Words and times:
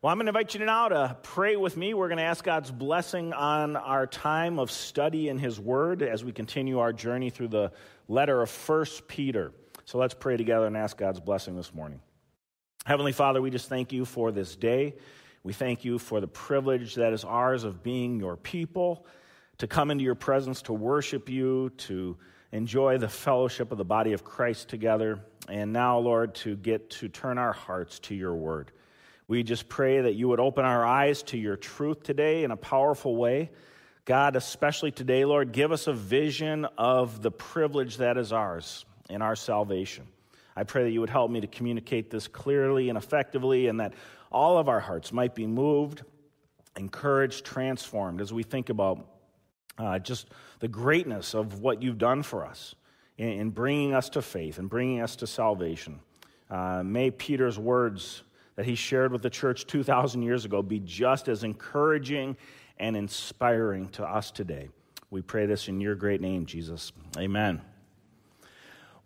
Well, 0.00 0.12
I'm 0.12 0.18
going 0.18 0.26
to 0.26 0.30
invite 0.30 0.54
you 0.54 0.64
now 0.64 0.88
to 0.90 1.16
pray 1.24 1.56
with 1.56 1.76
me. 1.76 1.92
We're 1.92 2.06
going 2.06 2.18
to 2.18 2.24
ask 2.24 2.44
God's 2.44 2.70
blessing 2.70 3.32
on 3.32 3.74
our 3.74 4.06
time 4.06 4.60
of 4.60 4.70
study 4.70 5.28
in 5.28 5.40
His 5.40 5.58
Word 5.58 6.04
as 6.04 6.22
we 6.24 6.30
continue 6.30 6.78
our 6.78 6.92
journey 6.92 7.30
through 7.30 7.48
the 7.48 7.72
letter 8.06 8.40
of 8.40 8.48
First 8.48 9.08
Peter. 9.08 9.50
So 9.86 9.98
let's 9.98 10.14
pray 10.14 10.36
together 10.36 10.66
and 10.66 10.76
ask 10.76 10.96
God's 10.96 11.18
blessing 11.18 11.56
this 11.56 11.74
morning. 11.74 12.00
Heavenly 12.86 13.10
Father, 13.10 13.42
we 13.42 13.50
just 13.50 13.68
thank 13.68 13.92
you 13.92 14.04
for 14.04 14.30
this 14.30 14.54
day. 14.54 14.94
We 15.42 15.52
thank 15.52 15.84
you 15.84 15.98
for 15.98 16.20
the 16.20 16.28
privilege 16.28 16.94
that 16.94 17.12
is 17.12 17.24
ours 17.24 17.64
of 17.64 17.82
being 17.82 18.20
your 18.20 18.36
people, 18.36 19.04
to 19.56 19.66
come 19.66 19.90
into 19.90 20.04
your 20.04 20.14
presence, 20.14 20.62
to 20.62 20.72
worship 20.72 21.28
you, 21.28 21.70
to 21.70 22.16
enjoy 22.52 22.98
the 22.98 23.08
fellowship 23.08 23.72
of 23.72 23.78
the 23.78 23.84
body 23.84 24.12
of 24.12 24.22
Christ 24.22 24.68
together, 24.68 25.18
and 25.48 25.72
now, 25.72 25.98
Lord, 25.98 26.36
to 26.36 26.54
get 26.54 26.88
to 26.90 27.08
turn 27.08 27.36
our 27.36 27.52
hearts 27.52 27.98
to 28.00 28.14
your 28.14 28.36
word. 28.36 28.70
We 29.28 29.42
just 29.42 29.68
pray 29.68 30.00
that 30.00 30.14
you 30.14 30.26
would 30.28 30.40
open 30.40 30.64
our 30.64 30.86
eyes 30.86 31.22
to 31.24 31.36
your 31.36 31.56
truth 31.56 32.02
today 32.02 32.44
in 32.44 32.50
a 32.50 32.56
powerful 32.56 33.14
way. 33.14 33.50
God, 34.06 34.36
especially 34.36 34.90
today, 34.90 35.26
Lord, 35.26 35.52
give 35.52 35.70
us 35.70 35.86
a 35.86 35.92
vision 35.92 36.64
of 36.78 37.20
the 37.20 37.30
privilege 37.30 37.98
that 37.98 38.16
is 38.16 38.32
ours 38.32 38.86
in 39.10 39.20
our 39.20 39.36
salvation. 39.36 40.06
I 40.56 40.64
pray 40.64 40.84
that 40.84 40.92
you 40.92 41.00
would 41.00 41.10
help 41.10 41.30
me 41.30 41.42
to 41.42 41.46
communicate 41.46 42.10
this 42.10 42.26
clearly 42.26 42.88
and 42.88 42.96
effectively, 42.96 43.66
and 43.66 43.80
that 43.80 43.92
all 44.32 44.56
of 44.56 44.66
our 44.66 44.80
hearts 44.80 45.12
might 45.12 45.34
be 45.34 45.46
moved, 45.46 46.04
encouraged, 46.74 47.44
transformed 47.44 48.22
as 48.22 48.32
we 48.32 48.42
think 48.42 48.70
about 48.70 49.06
uh, 49.76 49.98
just 49.98 50.28
the 50.60 50.68
greatness 50.68 51.34
of 51.34 51.60
what 51.60 51.82
you've 51.82 51.98
done 51.98 52.22
for 52.22 52.46
us 52.46 52.74
in, 53.18 53.28
in 53.28 53.50
bringing 53.50 53.92
us 53.92 54.08
to 54.08 54.22
faith 54.22 54.58
and 54.58 54.70
bringing 54.70 55.02
us 55.02 55.16
to 55.16 55.26
salvation. 55.26 56.00
Uh, 56.50 56.82
may 56.82 57.10
Peter's 57.10 57.58
words 57.58 58.22
that 58.58 58.66
he 58.66 58.74
shared 58.74 59.12
with 59.12 59.22
the 59.22 59.30
church 59.30 59.68
2,000 59.68 60.22
years 60.22 60.44
ago 60.44 60.62
be 60.62 60.80
just 60.80 61.28
as 61.28 61.44
encouraging 61.44 62.36
and 62.76 62.96
inspiring 62.96 63.88
to 63.90 64.04
us 64.04 64.32
today. 64.32 64.68
We 65.12 65.22
pray 65.22 65.46
this 65.46 65.68
in 65.68 65.80
your 65.80 65.94
great 65.94 66.20
name, 66.20 66.44
Jesus. 66.44 66.90
Amen. 67.16 67.60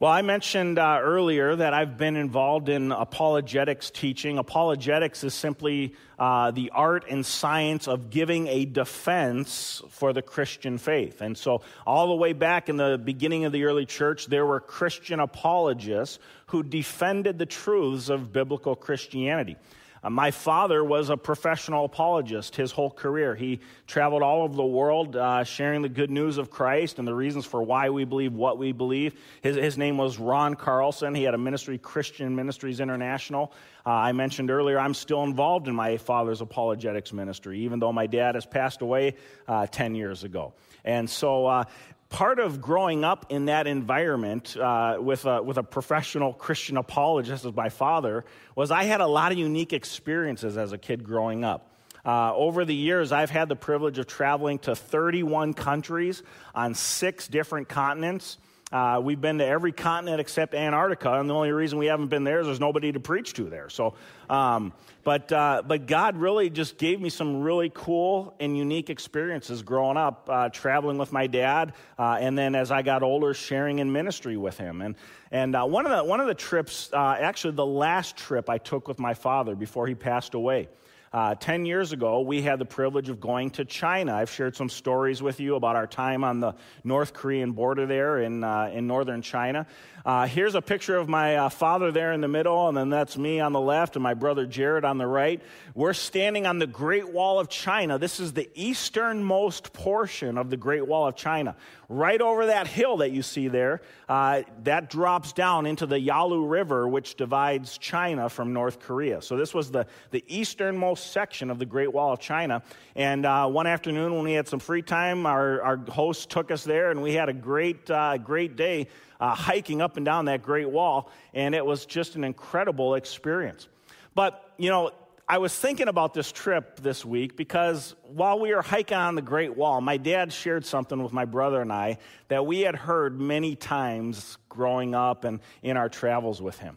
Well, 0.03 0.11
I 0.11 0.23
mentioned 0.23 0.81
uh, 0.81 0.99
earlier 1.01 1.55
that 1.55 1.75
I've 1.75 1.97
been 1.97 2.17
involved 2.17 2.69
in 2.69 2.91
apologetics 2.91 3.89
teaching. 3.89 4.37
Apologetics 4.37 5.23
is 5.23 5.33
simply 5.33 5.95
uh, 6.19 6.51
the 6.51 6.73
art 6.75 7.05
and 7.09 7.25
science 7.25 7.87
of 7.87 8.11
giving 8.11 8.49
a 8.49 8.65
defense 8.65 9.81
for 9.91 10.13
the 10.13 10.21
Christian 10.21 10.79
faith. 10.79 11.21
And 11.21 11.39
so, 11.39 11.63
all 11.87 12.09
the 12.09 12.17
way 12.17 12.33
back 12.33 12.69
in 12.69 12.79
the 12.79 12.99
beginning 12.99 13.45
of 13.45 13.53
the 13.53 13.63
early 13.63 13.87
church, 13.87 14.27
there 14.27 14.45
were 14.45 14.59
Christian 14.59 15.21
apologists 15.21 16.19
who 16.47 16.65
defended 16.65 17.39
the 17.39 17.47
truths 17.47 18.09
of 18.09 18.33
biblical 18.33 18.75
Christianity. 18.75 19.55
Uh, 20.03 20.11
my 20.11 20.31
father 20.31 20.83
was 20.83 21.11
a 21.11 21.17
professional 21.17 21.85
apologist 21.85 22.57
his 22.57 22.73
whole 22.73 22.91
career. 22.91 23.35
He 23.35 23.61
traveled 23.87 24.23
all 24.23 24.43
over 24.43 24.55
the 24.55 24.65
world 24.65 25.17
uh, 25.17 25.45
sharing 25.45 25.83
the 25.83 25.89
good 25.89 26.11
news 26.11 26.39
of 26.39 26.51
Christ 26.51 26.99
and 26.99 27.07
the 27.07 27.15
reasons 27.15 27.47
for 27.47 27.63
why 27.63 27.91
we 27.91 28.05
believe 28.05 28.33
what 28.33 28.59
we 28.59 28.73
believe. 28.73 29.15
His, 29.43 29.57
his 29.57 29.79
name 29.79 29.97
was 29.97 30.19
Ron 30.19 30.55
Carlson. 30.55 31.15
He 31.15 31.23
had 31.23 31.35
a 31.35 31.39
ministry, 31.39 31.79
Christian 31.79 32.35
Ministries 32.35 32.81
International. 32.81 33.53
Uh, 33.87 33.91
I 33.91 34.13
mentioned 34.13 34.51
earlier, 34.51 34.79
I'm 34.79 34.95
still 34.95 35.23
involved 35.23 35.69
in 35.69 35.75
my 35.75 35.97
father's 35.97 36.41
apologetics 36.41 37.13
ministry, 37.13 37.61
even 37.61 37.79
though 37.79 37.93
my 37.93 38.07
dad 38.07 38.35
has 38.35 38.47
passed 38.47 38.83
away 38.83 39.15
uh, 39.47 39.67
10 39.67 39.95
years 39.95 40.25
ago. 40.25 40.53
And 40.85 41.09
so 41.09 41.47
uh, 41.47 41.65
part 42.13 42.39
of 42.39 42.61
growing 42.61 43.05
up 43.05 43.27
in 43.31 43.47
that 43.47 43.67
environment 43.67 44.55
uh, 44.57 44.99
with, 45.01 45.25
a, 45.25 45.43
with 45.43 45.57
a 45.57 45.63
professional 45.63 46.35
Christian 46.35 46.77
apologist 46.77 47.47
as 47.47 47.55
my 47.55 47.71
father 47.71 48.25
was 48.55 48.71
I 48.71 48.85
had 48.85 49.01
a 49.01 49.07
lot 49.07 49.33
of 49.33 49.39
unique 49.39 49.73
experiences 49.73 50.59
as 50.59 50.73
a 50.73 50.79
kid 50.79 51.05
growing 51.05 51.43
up. 51.43 51.71
Uh, 52.05 52.35
over 52.35 52.65
the 52.65 52.75
years, 52.75 53.13
I've 53.13 53.31
had 53.31 53.49
the 53.49 53.57
privilege 53.57 53.99
of 53.99 54.07
traveling 54.07 54.59
to 54.61 54.77
31 54.77 55.55
countries 55.55 56.23
on 56.55 56.75
six 56.75 57.29
different 57.29 57.69
continents. 57.69 58.37
Uh, 58.73 58.99
we've 59.03 59.21
been 59.21 59.39
to 59.39 59.45
every 59.45 59.71
continent 59.71 60.19
except 60.19 60.55
Antarctica, 60.55 61.13
and 61.21 61.29
the 61.29 61.35
only 61.35 61.53
reason 61.53 61.79
we 61.79 61.87
haven't 61.87 62.09
been 62.09 62.25
there 62.25 62.41
is 62.41 62.47
there's 62.47 62.59
nobody 62.59 62.91
to 62.91 63.01
preach 63.01 63.35
to 63.35 63.45
there. 63.45 63.69
So, 63.69 63.95
um, 64.31 64.73
but 65.05 65.31
uh, 65.31 65.63
but 65.67 65.87
God 65.87 66.17
really 66.17 66.49
just 66.49 66.79
gave 66.79 66.99
me 66.99 67.11
some 67.11 67.43
really 67.43 67.71
cool 67.75 68.35
and 68.41 68.57
unique 68.57 68.89
experiences 68.89 69.63
growing 69.63 69.99
up, 69.99 70.27
uh, 70.31 70.49
traveling 70.49 70.97
with 70.97 71.13
my 71.13 71.27
dad, 71.27 71.75
uh, 71.99 72.17
and 72.19 72.39
then 72.39 72.55
as 72.55 72.71
I 72.71 72.81
got 72.81 73.03
older, 73.03 73.35
sharing 73.35 73.79
in 73.79 73.93
ministry 73.93 74.39
with 74.39 74.57
him. 74.57 74.81
And 74.81 74.95
and 75.31 75.55
uh, 75.55 75.65
one 75.65 75.85
of 75.85 75.93
the 75.93 76.03
one 76.03 76.21
of 76.21 76.27
the 76.27 76.35
trips, 76.35 76.89
uh, 76.95 77.17
actually 77.21 77.55
the 77.55 77.67
last 77.67 78.17
trip 78.17 78.49
I 78.49 78.57
took 78.57 78.89
with 78.89 78.99
my 78.99 79.13
father 79.13 79.55
before 79.55 79.87
he 79.87 79.95
passed 79.95 80.33
away. 80.33 80.69
Uh, 81.13 81.35
10 81.35 81.67
years 81.67 81.93
ago, 81.93 82.21
we 82.21 82.41
had 82.41 82.59
the 82.59 82.65
privilege 82.65 83.11
of 83.11 83.21
going 83.21 83.51
to 83.51 83.67
China. 83.67 84.15
I've 84.15 84.31
shared 84.31 84.57
some 84.57 84.71
stories 84.71 85.21
with 85.21 85.41
you 85.41 85.57
about 85.57 85.77
our 85.77 85.87
time 85.87 86.25
on 86.25 86.41
the 86.41 86.55
North 86.85 87.13
Korean 87.13 87.53
border 87.53 87.85
there 87.85 88.21
in, 88.21 88.43
uh, 88.43 88.71
in 88.73 88.87
northern 88.87 89.21
China. 89.21 89.67
Uh, 90.07 90.27
here's 90.27 90.55
a 90.55 90.63
picture 90.63 90.97
of 90.97 91.11
my 91.11 91.37
uh, 91.37 91.49
father 91.51 91.93
there 91.93 92.13
in 92.13 92.23
the 92.23 92.29
middle, 92.29 92.67
and 92.67 92.77
then 92.77 92.89
that's 92.89 93.19
me 93.19 93.41
on 93.41 93.53
the 93.53 93.61
left 93.61 93.95
and 93.95 94.03
my 94.03 94.15
brother 94.15 94.47
Jared 94.47 94.87
on 94.87 94.97
the 94.97 95.07
right. 95.07 95.43
We're 95.75 95.93
standing 95.93 96.47
on 96.47 96.59
the 96.59 96.67
Great 96.67 97.13
Wall 97.13 97.39
of 97.39 97.51
China. 97.51 97.99
This 97.99 98.19
is 98.19 98.33
the 98.33 98.49
easternmost 98.55 99.75
portion 99.75 100.39
of 100.39 100.49
the 100.49 100.57
Great 100.57 100.87
Wall 100.87 101.07
of 101.07 101.15
China. 101.15 101.57
Right 101.95 102.23
over 102.23 102.47
that 102.47 102.69
hill 102.69 102.97
that 102.99 103.11
you 103.11 103.21
see 103.21 103.49
there, 103.49 103.83
uh, 104.09 104.45
that 104.65 104.89
drops 104.89 105.35
down 105.35 105.67
into 105.67 105.85
the 105.85 106.01
Yalu 106.01 106.47
River, 106.47 106.89
which 106.89 107.17
divides 107.17 107.77
China 107.77 108.31
from 108.31 108.55
North 108.55 108.81
Korea. 108.81 109.21
So 109.21 109.37
this 109.37 109.53
was 109.53 109.71
the, 109.71 109.87
the 110.11 110.25
easternmost 110.27 111.13
section 111.13 111.51
of 111.51 111.59
the 111.59 111.67
Great 111.67 111.93
Wall 111.93 112.15
of 112.15 112.19
China. 112.19 112.63
And 112.97 113.27
uh, 113.27 113.47
one 113.47 113.67
afternoon, 113.67 114.15
when 114.15 114.25
we 114.25 114.33
had 114.33 114.49
some 114.49 114.59
free 114.59 114.81
time, 114.81 115.27
our, 115.27 115.61
our 115.61 115.77
host 115.77 116.31
took 116.31 116.51
us 116.51 116.65
there, 116.65 116.93
and 116.93 117.03
we 117.03 117.13
had 117.13 117.29
a 117.29 117.35
great, 117.35 117.91
uh, 117.91 118.17
great 118.17 118.57
day 118.57 118.89
uh, 119.21 119.35
hiking 119.35 119.83
up 119.83 119.99
and 119.99 120.07
down 120.07 120.25
that 120.25 120.41
Great 120.43 120.71
Wall. 120.71 121.11
And 121.35 121.55
it 121.55 121.67
was 121.67 121.85
just 121.85 122.17
an 122.17 122.25
incredible 122.25 122.95
experience. 122.95 123.69
But, 124.15 124.51
you 124.57 124.71
know, 124.71 124.93
I 125.33 125.39
was 125.39 125.59
thinking 125.59 125.89
about 125.89 126.13
this 126.13 126.31
trip 126.31 126.79
this 126.81 127.07
week 127.07 127.39
because 127.39 127.97
while 128.03 128.39
we 128.39 128.55
were 128.55 128.61
hiking 128.61 128.99
on 128.99 129.15
the 129.15 129.23
Great 129.23 129.57
Wall, 129.57 129.81
my 129.81 129.97
dad 129.97 130.31
shared 130.31 130.67
something 130.67 131.03
with 131.03 131.15
my 131.15 131.25
brother 131.25 131.63
and 131.63 131.73
I 131.73 131.97
that 132.29 132.45
we 132.45 132.61
had 132.61 132.77
heard 132.77 133.19
many 133.19 133.57
times 133.57 134.37
growing 134.51 134.95
up 134.95 135.25
and 135.25 135.41
in 135.63 135.79
our 135.79 135.89
travels 135.89 136.43
with 136.43 136.59
him. 136.59 136.77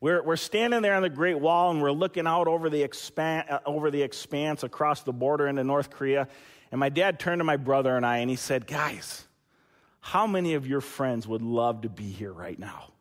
We're, 0.00 0.20
we're 0.20 0.34
standing 0.34 0.82
there 0.82 0.96
on 0.96 1.02
the 1.02 1.10
Great 1.10 1.38
Wall 1.38 1.70
and 1.70 1.80
we're 1.80 1.92
looking 1.92 2.26
out 2.26 2.48
over 2.48 2.68
the, 2.68 2.82
expan- 2.82 3.48
uh, 3.48 3.60
over 3.64 3.88
the 3.92 4.02
expanse 4.02 4.64
across 4.64 5.02
the 5.04 5.12
border 5.12 5.46
into 5.46 5.62
North 5.62 5.90
Korea. 5.90 6.26
And 6.72 6.80
my 6.80 6.88
dad 6.88 7.20
turned 7.20 7.38
to 7.38 7.44
my 7.44 7.56
brother 7.56 7.96
and 7.96 8.04
I 8.04 8.16
and 8.16 8.28
he 8.28 8.34
said, 8.34 8.66
Guys, 8.66 9.28
how 10.00 10.26
many 10.26 10.54
of 10.54 10.66
your 10.66 10.80
friends 10.80 11.28
would 11.28 11.42
love 11.42 11.82
to 11.82 11.88
be 11.88 12.10
here 12.10 12.32
right 12.32 12.58
now? 12.58 12.91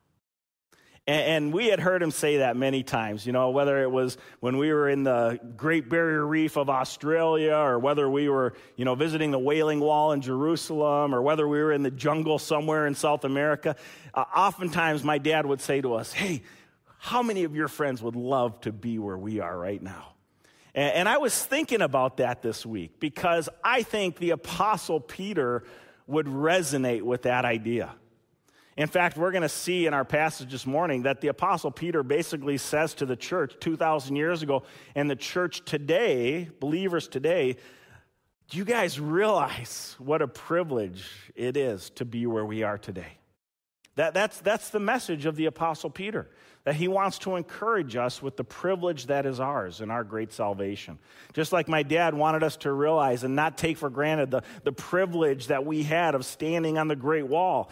And, 1.08 1.52
we 1.52 1.68
had 1.68 1.80
heard 1.80 2.04
him 2.04 2.12
say 2.12 2.38
that 2.38 2.56
many 2.56 2.84
times, 2.84 3.26
you 3.26 3.34
know, 3.34 3.50
whether 3.50 3.82
it 3.82 3.90
was 3.90 4.18
when 4.40 4.58
we 4.58 4.72
were 4.72 4.88
in 4.88 5.04
the 5.04 5.40
Great 5.58 5.90
Barrier 5.90 6.26
Reef 6.26 6.58
of 6.58 6.70
Australia 6.70 7.56
or 7.56 7.80
whether 7.80 8.10
we 8.10 8.30
were, 8.30 8.54
you 8.78 8.86
know, 8.86 8.94
visiting 8.94 9.32
the 9.32 9.40
Wailing 9.40 9.80
Wall 9.80 10.12
in 10.12 10.22
Jerusalem 10.22 11.16
or 11.16 11.22
whether 11.22 11.48
we 11.48 11.58
were 11.58 11.74
in 11.74 11.82
the 11.82 11.92
jungle 11.92 12.38
somewhere 12.38 12.86
in 12.86 12.94
South 12.94 13.26
America. 13.26 13.76
Uh, 14.14 14.26
oftentimes 14.36 15.04
my 15.04 15.18
dad 15.18 15.46
would 15.46 15.60
say 15.60 15.82
to 15.82 15.96
us, 15.96 16.14
Hey, 16.14 16.44
how 17.00 17.24
many 17.24 17.46
of 17.46 17.56
your 17.56 17.68
friends 17.68 18.04
would 18.04 18.16
love 18.16 18.62
to 18.62 18.72
be 18.72 19.00
where 19.00 19.18
we 19.18 19.40
are 19.40 19.58
right 19.58 19.82
now? 19.82 20.14
And, 20.76 20.94
and 20.94 21.10
I 21.10 21.18
was 21.18 21.44
thinking 21.44 21.82
about 21.82 22.18
that 22.18 22.44
this 22.44 22.64
week 22.64 23.00
because 23.00 23.50
I 23.64 23.82
think 23.82 24.18
the 24.18 24.30
Apostle 24.30 25.00
Peter 25.00 25.64
would 26.06 26.28
resonate 26.28 27.02
with 27.02 27.24
that 27.24 27.44
idea. 27.44 27.96
In 28.82 28.88
fact, 28.88 29.16
we're 29.16 29.30
going 29.30 29.44
to 29.44 29.50
see 29.50 29.86
in 29.86 29.94
our 29.94 30.04
passage 30.04 30.52
this 30.52 30.66
morning 30.66 31.04
that 31.04 31.22
the 31.22 31.28
Apostle 31.28 31.70
Peter 31.70 32.02
basically 32.02 32.58
says 32.58 32.96
to 32.96 33.06
the 33.06 33.16
church 33.16 33.54
2,000 33.60 34.16
years 34.16 34.42
ago 34.42 34.64
and 34.96 35.08
the 35.08 35.16
church 35.16 35.64
today, 35.66 36.50
believers 36.60 37.08
today, 37.08 37.58
do 38.50 38.58
you 38.58 38.66
guys 38.66 39.00
realize 39.00 39.96
what 40.00 40.24
a 40.24 40.28
privilege 40.28 41.08
it 41.36 41.58
is 41.58 41.92
to 41.92 42.06
be 42.06 42.26
where 42.26 42.44
we 42.44 42.64
are 42.64 42.80
today? 42.80 43.20
That, 43.98 44.16
that's, 44.16 44.40
that's 44.40 44.72
the 44.72 44.80
message 44.80 45.28
of 45.28 45.36
the 45.36 45.46
Apostle 45.46 45.92
Peter, 45.92 46.28
that 46.64 46.74
he 46.74 46.88
wants 46.88 47.20
to 47.20 47.36
encourage 47.36 47.96
us 47.96 48.20
with 48.20 48.36
the 48.36 48.44
privilege 48.44 49.06
that 49.06 49.28
is 49.28 49.40
ours 49.40 49.82
in 49.82 49.92
our 49.92 50.04
great 50.04 50.34
salvation. 50.34 50.98
Just 51.34 51.54
like 51.54 51.68
my 51.68 51.84
dad 51.84 52.16
wanted 52.16 52.42
us 52.42 52.58
to 52.58 52.74
realize 52.74 53.24
and 53.24 53.36
not 53.36 53.60
take 53.60 53.78
for 53.78 53.92
granted 53.92 54.32
the, 54.32 54.42
the 54.64 54.72
privilege 54.72 55.48
that 55.48 55.68
we 55.68 55.84
had 55.84 56.16
of 56.16 56.26
standing 56.26 56.80
on 56.80 56.88
the 56.88 56.96
Great 56.96 57.28
Wall 57.28 57.72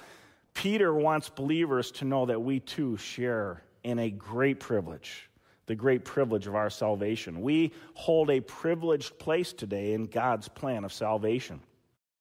Peter 0.59 0.93
wants 0.93 1.29
believers 1.29 1.89
to 1.89 2.03
know 2.03 2.25
that 2.25 2.41
we 2.41 2.59
too 2.59 2.97
share 2.97 3.63
in 3.85 3.97
a 3.97 4.09
great 4.09 4.59
privilege, 4.59 5.29
the 5.67 5.75
great 5.75 6.03
privilege 6.03 6.47
of 6.47 6.55
our 6.55 6.69
salvation. 6.69 7.39
We 7.41 7.71
hold 7.93 8.29
a 8.29 8.41
privileged 8.41 9.17
place 9.19 9.53
today 9.53 9.93
in 9.93 10.07
God's 10.07 10.49
plan 10.49 10.83
of 10.83 10.91
salvation. 10.91 11.61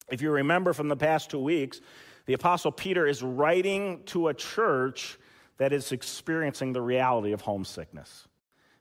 If 0.09 0.23
you 0.23 0.31
remember 0.31 0.73
from 0.73 0.87
the 0.87 0.95
past 0.95 1.31
two 1.31 1.41
weeks, 1.41 1.81
the 2.27 2.35
Apostle 2.35 2.71
Peter 2.71 3.09
is 3.09 3.25
writing 3.25 4.05
to 4.05 4.29
a 4.29 4.35
church 4.35 5.19
that 5.57 5.73
is 5.73 5.91
experiencing 5.91 6.73
the 6.73 6.81
reality 6.81 7.33
of 7.33 7.41
homesickness. 7.41 8.29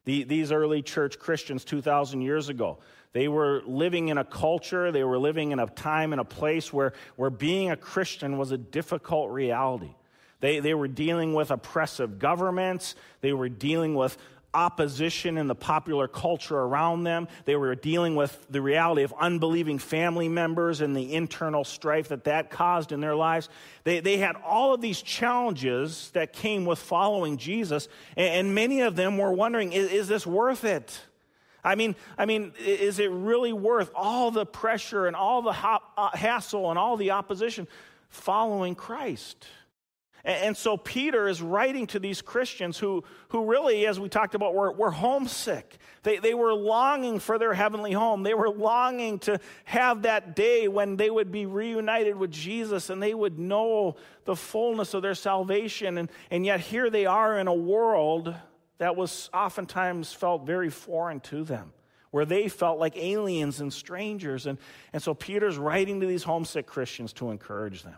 The, 0.06 0.24
these 0.24 0.52
early 0.52 0.84
church 0.84 1.18
Christians 1.18 1.66
2,000 1.66 2.22
years 2.22 2.50
ago, 2.50 2.78
they 3.14 3.28
were 3.28 3.64
living 3.66 4.10
in 4.10 4.18
a 4.18 4.24
culture, 4.24 4.92
they 4.92 5.04
were 5.04 5.18
living 5.18 5.52
in 5.52 5.60
a 5.60 5.68
time 5.68 6.12
and 6.12 6.22
a 6.22 6.26
place 6.26 6.72
where, 6.72 6.94
where 7.16 7.30
being 7.30 7.72
a 7.72 7.78
Christian 7.78 8.38
was 8.38 8.52
a 8.52 8.58
difficult 8.58 9.32
reality. 9.32 9.96
They, 10.40 10.60
they 10.60 10.74
were 10.74 10.88
dealing 10.88 11.34
with 11.34 11.50
oppressive 11.50 12.20
governments, 12.20 12.96
they 13.22 13.34
were 13.34 13.50
dealing 13.50 13.96
with 13.96 14.18
opposition 14.54 15.38
in 15.38 15.48
the 15.48 15.56
popular 15.56 16.08
culture 16.08 16.58
around 16.58 17.04
them. 17.04 17.28
They 17.46 17.56
were 17.56 17.76
dealing 17.76 18.16
with 18.16 18.46
the 18.50 18.62
reality 18.62 19.04
of 19.04 19.14
unbelieving 19.20 19.78
family 19.78 20.30
members 20.30 20.82
and 20.82 20.96
the 20.96 21.14
internal 21.14 21.64
strife 21.64 22.08
that 22.08 22.24
that 22.24 22.50
caused 22.50 22.92
in 22.92 23.00
their 23.00 23.16
lives. 23.16 23.50
They, 23.84 24.00
they 24.00 24.18
had 24.18 24.36
all 24.38 24.74
of 24.74 24.82
these 24.82 25.02
challenges 25.02 26.10
that 26.14 26.34
came 26.34 26.66
with 26.66 26.80
following 26.80 27.38
Jesus, 27.38 27.88
and, 28.16 28.48
and 28.48 28.56
many 28.56 28.82
of 28.82 28.96
them 28.96 29.18
were 29.18 29.32
wondering, 29.32 29.74
is, 29.74 29.92
is 29.92 30.08
this 30.08 30.26
worth 30.26 30.64
it? 30.64 31.00
I 31.68 31.76
mean, 31.76 31.96
I 32.18 32.26
mean, 32.26 32.54
is 32.66 32.98
it 32.98 33.12
really 33.12 33.52
worth 33.52 33.92
all 33.94 34.32
the 34.32 34.46
pressure 34.46 35.06
and 35.06 35.18
all 35.18 35.42
the 35.42 35.50
uh, 35.52 36.10
hassle 36.14 36.70
and 36.70 36.80
all 36.80 36.96
the 36.96 37.12
opposition 37.12 37.68
following 38.10 38.74
Christ? 38.74 39.46
And, 40.24 40.58
so 40.58 40.76
Peter 40.76 41.28
is 41.28 41.42
writing 41.42 41.88
to 41.88 42.00
these 42.00 42.22
Christians 42.22 42.78
who, 42.78 43.04
who 43.30 43.46
really, 43.46 43.86
as 43.86 43.98
we 43.98 44.10
talked 44.10 44.36
about, 44.36 44.54
were, 44.54 44.72
were 44.72 44.92
homesick. 44.92 45.78
They, 46.04 46.18
they 46.18 46.34
were 46.34 46.54
longing 46.54 47.20
for 47.20 47.38
their 47.38 47.54
heavenly 47.54 47.94
home. 47.94 48.24
They 48.24 48.34
were 48.34 48.50
longing 48.50 49.20
to 49.20 49.40
have 49.66 50.02
that 50.02 50.36
day 50.36 50.68
when 50.68 50.98
they 50.98 51.10
would 51.10 51.32
be 51.32 51.46
reunited 51.46 52.16
with 52.18 52.32
Jesus 52.32 52.90
and 52.90 53.02
they 53.02 53.14
would 53.14 53.40
know 53.40 53.96
the 54.26 54.36
fullness 54.36 54.94
of 54.94 55.02
their 55.02 55.16
salvation. 55.16 55.98
And, 55.98 56.10
and 56.30 56.46
yet 56.46 56.60
here 56.60 56.90
they 56.90 57.06
are 57.06 57.40
in 57.40 57.48
a 57.48 57.54
world 57.54 58.34
that 58.78 58.96
was 58.96 59.30
oftentimes 59.34 60.14
felt 60.14 60.46
very 60.46 60.70
foreign 60.70 61.20
to 61.22 61.44
them 61.44 61.74
where 62.12 62.26
they 62.26 62.48
felt 62.48 62.80
like 62.80 62.96
aliens 62.98 63.60
and 63.60 63.72
strangers. 63.72 64.46
And, 64.46 64.58
and 64.94 65.02
so 65.02 65.14
Peter's 65.14 65.58
writing 65.58 66.00
to 66.02 66.08
these 66.08 66.24
homesick 66.24 66.66
Christians 66.66 67.14
to 67.14 67.32
encourage 67.32 67.84
them. 67.84 67.98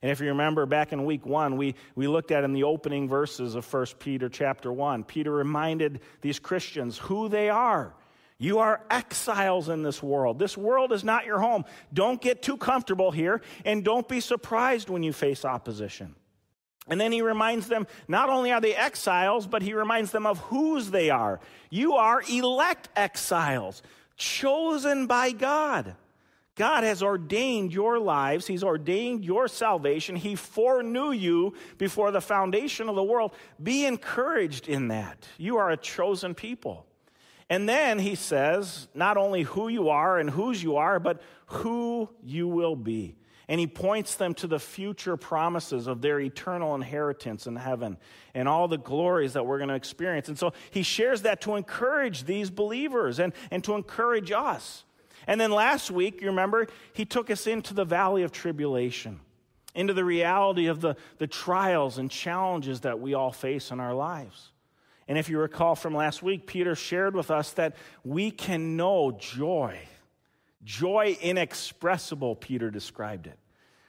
And 0.00 0.12
if 0.12 0.20
you 0.20 0.28
remember 0.28 0.64
back 0.64 0.92
in 0.92 1.04
week 1.04 1.26
one, 1.26 1.56
we, 1.56 1.74
we 1.96 2.06
looked 2.06 2.30
at 2.30 2.44
in 2.44 2.52
the 2.52 2.64
opening 2.64 3.08
verses 3.08 3.54
of 3.54 3.72
1 3.72 3.86
Peter 3.98 4.28
chapter 4.28 4.72
1, 4.72 5.04
Peter 5.04 5.32
reminded 5.32 6.00
these 6.20 6.38
Christians 6.38 6.98
who 6.98 7.28
they 7.28 7.48
are. 7.48 7.94
You 8.38 8.60
are 8.60 8.82
exiles 8.88 9.68
in 9.68 9.82
this 9.82 10.00
world. 10.00 10.38
This 10.38 10.56
world 10.56 10.92
is 10.92 11.02
not 11.02 11.26
your 11.26 11.40
home. 11.40 11.64
Don't 11.92 12.20
get 12.20 12.40
too 12.40 12.56
comfortable 12.56 13.10
here, 13.10 13.42
and 13.64 13.82
don't 13.82 14.06
be 14.06 14.20
surprised 14.20 14.88
when 14.88 15.02
you 15.02 15.12
face 15.12 15.44
opposition. 15.44 16.14
And 16.88 17.00
then 17.00 17.12
he 17.12 17.22
reminds 17.22 17.68
them 17.68 17.86
not 18.08 18.30
only 18.30 18.50
are 18.52 18.60
they 18.60 18.74
exiles, 18.74 19.46
but 19.46 19.62
he 19.62 19.74
reminds 19.74 20.10
them 20.10 20.26
of 20.26 20.38
whose 20.38 20.90
they 20.90 21.10
are. 21.10 21.40
You 21.70 21.94
are 21.94 22.22
elect 22.30 22.88
exiles, 22.96 23.82
chosen 24.16 25.06
by 25.06 25.32
God. 25.32 25.94
God 26.58 26.82
has 26.82 27.04
ordained 27.04 27.72
your 27.72 28.00
lives. 28.00 28.46
He's 28.46 28.64
ordained 28.64 29.24
your 29.24 29.46
salvation. 29.46 30.16
He 30.16 30.34
foreknew 30.34 31.12
you 31.12 31.54
before 31.78 32.10
the 32.10 32.20
foundation 32.20 32.88
of 32.88 32.96
the 32.96 33.02
world. 33.02 33.32
Be 33.62 33.86
encouraged 33.86 34.68
in 34.68 34.88
that. 34.88 35.28
You 35.38 35.58
are 35.58 35.70
a 35.70 35.76
chosen 35.76 36.34
people. 36.34 36.84
And 37.48 37.68
then 37.68 38.00
he 38.00 38.16
says 38.16 38.88
not 38.92 39.16
only 39.16 39.42
who 39.42 39.68
you 39.68 39.88
are 39.88 40.18
and 40.18 40.28
whose 40.28 40.60
you 40.62 40.76
are, 40.76 40.98
but 40.98 41.22
who 41.46 42.10
you 42.24 42.48
will 42.48 42.76
be. 42.76 43.14
And 43.48 43.58
he 43.58 43.66
points 43.66 44.14
them 44.16 44.34
to 44.34 44.46
the 44.46 44.58
future 44.58 45.16
promises 45.16 45.86
of 45.86 46.02
their 46.02 46.20
eternal 46.20 46.74
inheritance 46.74 47.46
in 47.46 47.56
heaven 47.56 47.96
and 48.34 48.46
all 48.46 48.68
the 48.68 48.76
glories 48.76 49.32
that 49.32 49.46
we're 49.46 49.56
going 49.56 49.70
to 49.70 49.74
experience. 49.74 50.28
And 50.28 50.38
so 50.38 50.52
he 50.70 50.82
shares 50.82 51.22
that 51.22 51.40
to 51.42 51.56
encourage 51.56 52.24
these 52.24 52.50
believers 52.50 53.18
and, 53.18 53.32
and 53.50 53.64
to 53.64 53.74
encourage 53.74 54.32
us. 54.32 54.84
And 55.26 55.40
then 55.40 55.50
last 55.50 55.90
week, 55.90 56.20
you 56.20 56.28
remember, 56.28 56.66
he 56.92 57.06
took 57.06 57.30
us 57.30 57.46
into 57.46 57.72
the 57.72 57.84
valley 57.84 58.22
of 58.22 58.32
tribulation, 58.32 59.20
into 59.74 59.94
the 59.94 60.04
reality 60.04 60.66
of 60.66 60.80
the, 60.82 60.96
the 61.16 61.26
trials 61.26 61.96
and 61.96 62.10
challenges 62.10 62.80
that 62.80 63.00
we 63.00 63.14
all 63.14 63.32
face 63.32 63.70
in 63.70 63.80
our 63.80 63.94
lives. 63.94 64.50
And 65.06 65.16
if 65.16 65.30
you 65.30 65.38
recall 65.38 65.74
from 65.74 65.94
last 65.94 66.22
week, 66.22 66.46
Peter 66.46 66.74
shared 66.74 67.14
with 67.14 67.30
us 67.30 67.52
that 67.52 67.76
we 68.04 68.30
can 68.30 68.76
know 68.76 69.12
joy. 69.12 69.78
Joy 70.64 71.16
inexpressible, 71.20 72.36
Peter 72.36 72.70
described 72.70 73.26
it. 73.26 73.38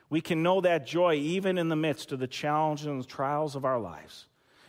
We 0.08 0.20
can 0.20 0.42
know 0.42 0.60
that 0.60 0.86
joy 0.86 1.14
even 1.14 1.58
in 1.58 1.68
the 1.68 1.76
midst 1.76 2.12
of 2.12 2.18
the 2.18 2.26
challenges 2.26 2.86
and 2.86 3.00
the 3.00 3.06
trials 3.06 3.54
of 3.54 3.64
our 3.64 3.78
lives. 3.78 4.26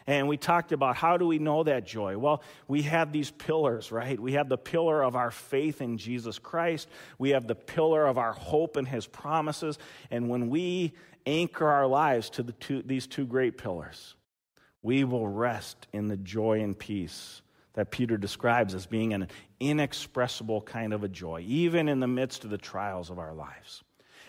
And 0.08 0.28
we 0.28 0.38
talked 0.38 0.72
about 0.72 0.96
how 0.96 1.18
do 1.18 1.28
we 1.28 1.40
know 1.40 1.64
that 1.64 1.86
joy? 1.86 2.18
Well, 2.18 2.42
we 2.68 2.84
have 2.84 3.12
these 3.12 3.32
pillars, 3.32 3.92
right? 3.92 4.20
We 4.20 4.34
have 4.34 4.50
the 4.50 4.58
pillar 4.58 5.04
of 5.04 5.16
our 5.16 5.32
faith 5.32 5.82
in 5.82 5.98
Jesus 5.98 6.40
Christ, 6.40 6.88
we 7.18 7.32
have 7.32 7.48
the 7.48 7.56
pillar 7.56 8.06
of 8.06 8.18
our 8.18 8.34
hope 8.34 8.78
in 8.78 8.86
his 8.86 9.08
promises. 9.08 9.78
And 10.10 10.30
when 10.30 10.50
we 10.50 10.94
anchor 11.26 11.68
our 11.68 11.88
lives 11.88 12.30
to 12.32 12.44
the 12.44 12.54
two, 12.54 12.82
these 12.82 13.08
two 13.08 13.26
great 13.26 13.58
pillars, 13.58 14.16
we 14.82 15.04
will 15.04 15.28
rest 15.28 15.88
in 15.94 16.08
the 16.08 16.18
joy 16.18 16.62
and 16.62 16.78
peace 16.78 17.42
that 17.74 17.92
Peter 17.92 18.18
describes 18.18 18.74
as 18.74 18.86
being 18.86 19.14
an 19.14 19.28
inexpressible 19.62 20.62
kind 20.62 20.92
of 20.92 21.04
a 21.04 21.08
joy, 21.08 21.46
even 21.48 21.88
in 21.88 22.00
the 22.00 22.08
midst 22.08 22.44
of 22.44 22.50
the 22.50 22.58
trials 22.58 23.10
of 23.10 23.20
our 23.20 23.34
lives. 23.34 23.84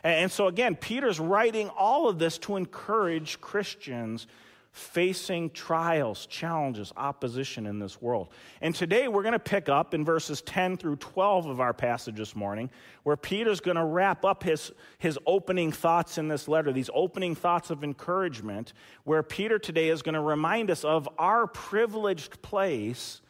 And 0.04 0.30
so, 0.30 0.46
again, 0.46 0.76
Peter's 0.76 1.18
writing 1.18 1.68
all 1.70 2.08
of 2.08 2.18
this 2.18 2.38
to 2.38 2.56
encourage 2.56 3.40
Christians 3.40 4.26
facing 4.72 5.50
trials, 5.50 6.24
challenges, 6.26 6.92
opposition 6.96 7.66
in 7.66 7.78
this 7.78 8.00
world. 8.00 8.28
And 8.62 8.74
today 8.74 9.06
we're 9.06 9.22
going 9.22 9.32
to 9.32 9.38
pick 9.38 9.68
up 9.68 9.92
in 9.92 10.02
verses 10.02 10.40
10 10.42 10.78
through 10.78 10.96
12 10.96 11.46
of 11.46 11.60
our 11.60 11.74
passage 11.74 12.16
this 12.16 12.34
morning, 12.34 12.70
where 13.02 13.16
Peter's 13.16 13.60
going 13.60 13.76
to 13.76 13.84
wrap 13.84 14.24
up 14.24 14.42
his, 14.42 14.72
his 14.98 15.18
opening 15.26 15.72
thoughts 15.72 16.16
in 16.16 16.26
this 16.26 16.48
letter, 16.48 16.72
these 16.72 16.90
opening 16.94 17.34
thoughts 17.34 17.68
of 17.68 17.84
encouragement, 17.84 18.72
where 19.04 19.22
Peter 19.22 19.58
today 19.58 19.90
is 19.90 20.00
going 20.00 20.14
to 20.14 20.20
remind 20.20 20.70
us 20.70 20.84
of 20.84 21.06
our 21.18 21.46
privileged 21.46 22.40
place 22.40 23.20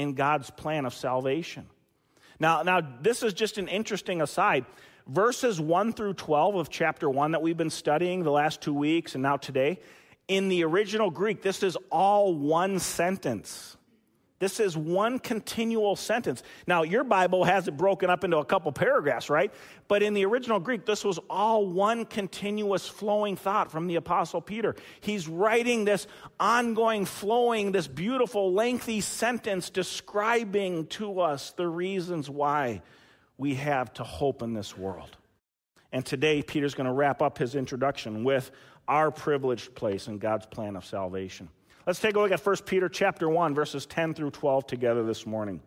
in 0.00 0.14
God's 0.14 0.50
plan 0.50 0.86
of 0.86 0.94
salvation. 0.94 1.66
Now, 2.38 2.62
now 2.62 2.80
this 3.02 3.22
is 3.22 3.34
just 3.34 3.58
an 3.58 3.68
interesting 3.68 4.22
aside 4.22 4.64
verses 5.06 5.60
1 5.60 5.92
through 5.92 6.14
12 6.14 6.54
of 6.54 6.70
chapter 6.70 7.10
1 7.10 7.32
that 7.32 7.42
we've 7.42 7.56
been 7.56 7.68
studying 7.68 8.22
the 8.22 8.30
last 8.30 8.60
two 8.60 8.72
weeks 8.72 9.14
and 9.14 9.22
now 9.22 9.36
today, 9.36 9.78
in 10.28 10.48
the 10.48 10.64
original 10.64 11.10
Greek, 11.10 11.42
this 11.42 11.62
is 11.62 11.76
all 11.90 12.34
one 12.34 12.78
sentence. 12.78 13.76
This 14.40 14.58
is 14.58 14.74
one 14.74 15.18
continual 15.18 15.96
sentence. 15.96 16.42
Now, 16.66 16.82
your 16.82 17.04
Bible 17.04 17.44
has 17.44 17.68
it 17.68 17.76
broken 17.76 18.08
up 18.08 18.24
into 18.24 18.38
a 18.38 18.44
couple 18.44 18.72
paragraphs, 18.72 19.28
right? 19.28 19.52
But 19.86 20.02
in 20.02 20.14
the 20.14 20.24
original 20.24 20.58
Greek, 20.58 20.86
this 20.86 21.04
was 21.04 21.20
all 21.28 21.66
one 21.66 22.06
continuous 22.06 22.88
flowing 22.88 23.36
thought 23.36 23.70
from 23.70 23.86
the 23.86 23.96
Apostle 23.96 24.40
Peter. 24.40 24.76
He's 25.02 25.28
writing 25.28 25.84
this 25.84 26.06
ongoing, 26.40 27.04
flowing, 27.04 27.70
this 27.70 27.86
beautiful, 27.86 28.54
lengthy 28.54 29.02
sentence 29.02 29.68
describing 29.68 30.86
to 30.86 31.20
us 31.20 31.50
the 31.52 31.68
reasons 31.68 32.30
why 32.30 32.80
we 33.36 33.56
have 33.56 33.92
to 33.94 34.04
hope 34.04 34.40
in 34.40 34.54
this 34.54 34.74
world. 34.74 35.18
And 35.92 36.06
today, 36.06 36.40
Peter's 36.40 36.74
going 36.74 36.86
to 36.86 36.94
wrap 36.94 37.20
up 37.20 37.36
his 37.36 37.54
introduction 37.54 38.24
with 38.24 38.50
our 38.88 39.10
privileged 39.10 39.74
place 39.74 40.08
in 40.08 40.16
God's 40.16 40.46
plan 40.46 40.76
of 40.76 40.86
salvation. 40.86 41.50
Let's 41.86 41.98
take 41.98 42.16
a 42.16 42.20
look 42.20 42.32
at 42.32 42.44
1 42.44 42.56
Peter 42.66 42.88
chapter 42.88 43.28
1 43.28 43.54
verses 43.54 43.86
10 43.86 44.14
through 44.14 44.30
12 44.30 44.66
together 44.66 45.02
this 45.02 45.26
morning. 45.26 45.60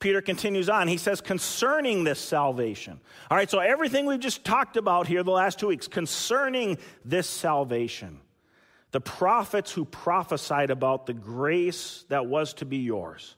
Peter 0.00 0.20
continues 0.20 0.68
on. 0.68 0.88
He 0.88 0.98
says, 0.98 1.20
concerning 1.20 2.04
this 2.04 2.18
salvation. 2.18 3.00
All 3.30 3.36
right, 3.36 3.48
so 3.48 3.60
everything 3.60 4.04
we've 4.04 4.20
just 4.20 4.44
talked 4.44 4.76
about 4.76 5.06
here 5.06 5.22
the 5.22 5.30
last 5.30 5.58
two 5.58 5.68
weeks, 5.68 5.88
concerning 5.88 6.78
this 7.04 7.28
salvation, 7.28 8.20
the 8.90 9.00
prophets 9.00 9.72
who 9.72 9.84
prophesied 9.84 10.70
about 10.70 11.06
the 11.06 11.14
grace 11.14 12.04
that 12.08 12.26
was 12.26 12.54
to 12.54 12.64
be 12.64 12.78
yours 12.78 13.36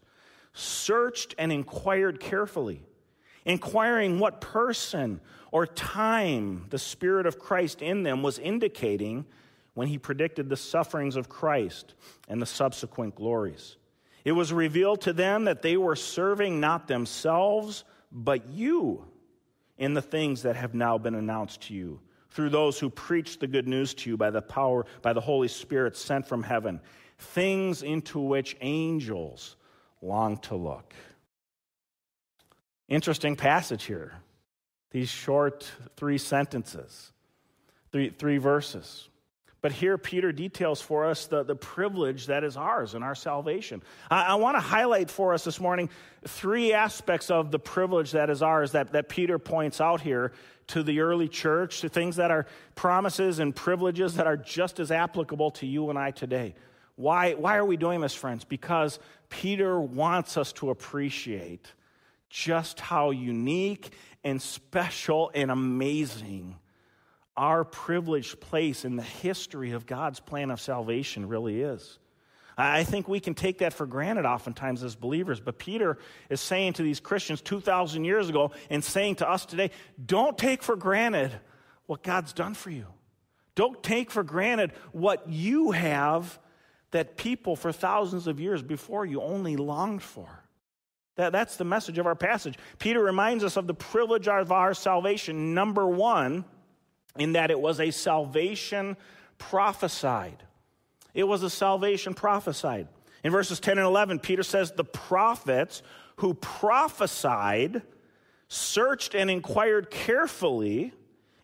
searched 0.54 1.34
and 1.38 1.52
inquired 1.52 2.18
carefully, 2.18 2.82
inquiring 3.44 4.18
what 4.18 4.40
person 4.40 5.20
or 5.52 5.66
time 5.66 6.66
the 6.70 6.78
Spirit 6.78 7.26
of 7.26 7.38
Christ 7.38 7.82
in 7.82 8.02
them 8.02 8.22
was 8.22 8.38
indicating 8.38 9.26
when 9.76 9.88
he 9.88 9.98
predicted 9.98 10.48
the 10.48 10.56
sufferings 10.56 11.16
of 11.16 11.28
Christ 11.28 11.92
and 12.28 12.40
the 12.40 12.46
subsequent 12.46 13.14
glories. 13.14 13.76
It 14.24 14.32
was 14.32 14.50
revealed 14.50 15.02
to 15.02 15.12
them 15.12 15.44
that 15.44 15.60
they 15.60 15.76
were 15.76 15.94
serving 15.94 16.60
not 16.60 16.88
themselves, 16.88 17.84
but 18.10 18.48
you 18.48 19.04
in 19.76 19.92
the 19.92 20.00
things 20.00 20.44
that 20.44 20.56
have 20.56 20.72
now 20.72 20.96
been 20.96 21.14
announced 21.14 21.60
to 21.64 21.74
you 21.74 22.00
through 22.30 22.48
those 22.48 22.78
who 22.78 22.88
preach 22.88 23.38
the 23.38 23.46
good 23.46 23.68
news 23.68 23.92
to 23.92 24.08
you 24.08 24.16
by 24.16 24.30
the 24.30 24.40
power, 24.40 24.86
by 25.02 25.12
the 25.12 25.20
Holy 25.20 25.46
Spirit 25.46 25.94
sent 25.94 26.26
from 26.26 26.42
heaven, 26.42 26.80
things 27.18 27.82
into 27.82 28.18
which 28.18 28.56
angels 28.62 29.56
long 30.00 30.38
to 30.38 30.56
look. 30.56 30.94
Interesting 32.88 33.36
passage 33.36 33.84
here 33.84 34.14
these 34.90 35.10
short 35.10 35.70
three 35.96 36.16
sentences, 36.16 37.12
three, 37.92 38.08
three 38.08 38.38
verses. 38.38 39.10
But 39.66 39.72
here, 39.72 39.98
Peter 39.98 40.30
details 40.30 40.80
for 40.80 41.06
us 41.06 41.26
the, 41.26 41.42
the 41.42 41.56
privilege 41.56 42.26
that 42.26 42.44
is 42.44 42.56
ours 42.56 42.94
in 42.94 43.02
our 43.02 43.16
salvation. 43.16 43.82
I, 44.08 44.26
I 44.26 44.34
want 44.36 44.56
to 44.56 44.60
highlight 44.60 45.10
for 45.10 45.34
us 45.34 45.42
this 45.42 45.58
morning 45.58 45.90
three 46.24 46.72
aspects 46.72 47.32
of 47.32 47.50
the 47.50 47.58
privilege 47.58 48.12
that 48.12 48.30
is 48.30 48.42
ours 48.42 48.70
that, 48.70 48.92
that 48.92 49.08
Peter 49.08 49.40
points 49.40 49.80
out 49.80 50.00
here 50.00 50.30
to 50.68 50.84
the 50.84 51.00
early 51.00 51.26
church, 51.26 51.80
to 51.80 51.88
things 51.88 52.14
that 52.14 52.30
are 52.30 52.46
promises 52.76 53.40
and 53.40 53.56
privileges 53.56 54.14
that 54.14 54.28
are 54.28 54.36
just 54.36 54.78
as 54.78 54.92
applicable 54.92 55.50
to 55.50 55.66
you 55.66 55.90
and 55.90 55.98
I 55.98 56.12
today. 56.12 56.54
Why, 56.94 57.34
why 57.34 57.56
are 57.56 57.64
we 57.64 57.76
doing 57.76 58.00
this, 58.00 58.14
friends? 58.14 58.44
Because 58.44 59.00
Peter 59.30 59.80
wants 59.80 60.36
us 60.36 60.52
to 60.52 60.70
appreciate 60.70 61.72
just 62.30 62.78
how 62.78 63.10
unique 63.10 63.90
and 64.22 64.40
special 64.40 65.32
and 65.34 65.50
amazing 65.50 66.54
our 67.36 67.64
privileged 67.64 68.40
place 68.40 68.84
in 68.84 68.96
the 68.96 69.02
history 69.02 69.72
of 69.72 69.86
God's 69.86 70.20
plan 70.20 70.50
of 70.50 70.60
salvation 70.60 71.28
really 71.28 71.60
is. 71.60 71.98
I 72.58 72.84
think 72.84 73.06
we 73.06 73.20
can 73.20 73.34
take 73.34 73.58
that 73.58 73.74
for 73.74 73.84
granted 73.84 74.24
oftentimes 74.24 74.82
as 74.82 74.96
believers, 74.96 75.40
but 75.40 75.58
Peter 75.58 75.98
is 76.30 76.40
saying 76.40 76.74
to 76.74 76.82
these 76.82 77.00
Christians 77.00 77.42
2,000 77.42 78.04
years 78.04 78.30
ago 78.30 78.52
and 78.70 78.82
saying 78.82 79.16
to 79.16 79.28
us 79.28 79.44
today 79.44 79.70
don't 80.04 80.38
take 80.38 80.62
for 80.62 80.74
granted 80.74 81.38
what 81.84 82.02
God's 82.02 82.32
done 82.32 82.54
for 82.54 82.70
you. 82.70 82.86
Don't 83.54 83.82
take 83.82 84.10
for 84.10 84.22
granted 84.22 84.72
what 84.92 85.28
you 85.28 85.72
have 85.72 86.38
that 86.92 87.16
people 87.16 87.56
for 87.56 87.72
thousands 87.72 88.26
of 88.26 88.40
years 88.40 88.62
before 88.62 89.04
you 89.04 89.20
only 89.20 89.56
longed 89.56 90.02
for. 90.02 90.28
That, 91.16 91.32
that's 91.32 91.56
the 91.56 91.64
message 91.64 91.98
of 91.98 92.06
our 92.06 92.14
passage. 92.14 92.58
Peter 92.78 93.02
reminds 93.02 93.44
us 93.44 93.56
of 93.56 93.66
the 93.66 93.74
privilege 93.74 94.28
of 94.28 94.52
our 94.52 94.72
salvation, 94.72 95.54
number 95.54 95.86
one, 95.86 96.44
in 97.18 97.32
that 97.32 97.50
it 97.50 97.60
was 97.60 97.80
a 97.80 97.90
salvation 97.90 98.96
prophesied. 99.38 100.42
It 101.14 101.24
was 101.24 101.42
a 101.42 101.50
salvation 101.50 102.14
prophesied. 102.14 102.88
In 103.24 103.32
verses 103.32 103.58
10 103.60 103.78
and 103.78 103.86
11, 103.86 104.20
Peter 104.20 104.42
says, 104.42 104.72
The 104.72 104.84
prophets 104.84 105.82
who 106.16 106.34
prophesied 106.34 107.82
searched 108.48 109.14
and 109.14 109.30
inquired 109.30 109.90
carefully, 109.90 110.92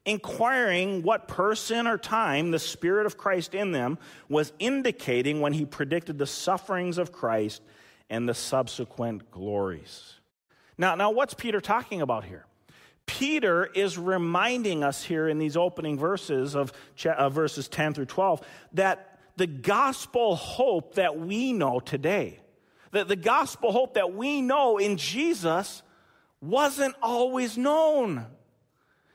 inquiring 0.04 1.02
what 1.02 1.28
person 1.28 1.86
or 1.86 1.98
time 1.98 2.50
the 2.50 2.58
Spirit 2.58 3.06
of 3.06 3.16
Christ 3.16 3.54
in 3.54 3.72
them 3.72 3.98
was 4.28 4.52
indicating 4.58 5.40
when 5.40 5.52
he 5.52 5.64
predicted 5.64 6.18
the 6.18 6.26
sufferings 6.26 6.98
of 6.98 7.12
Christ 7.12 7.62
and 8.10 8.28
the 8.28 8.34
subsequent 8.34 9.30
glories. 9.30 10.14
Now, 10.76 10.94
now 10.94 11.10
what's 11.10 11.34
Peter 11.34 11.60
talking 11.60 12.00
about 12.00 12.24
here? 12.24 12.46
Peter 13.06 13.66
is 13.66 13.98
reminding 13.98 14.82
us 14.84 15.02
here 15.02 15.28
in 15.28 15.38
these 15.38 15.56
opening 15.56 15.98
verses 15.98 16.54
of 16.54 16.72
uh, 17.04 17.28
verses 17.28 17.68
10 17.68 17.94
through 17.94 18.06
12 18.06 18.40
that 18.72 19.18
the 19.36 19.46
gospel 19.46 20.36
hope 20.36 20.94
that 20.94 21.18
we 21.18 21.52
know 21.52 21.80
today, 21.80 22.40
that 22.90 23.08
the 23.08 23.16
gospel 23.16 23.72
hope 23.72 23.94
that 23.94 24.14
we 24.14 24.40
know 24.42 24.78
in 24.78 24.96
Jesus 24.96 25.82
wasn't 26.40 26.94
always 27.02 27.56
known. 27.56 28.26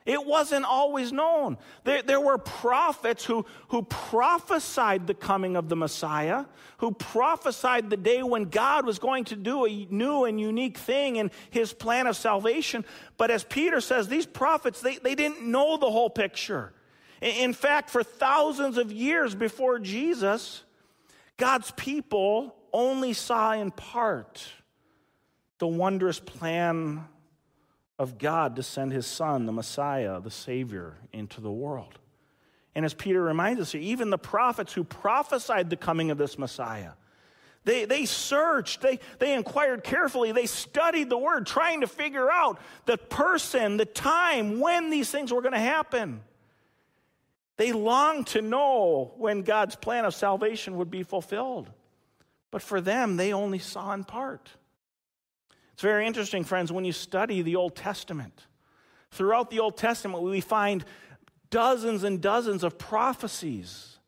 It 0.07 0.25
wasn't 0.25 0.63
always 0.63 1.11
known. 1.11 1.57
There, 1.83 2.01
there, 2.01 2.21
were 2.21 2.37
prophets 2.37 3.25
who, 3.25 3.45
who 3.67 3.83
prophesied 3.83 5.05
the 5.05 5.13
coming 5.13 5.57
of 5.57 5.67
the 5.67 5.75
Messiah, 5.75 6.45
who 6.77 6.93
prophesied 6.93 7.89
the 7.89 7.97
day 7.97 8.23
when 8.23 8.45
God 8.45 8.85
was 8.85 8.99
going 8.99 9.25
to 9.25 9.35
do 9.35 9.65
a 9.65 9.85
new 9.89 10.23
and 10.23 10.39
unique 10.39 10.77
thing 10.77 11.17
in 11.17 11.29
his 11.49 11.73
plan 11.73 12.07
of 12.07 12.15
salvation. 12.15 12.85
But 13.17 13.31
as 13.31 13.43
Peter 13.43 13.81
says, 13.81 14.07
these 14.07 14.25
prophets, 14.25 14.79
they, 14.79 14.95
they 14.95 15.13
didn't 15.13 15.45
know 15.45 15.75
the 15.75 15.91
whole 15.91 16.09
picture. 16.09 16.71
In 17.19 17.51
fact, 17.51 17.89
for 17.89 18.01
thousands 18.01 18.77
of 18.77 18.93
years 18.93 19.35
before 19.35 19.77
Jesus, 19.77 20.63
God's 21.35 21.71
people 21.71 22.55
only 22.71 23.11
saw 23.11 23.51
in 23.51 23.71
part 23.71 24.47
the 25.57 25.67
wondrous 25.67 26.21
plan 26.21 27.03
of 27.99 28.17
God 28.17 28.55
to 28.57 28.63
send 28.63 28.91
his 28.91 29.07
son, 29.07 29.45
the 29.45 29.51
Messiah, 29.51 30.19
the 30.21 30.31
Savior, 30.31 30.97
into 31.11 31.41
the 31.41 31.51
world. 31.51 31.97
And 32.75 32.85
as 32.85 32.93
Peter 32.93 33.21
reminds 33.21 33.59
us, 33.59 33.73
even 33.73 34.11
the 34.11 34.19
prophets 34.19 34.73
who 34.73 34.83
prophesied 34.83 35.69
the 35.69 35.75
coming 35.75 36.11
of 36.11 36.17
this 36.17 36.37
Messiah, 36.37 36.91
they, 37.63 37.85
they 37.85 38.05
searched, 38.05 38.81
they, 38.81 38.99
they 39.19 39.33
inquired 39.33 39.83
carefully, 39.83 40.31
they 40.31 40.45
studied 40.45 41.09
the 41.09 41.17
word, 41.17 41.47
trying 41.47 41.81
to 41.81 41.87
figure 41.87 42.31
out 42.31 42.61
the 42.85 42.97
person, 42.97 43.77
the 43.77 43.85
time, 43.85 44.59
when 44.59 44.89
these 44.89 45.09
things 45.09 45.33
were 45.33 45.41
going 45.41 45.53
to 45.53 45.59
happen. 45.59 46.21
They 47.57 47.71
longed 47.71 48.27
to 48.27 48.41
know 48.41 49.11
when 49.17 49.41
God's 49.41 49.75
plan 49.75 50.05
of 50.05 50.13
salvation 50.13 50.77
would 50.77 50.91
be 50.91 51.03
fulfilled. 51.03 51.69
But 52.51 52.61
for 52.61 52.79
them, 52.79 53.17
they 53.17 53.33
only 53.33 53.59
saw 53.59 53.91
in 53.93 54.03
part. 54.03 54.49
It's 55.77 55.83
very 55.83 56.07
interesting, 56.07 56.43
friends, 56.43 56.71
when 56.71 56.85
you 56.85 56.91
study 56.91 57.43
the 57.43 57.55
Old 57.55 57.75
Testament. 57.75 58.47
Throughout 59.11 59.51
the 59.51 59.59
Old 59.59 59.77
Testament, 59.77 60.23
we 60.23 60.41
find 60.41 60.83
dozens 61.51 62.03
and 62.03 62.19
dozens 62.19 62.63
of 62.63 62.79
prophecies 62.79 63.99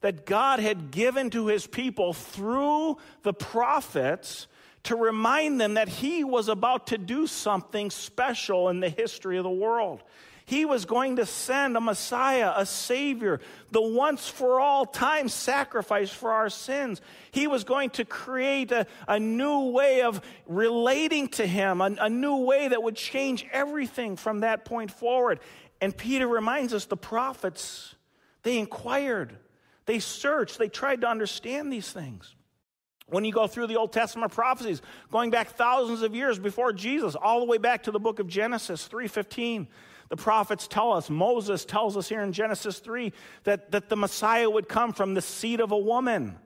that 0.00 0.24
God 0.24 0.58
had 0.58 0.90
given 0.90 1.28
to 1.28 1.48
his 1.48 1.66
people 1.66 2.14
through 2.14 2.96
the 3.24 3.34
prophets 3.34 4.46
to 4.84 4.96
remind 4.96 5.60
them 5.60 5.74
that 5.74 5.90
he 5.90 6.24
was 6.24 6.48
about 6.48 6.86
to 6.86 6.96
do 6.96 7.26
something 7.26 7.90
special 7.90 8.70
in 8.70 8.80
the 8.80 8.88
history 8.88 9.36
of 9.36 9.44
the 9.44 9.50
world. 9.50 10.02
He 10.48 10.64
was 10.64 10.86
going 10.86 11.16
to 11.16 11.26
send 11.26 11.76
a 11.76 11.80
Messiah, 11.80 12.54
a 12.56 12.64
Savior, 12.64 13.38
the 13.70 13.82
once 13.82 14.28
for 14.28 14.58
all 14.58 14.86
time 14.86 15.28
sacrifice 15.28 16.08
for 16.08 16.32
our 16.32 16.48
sins. 16.48 17.02
He 17.32 17.46
was 17.46 17.64
going 17.64 17.90
to 17.90 18.06
create 18.06 18.72
a, 18.72 18.86
a 19.06 19.20
new 19.20 19.68
way 19.68 20.00
of 20.00 20.22
relating 20.46 21.28
to 21.32 21.46
Him, 21.46 21.82
a, 21.82 21.94
a 22.00 22.08
new 22.08 22.36
way 22.36 22.68
that 22.68 22.82
would 22.82 22.96
change 22.96 23.44
everything 23.52 24.16
from 24.16 24.40
that 24.40 24.64
point 24.64 24.90
forward. 24.90 25.40
And 25.82 25.94
Peter 25.94 26.26
reminds 26.26 26.72
us 26.72 26.86
the 26.86 26.96
prophets, 26.96 27.94
they 28.42 28.56
inquired, 28.56 29.36
they 29.84 29.98
searched, 29.98 30.56
they 30.56 30.70
tried 30.70 31.02
to 31.02 31.08
understand 31.08 31.70
these 31.70 31.92
things. 31.92 32.34
When 33.08 33.26
you 33.26 33.32
go 33.32 33.48
through 33.48 33.66
the 33.66 33.76
Old 33.76 33.92
Testament 33.92 34.32
prophecies, 34.32 34.80
going 35.10 35.28
back 35.28 35.50
thousands 35.50 36.00
of 36.00 36.14
years 36.14 36.38
before 36.38 36.72
Jesus, 36.72 37.14
all 37.14 37.40
the 37.40 37.46
way 37.46 37.58
back 37.58 37.82
to 37.82 37.90
the 37.90 38.00
book 38.00 38.18
of 38.18 38.28
Genesis 38.28 38.88
3:15, 38.88 39.66
the 40.08 40.16
prophets 40.16 40.66
tell 40.66 40.92
us, 40.92 41.10
Moses 41.10 41.64
tells 41.64 41.96
us 41.96 42.08
here 42.08 42.22
in 42.22 42.32
Genesis 42.32 42.78
3 42.78 43.12
that, 43.44 43.72
that 43.72 43.88
the 43.88 43.96
Messiah 43.96 44.48
would 44.48 44.68
come 44.68 44.92
from 44.92 45.14
the 45.14 45.20
seed 45.20 45.60
of 45.60 45.70
a 45.70 45.78
woman. 45.78 46.38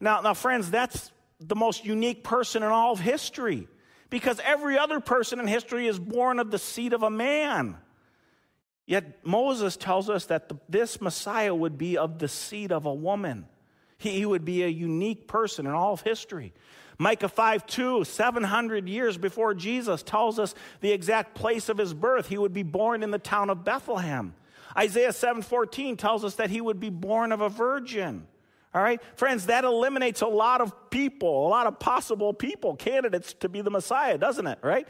Now, 0.00 0.20
now, 0.20 0.34
friends, 0.34 0.70
that's 0.70 1.10
the 1.40 1.56
most 1.56 1.84
unique 1.84 2.22
person 2.22 2.62
in 2.62 2.68
all 2.68 2.92
of 2.92 3.00
history 3.00 3.68
because 4.10 4.40
every 4.44 4.76
other 4.76 5.00
person 5.00 5.40
in 5.40 5.46
history 5.46 5.86
is 5.86 5.98
born 5.98 6.38
of 6.38 6.50
the 6.50 6.58
seed 6.58 6.92
of 6.92 7.02
a 7.02 7.10
man. 7.10 7.76
Yet 8.86 9.24
Moses 9.24 9.76
tells 9.76 10.10
us 10.10 10.26
that 10.26 10.48
the, 10.48 10.56
this 10.68 11.00
Messiah 11.00 11.54
would 11.54 11.78
be 11.78 11.96
of 11.96 12.18
the 12.18 12.28
seed 12.28 12.72
of 12.72 12.86
a 12.86 12.92
woman. 12.92 13.46
He, 13.98 14.10
he 14.10 14.26
would 14.26 14.44
be 14.44 14.62
a 14.62 14.68
unique 14.68 15.28
person 15.28 15.66
in 15.66 15.72
all 15.72 15.92
of 15.92 16.02
history. 16.02 16.52
Micah 17.00 17.30
5 17.30 17.66
2, 17.66 18.04
700 18.04 18.86
years 18.86 19.16
before 19.16 19.54
Jesus, 19.54 20.02
tells 20.02 20.38
us 20.38 20.54
the 20.82 20.92
exact 20.92 21.34
place 21.34 21.70
of 21.70 21.78
his 21.78 21.94
birth. 21.94 22.28
He 22.28 22.36
would 22.36 22.52
be 22.52 22.62
born 22.62 23.02
in 23.02 23.10
the 23.10 23.18
town 23.18 23.48
of 23.48 23.64
Bethlehem. 23.64 24.34
Isaiah 24.76 25.14
7 25.14 25.40
14 25.40 25.96
tells 25.96 26.26
us 26.26 26.34
that 26.34 26.50
he 26.50 26.60
would 26.60 26.78
be 26.78 26.90
born 26.90 27.32
of 27.32 27.40
a 27.40 27.48
virgin. 27.48 28.26
All 28.74 28.82
right, 28.82 29.00
friends, 29.16 29.46
that 29.46 29.64
eliminates 29.64 30.20
a 30.20 30.26
lot 30.26 30.60
of 30.60 30.90
people, 30.90 31.46
a 31.46 31.48
lot 31.48 31.66
of 31.66 31.78
possible 31.78 32.34
people, 32.34 32.76
candidates 32.76 33.32
to 33.40 33.48
be 33.48 33.62
the 33.62 33.70
Messiah, 33.70 34.18
doesn't 34.18 34.46
it? 34.46 34.58
Right? 34.60 34.86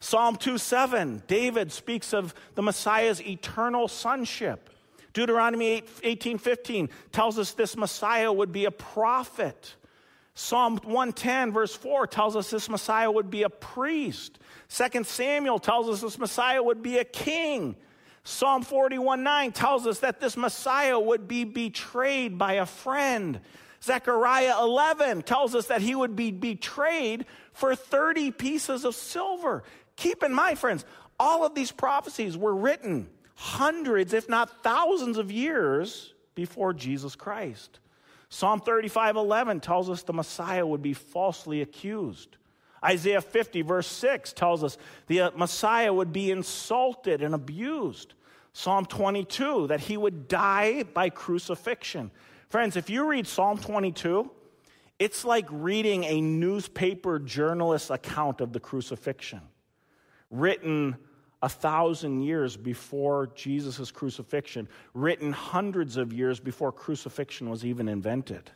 Psalm 0.00 0.36
2 0.36 0.58
7, 0.58 1.22
David 1.26 1.72
speaks 1.72 2.12
of 2.12 2.34
the 2.56 2.62
Messiah's 2.62 3.22
eternal 3.22 3.88
sonship. 3.88 4.68
Deuteronomy 5.14 5.68
8, 5.68 5.88
18 6.02 6.36
15 6.38 6.90
tells 7.10 7.38
us 7.38 7.52
this 7.52 7.74
Messiah 7.74 8.30
would 8.30 8.52
be 8.52 8.66
a 8.66 8.70
prophet. 8.70 9.76
Psalm 10.34 10.78
110, 10.78 11.52
verse 11.52 11.74
4, 11.74 12.08
tells 12.08 12.34
us 12.34 12.50
this 12.50 12.68
Messiah 12.68 13.10
would 13.10 13.30
be 13.30 13.44
a 13.44 13.50
priest. 13.50 14.38
2 14.68 15.04
Samuel 15.04 15.60
tells 15.60 15.88
us 15.88 16.00
this 16.00 16.18
Messiah 16.18 16.62
would 16.62 16.82
be 16.82 16.98
a 16.98 17.04
king. 17.04 17.76
Psalm 18.24 18.62
41 18.62 19.22
9 19.22 19.52
tells 19.52 19.86
us 19.86 20.00
that 20.00 20.20
this 20.20 20.36
Messiah 20.36 20.98
would 20.98 21.28
be 21.28 21.44
betrayed 21.44 22.38
by 22.38 22.54
a 22.54 22.66
friend. 22.66 23.40
Zechariah 23.82 24.60
11 24.62 25.22
tells 25.22 25.54
us 25.54 25.66
that 25.66 25.82
he 25.82 25.94
would 25.94 26.16
be 26.16 26.30
betrayed 26.30 27.26
for 27.52 27.76
30 27.76 28.30
pieces 28.30 28.84
of 28.84 28.94
silver. 28.94 29.62
Keep 29.96 30.22
in 30.22 30.32
mind, 30.32 30.58
friends, 30.58 30.84
all 31.20 31.44
of 31.44 31.54
these 31.54 31.70
prophecies 31.70 32.36
were 32.36 32.54
written 32.54 33.08
hundreds, 33.36 34.12
if 34.14 34.28
not 34.28 34.62
thousands, 34.62 35.18
of 35.18 35.30
years 35.30 36.14
before 36.34 36.72
Jesus 36.72 37.14
Christ. 37.14 37.78
Psalm 38.34 38.58
35 38.58 39.14
11 39.14 39.60
tells 39.60 39.88
us 39.88 40.02
the 40.02 40.12
Messiah 40.12 40.66
would 40.66 40.82
be 40.82 40.92
falsely 40.92 41.62
accused. 41.62 42.36
Isaiah 42.84 43.20
50, 43.20 43.62
verse 43.62 43.86
6, 43.86 44.32
tells 44.32 44.64
us 44.64 44.76
the 45.06 45.20
uh, 45.20 45.30
Messiah 45.36 45.94
would 45.94 46.12
be 46.12 46.32
insulted 46.32 47.22
and 47.22 47.32
abused. 47.32 48.14
Psalm 48.52 48.86
22, 48.86 49.68
that 49.68 49.78
he 49.78 49.96
would 49.96 50.26
die 50.26 50.82
by 50.82 51.10
crucifixion. 51.10 52.10
Friends, 52.48 52.74
if 52.74 52.90
you 52.90 53.06
read 53.08 53.28
Psalm 53.28 53.56
22, 53.56 54.28
it's 54.98 55.24
like 55.24 55.46
reading 55.48 56.02
a 56.02 56.20
newspaper 56.20 57.20
journalist's 57.20 57.90
account 57.90 58.40
of 58.40 58.52
the 58.52 58.58
crucifixion, 58.58 59.42
written 60.32 60.96
a 61.44 61.48
thousand 61.48 62.22
years 62.22 62.56
before 62.56 63.28
Jesus' 63.34 63.90
crucifixion, 63.90 64.66
written 64.94 65.30
hundreds 65.30 65.98
of 65.98 66.10
years 66.10 66.40
before 66.40 66.72
crucifixion 66.72 67.50
was 67.50 67.66
even 67.66 67.86
invented. 67.86 68.50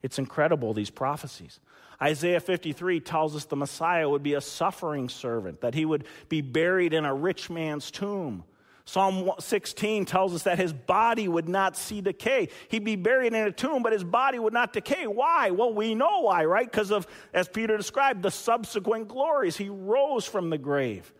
It's 0.00 0.20
incredible, 0.20 0.72
these 0.74 0.90
prophecies. 0.90 1.58
Isaiah 2.00 2.38
53 2.38 3.00
tells 3.00 3.34
us 3.34 3.46
the 3.46 3.56
Messiah 3.56 4.08
would 4.08 4.22
be 4.22 4.34
a 4.34 4.40
suffering 4.40 5.08
servant, 5.08 5.62
that 5.62 5.74
he 5.74 5.84
would 5.84 6.04
be 6.28 6.40
buried 6.40 6.94
in 6.94 7.04
a 7.04 7.12
rich 7.12 7.50
man's 7.50 7.90
tomb. 7.90 8.44
Psalm 8.84 9.32
16 9.40 10.04
tells 10.04 10.36
us 10.36 10.44
that 10.44 10.56
his 10.56 10.72
body 10.72 11.26
would 11.26 11.48
not 11.48 11.76
see 11.76 12.00
decay. 12.00 12.48
He'd 12.68 12.84
be 12.84 12.94
buried 12.94 13.32
in 13.32 13.44
a 13.44 13.50
tomb, 13.50 13.82
but 13.82 13.92
his 13.92 14.04
body 14.04 14.38
would 14.38 14.52
not 14.52 14.72
decay. 14.72 15.08
Why? 15.08 15.50
Well, 15.50 15.74
we 15.74 15.96
know 15.96 16.20
why, 16.20 16.44
right? 16.44 16.70
Because 16.70 16.92
of, 16.92 17.08
as 17.32 17.48
Peter 17.48 17.76
described, 17.76 18.22
the 18.22 18.30
subsequent 18.30 19.08
glories. 19.08 19.56
He 19.56 19.68
rose 19.68 20.26
from 20.26 20.50
the 20.50 20.58
grave. 20.58 21.12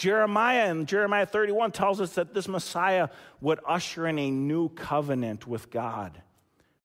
Jeremiah 0.00 0.70
in 0.70 0.86
Jeremiah 0.86 1.26
31 1.26 1.72
tells 1.72 2.00
us 2.00 2.14
that 2.14 2.32
this 2.32 2.48
Messiah 2.48 3.10
would 3.42 3.60
usher 3.66 4.06
in 4.06 4.18
a 4.18 4.30
new 4.30 4.70
covenant 4.70 5.46
with 5.46 5.70
God, 5.70 6.22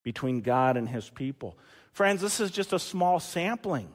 between 0.04 0.42
God 0.42 0.76
and 0.76 0.90
his 0.90 1.10
people. 1.10 1.58
Friends, 1.94 2.20
this 2.20 2.42
is 2.42 2.52
just 2.52 2.74
a 2.74 2.78
small 2.78 3.22
sampling 3.22 3.88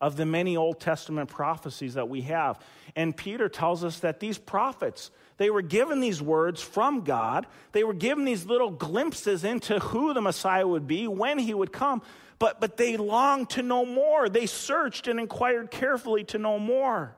of 0.00 0.16
the 0.16 0.24
many 0.24 0.56
Old 0.56 0.80
Testament 0.80 1.28
prophecies 1.28 1.92
that 1.94 2.08
we 2.08 2.22
have. 2.22 2.58
And 2.96 3.14
Peter 3.14 3.50
tells 3.50 3.84
us 3.84 3.98
that 3.98 4.20
these 4.20 4.38
prophets, 4.38 5.10
they 5.36 5.50
were 5.50 5.60
given 5.60 6.00
these 6.00 6.22
words 6.22 6.62
from 6.62 7.02
God. 7.02 7.46
They 7.72 7.84
were 7.84 7.92
given 7.92 8.24
these 8.24 8.46
little 8.46 8.70
glimpses 8.70 9.44
into 9.44 9.80
who 9.80 10.14
the 10.14 10.22
Messiah 10.22 10.66
would 10.66 10.86
be, 10.86 11.06
when 11.06 11.38
he 11.38 11.52
would 11.52 11.74
come. 11.74 12.00
But, 12.38 12.62
but 12.62 12.78
they 12.78 12.96
longed 12.96 13.50
to 13.50 13.62
know 13.62 13.84
more. 13.84 14.30
They 14.30 14.46
searched 14.46 15.08
and 15.08 15.20
inquired 15.20 15.70
carefully 15.70 16.24
to 16.24 16.38
know 16.38 16.58
more. 16.58 17.14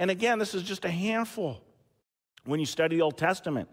And 0.00 0.10
again, 0.10 0.38
this 0.38 0.54
is 0.54 0.62
just 0.62 0.86
a 0.86 0.90
handful. 0.90 1.60
When 2.44 2.58
you 2.58 2.64
study 2.64 2.96
the 2.96 3.02
Old 3.02 3.18
Testament, 3.18 3.68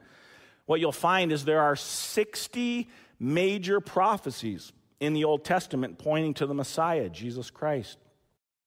what 0.65 0.81
you'll 0.81 0.91
find 0.91 1.31
is 1.31 1.45
there 1.45 1.61
are 1.61 1.77
60 1.77 2.89
major 3.17 3.79
prophecies 3.79 4.73
in 4.99 5.13
the 5.13 5.23
Old 5.23 5.45
Testament 5.45 5.97
pointing 5.97 6.33
to 6.35 6.45
the 6.45 6.53
Messiah, 6.53 7.07
Jesus 7.07 7.49
Christ. 7.49 7.97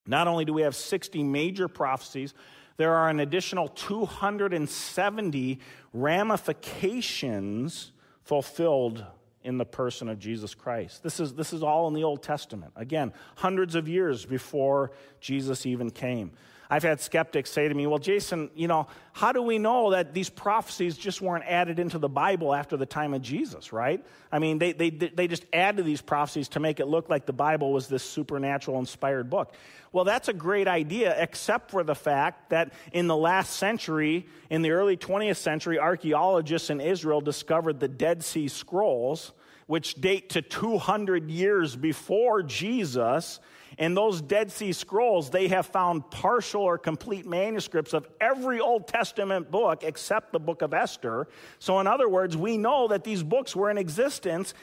Not 0.06 0.26
only 0.26 0.46
do 0.46 0.54
we 0.54 0.62
have 0.62 0.74
60 0.74 1.22
major 1.22 1.68
prophecies, 1.68 2.32
there 2.78 2.94
are 2.94 3.10
an 3.10 3.20
additional 3.20 3.68
270 3.68 5.60
ramifications 5.92 7.92
fulfilled 8.22 9.04
in 9.44 9.58
the 9.58 9.66
person 9.66 10.08
of 10.08 10.18
Jesus 10.18 10.54
Christ. 10.54 11.02
This 11.02 11.20
is, 11.20 11.34
this 11.34 11.52
is 11.52 11.62
all 11.62 11.88
in 11.88 11.94
the 11.94 12.04
Old 12.04 12.22
Testament. 12.22 12.72
Again, 12.74 13.12
hundreds 13.36 13.74
of 13.74 13.86
years 13.86 14.24
before 14.24 14.92
Jesus 15.20 15.66
even 15.66 15.90
came. 15.90 16.32
I've 16.70 16.84
had 16.84 17.00
skeptics 17.00 17.50
say 17.50 17.68
to 17.68 17.74
me, 17.74 17.86
Well, 17.88 17.98
Jason, 17.98 18.48
you 18.54 18.68
know, 18.68 18.86
how 19.12 19.32
do 19.32 19.42
we 19.42 19.58
know 19.58 19.90
that 19.90 20.14
these 20.14 20.30
prophecies 20.30 20.96
just 20.96 21.20
weren't 21.20 21.44
added 21.44 21.80
into 21.80 21.98
the 21.98 22.08
Bible 22.08 22.54
after 22.54 22.76
the 22.76 22.86
time 22.86 23.12
of 23.12 23.22
Jesus, 23.22 23.72
right? 23.72 24.04
I 24.30 24.38
mean, 24.38 24.58
they, 24.58 24.72
they, 24.72 24.90
they 24.90 25.26
just 25.26 25.44
added 25.52 25.84
these 25.84 26.00
prophecies 26.00 26.48
to 26.50 26.60
make 26.60 26.78
it 26.78 26.86
look 26.86 27.10
like 27.10 27.26
the 27.26 27.32
Bible 27.32 27.72
was 27.72 27.88
this 27.88 28.04
supernatural 28.04 28.78
inspired 28.78 29.28
book. 29.28 29.52
Well, 29.92 30.04
that's 30.04 30.28
a 30.28 30.32
great 30.32 30.68
idea, 30.68 31.20
except 31.20 31.72
for 31.72 31.82
the 31.82 31.96
fact 31.96 32.50
that 32.50 32.72
in 32.92 33.08
the 33.08 33.16
last 33.16 33.56
century, 33.56 34.26
in 34.48 34.62
the 34.62 34.70
early 34.70 34.96
20th 34.96 35.38
century, 35.38 35.80
archaeologists 35.80 36.70
in 36.70 36.80
Israel 36.80 37.20
discovered 37.20 37.80
the 37.80 37.88
Dead 37.88 38.22
Sea 38.22 38.46
Scrolls, 38.46 39.32
which 39.70 39.94
date 40.00 40.30
to 40.30 40.42
200 40.42 41.30
years 41.30 41.76
before 41.76 42.42
Jesus 42.42 43.38
in 43.78 43.94
those 43.94 44.20
Dead 44.20 44.50
Sea 44.50 44.72
Scrolls, 44.72 45.30
they 45.30 45.46
have 45.46 45.64
found 45.64 46.10
partial 46.10 46.62
or 46.62 46.76
complete 46.76 47.24
manuscripts 47.24 47.92
of 47.92 48.08
every 48.20 48.58
Old 48.58 48.88
Testament 48.88 49.48
book 49.48 49.84
except 49.84 50.32
the 50.32 50.40
book 50.40 50.62
of 50.62 50.74
Esther. 50.74 51.28
So, 51.60 51.78
in 51.78 51.86
other 51.86 52.08
words, 52.08 52.36
we 52.36 52.58
know 52.58 52.88
that 52.88 53.04
these 53.04 53.22
books 53.22 53.54
were 53.54 53.70
in 53.70 53.78
existence 53.78 54.54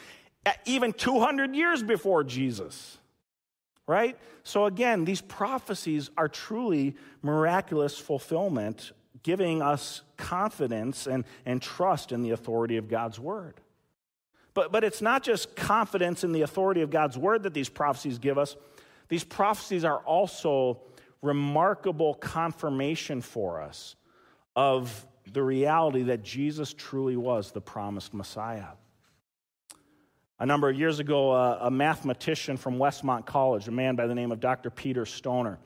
uh, 0.45 0.51
even 0.65 0.91
200 0.91 1.55
years 1.55 1.82
before 1.82 2.25
Jesus. 2.25 2.97
Right? 3.88 4.17
So, 4.43 4.65
again, 4.65 5.05
these 5.05 5.21
prophecies 5.21 6.10
are 6.17 6.27
truly 6.27 6.97
miraculous 7.21 7.97
fulfillment, 7.97 8.91
giving 9.23 9.62
us 9.62 10.01
confidence 10.17 11.08
and, 11.08 11.23
and 11.45 11.62
trust 11.62 12.12
in 12.12 12.23
the 12.23 12.32
authority 12.32 12.75
of 12.75 12.89
God's 12.89 13.21
word. 13.21 13.62
But, 14.58 14.72
but 14.72 14.84
it's 14.84 15.04
not 15.04 15.22
just 15.22 15.56
confidence 15.56 16.24
in 16.24 16.32
the 16.32 16.41
authority 16.41 16.82
of 16.82 16.89
God's 16.89 17.15
word 17.15 17.43
that 17.43 17.54
these 17.54 17.70
prophecies 17.70 18.17
give 18.17 18.39
us. 18.39 18.56
These 19.08 19.24
prophecies 19.24 19.86
are 19.86 20.00
also 20.00 20.80
remarkable 21.22 22.15
confirmation 22.15 23.22
for 23.22 23.62
us 23.62 23.96
of 24.56 25.06
the 25.32 25.43
reality 25.43 26.02
that 26.02 26.24
Jesus 26.24 26.74
truly 26.74 27.15
was 27.15 27.52
the 27.52 27.62
promised 27.62 28.15
Messiah. 28.15 28.70
A 30.39 30.46
number 30.48 30.70
of 30.70 30.76
years 30.76 30.98
ago, 30.98 31.34
a, 31.34 31.67
a, 31.67 31.70
mathematician 31.70 32.58
from 32.58 32.80
Westmont 32.80 33.28
College, 33.28 33.67
a 33.67 33.72
man 33.72 33.96
by 33.96 34.08
the 34.08 34.15
name 34.15 34.32
of 34.32 34.39
Dr. 34.39 34.72
Peter 34.72 35.06
Stoner, 35.06 35.60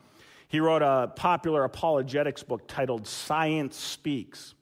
he 0.48 0.60
wrote 0.60 0.82
a 0.82 1.10
popular 1.16 1.64
apologetics 1.64 2.42
book 2.42 2.68
titled 2.68 3.06
Science 3.06 3.74
Speaks. 3.74 4.54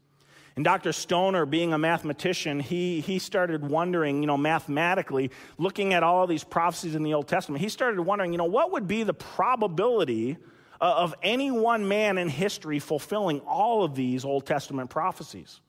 And 0.61 0.65
Dr. 0.67 0.93
Stoner, 0.93 1.47
being 1.47 1.73
a 1.73 1.79
mathematician, 1.79 2.61
he, 2.61 3.01
he 3.01 3.19
started 3.19 3.67
wondering, 3.67 4.21
you 4.21 4.27
know, 4.27 4.37
mathematically, 4.37 5.31
looking 5.57 5.95
at 5.95 6.03
all 6.03 6.27
these 6.27 6.45
prophecies 6.45 6.95
in 6.95 7.03
the 7.03 7.15
Old 7.15 7.29
Testament, 7.29 7.63
he 7.63 7.71
started 7.71 7.99
wondering, 7.99 8.33
you 8.33 8.37
know, 8.37 8.45
what 8.45 8.71
would 8.73 8.87
be 8.87 9.03
the 9.03 9.15
probability 9.15 10.37
of 10.79 11.15
any 11.23 11.51
one 11.51 11.89
man 11.89 12.19
in 12.19 12.29
history 12.29 12.79
fulfilling 12.79 13.41
all 13.41 13.85
of 13.85 13.95
these 13.95 14.23
Old 14.23 14.45
Testament 14.45 14.91
prophecies? 14.91 15.63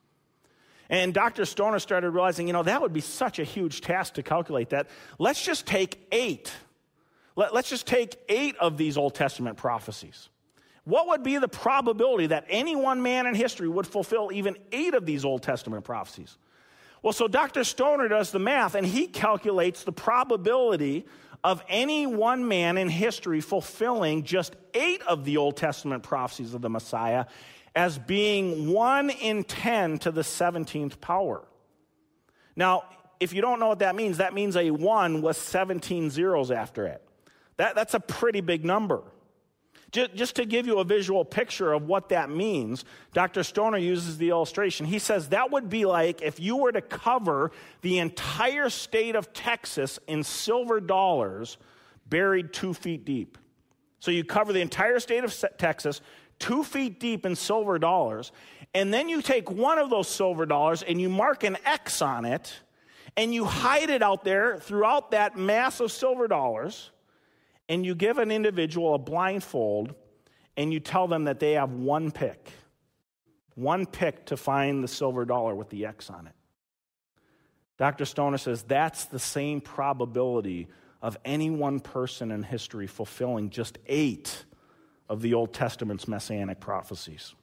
And 0.90 1.14
Dr. 1.14 1.46
Stoner 1.46 1.78
started 1.78 2.10
realizing, 2.10 2.46
you 2.46 2.52
know, 2.52 2.62
that 2.62 2.82
would 2.82 2.92
be 2.92 3.00
such 3.00 3.38
a 3.38 3.44
huge 3.44 3.80
task 3.80 4.12
to 4.16 4.22
calculate 4.22 4.68
that. 4.68 4.88
Let's 5.18 5.42
just 5.42 5.64
take 5.64 6.06
eight. 6.12 6.52
Let, 7.34 7.54
us 7.54 7.70
just 7.70 7.86
take 7.86 8.18
eight 8.28 8.56
of 8.56 8.76
these 8.76 8.98
Old 8.98 9.14
Testament 9.14 9.56
prophecies. 9.56 10.28
What 10.84 11.08
would 11.08 11.22
be 11.22 11.38
the 11.38 11.48
probability 11.48 12.28
that 12.28 12.46
any 12.48 12.74
one 12.74 13.02
man 13.02 13.26
in 13.26 13.34
history 13.34 13.68
would 13.68 13.86
fulfill 13.86 14.30
even 14.32 14.56
eight 14.72 14.94
of 14.94 15.06
these 15.06 15.24
Old 15.24 15.42
Testament 15.42 15.84
prophecies? 15.84 16.36
Well, 17.02 17.12
so 17.12 17.28
Dr. 17.28 17.64
Stoner 17.64 18.08
does 18.08 18.30
the 18.30 18.38
math 18.38 18.74
and 18.74 18.86
he 18.86 19.06
calculates 19.06 19.84
the 19.84 19.92
probability 19.92 21.04
of 21.44 21.62
any 21.68 22.06
one 22.06 22.46
man 22.46 22.78
in 22.78 22.88
history 22.88 23.40
fulfilling 23.40 24.22
just 24.22 24.54
eight 24.74 25.02
of 25.02 25.24
the 25.24 25.36
Old 25.36 25.56
Testament 25.56 26.02
prophecies 26.02 26.54
of 26.54 26.62
the 26.62 26.70
Messiah 26.70 27.26
as 27.74 27.98
being 27.98 28.72
one 28.72 29.10
in 29.10 29.44
10 29.44 29.98
to 30.00 30.10
the 30.10 30.20
17th 30.20 31.00
power. 31.00 31.42
Now, 32.54 32.84
if 33.18 33.32
you 33.32 33.40
don't 33.40 33.60
know 33.60 33.68
what 33.68 33.80
that 33.80 33.96
means, 33.96 34.18
that 34.18 34.34
means 34.34 34.56
a 34.56 34.70
one 34.70 35.22
with 35.22 35.36
17 35.36 36.10
zeros 36.10 36.50
after 36.50 36.86
it. 36.86 37.02
That, 37.56 37.74
that's 37.74 37.94
a 37.94 38.00
pretty 38.00 38.40
big 38.40 38.64
number. 38.64 39.02
Just 39.92 40.36
to 40.36 40.46
give 40.46 40.66
you 40.66 40.78
a 40.78 40.84
visual 40.84 41.22
picture 41.22 41.74
of 41.74 41.86
what 41.86 42.08
that 42.08 42.30
means, 42.30 42.86
Dr. 43.12 43.42
Stoner 43.42 43.76
uses 43.76 44.16
the 44.16 44.30
illustration. 44.30 44.86
He 44.86 44.98
says 44.98 45.28
that 45.28 45.50
would 45.50 45.68
be 45.68 45.84
like 45.84 46.22
if 46.22 46.40
you 46.40 46.56
were 46.56 46.72
to 46.72 46.80
cover 46.80 47.52
the 47.82 47.98
entire 47.98 48.70
state 48.70 49.16
of 49.16 49.34
Texas 49.34 49.98
in 50.06 50.24
silver 50.24 50.80
dollars 50.80 51.58
buried 52.06 52.54
two 52.54 52.72
feet 52.72 53.04
deep. 53.04 53.36
So 54.00 54.10
you 54.10 54.24
cover 54.24 54.54
the 54.54 54.62
entire 54.62 54.98
state 54.98 55.24
of 55.24 55.44
Texas 55.58 56.00
two 56.38 56.64
feet 56.64 56.98
deep 56.98 57.26
in 57.26 57.36
silver 57.36 57.78
dollars, 57.78 58.32
and 58.74 58.94
then 58.94 59.10
you 59.10 59.20
take 59.20 59.50
one 59.50 59.78
of 59.78 59.90
those 59.90 60.08
silver 60.08 60.46
dollars 60.46 60.82
and 60.82 60.98
you 61.02 61.10
mark 61.10 61.44
an 61.44 61.58
X 61.66 62.00
on 62.00 62.24
it, 62.24 62.60
and 63.14 63.34
you 63.34 63.44
hide 63.44 63.90
it 63.90 64.02
out 64.02 64.24
there 64.24 64.56
throughout 64.56 65.10
that 65.10 65.36
mass 65.36 65.80
of 65.80 65.92
silver 65.92 66.26
dollars 66.26 66.91
and 67.72 67.86
you 67.86 67.94
give 67.94 68.18
an 68.18 68.30
individual 68.30 68.94
a 68.94 68.98
blindfold 68.98 69.94
and 70.58 70.74
you 70.74 70.78
tell 70.78 71.08
them 71.08 71.24
that 71.24 71.40
they 71.40 71.52
have 71.52 71.72
one 71.72 72.10
pick, 72.10 72.52
one 73.54 73.86
pick 73.86 74.26
to 74.26 74.36
find 74.36 74.84
the 74.84 74.88
silver 74.88 75.24
dollar 75.24 75.54
with 75.54 75.70
the 75.70 75.86
X 75.86 76.10
on 76.10 76.26
it. 76.26 76.34
Dr. 77.78 78.04
Stoner 78.04 78.36
says 78.36 78.62
that's 78.62 79.06
the 79.06 79.18
same 79.18 79.62
probability 79.62 80.68
of 81.00 81.16
any 81.24 81.48
one 81.48 81.80
person 81.80 82.30
in 82.30 82.42
history 82.42 82.86
fulfilling 82.86 83.48
just 83.48 83.78
eight 83.86 84.44
of 85.08 85.22
the 85.22 85.32
Old 85.32 85.54
Testament's 85.54 86.06
messianic 86.06 86.60
prophecies. 86.60 87.34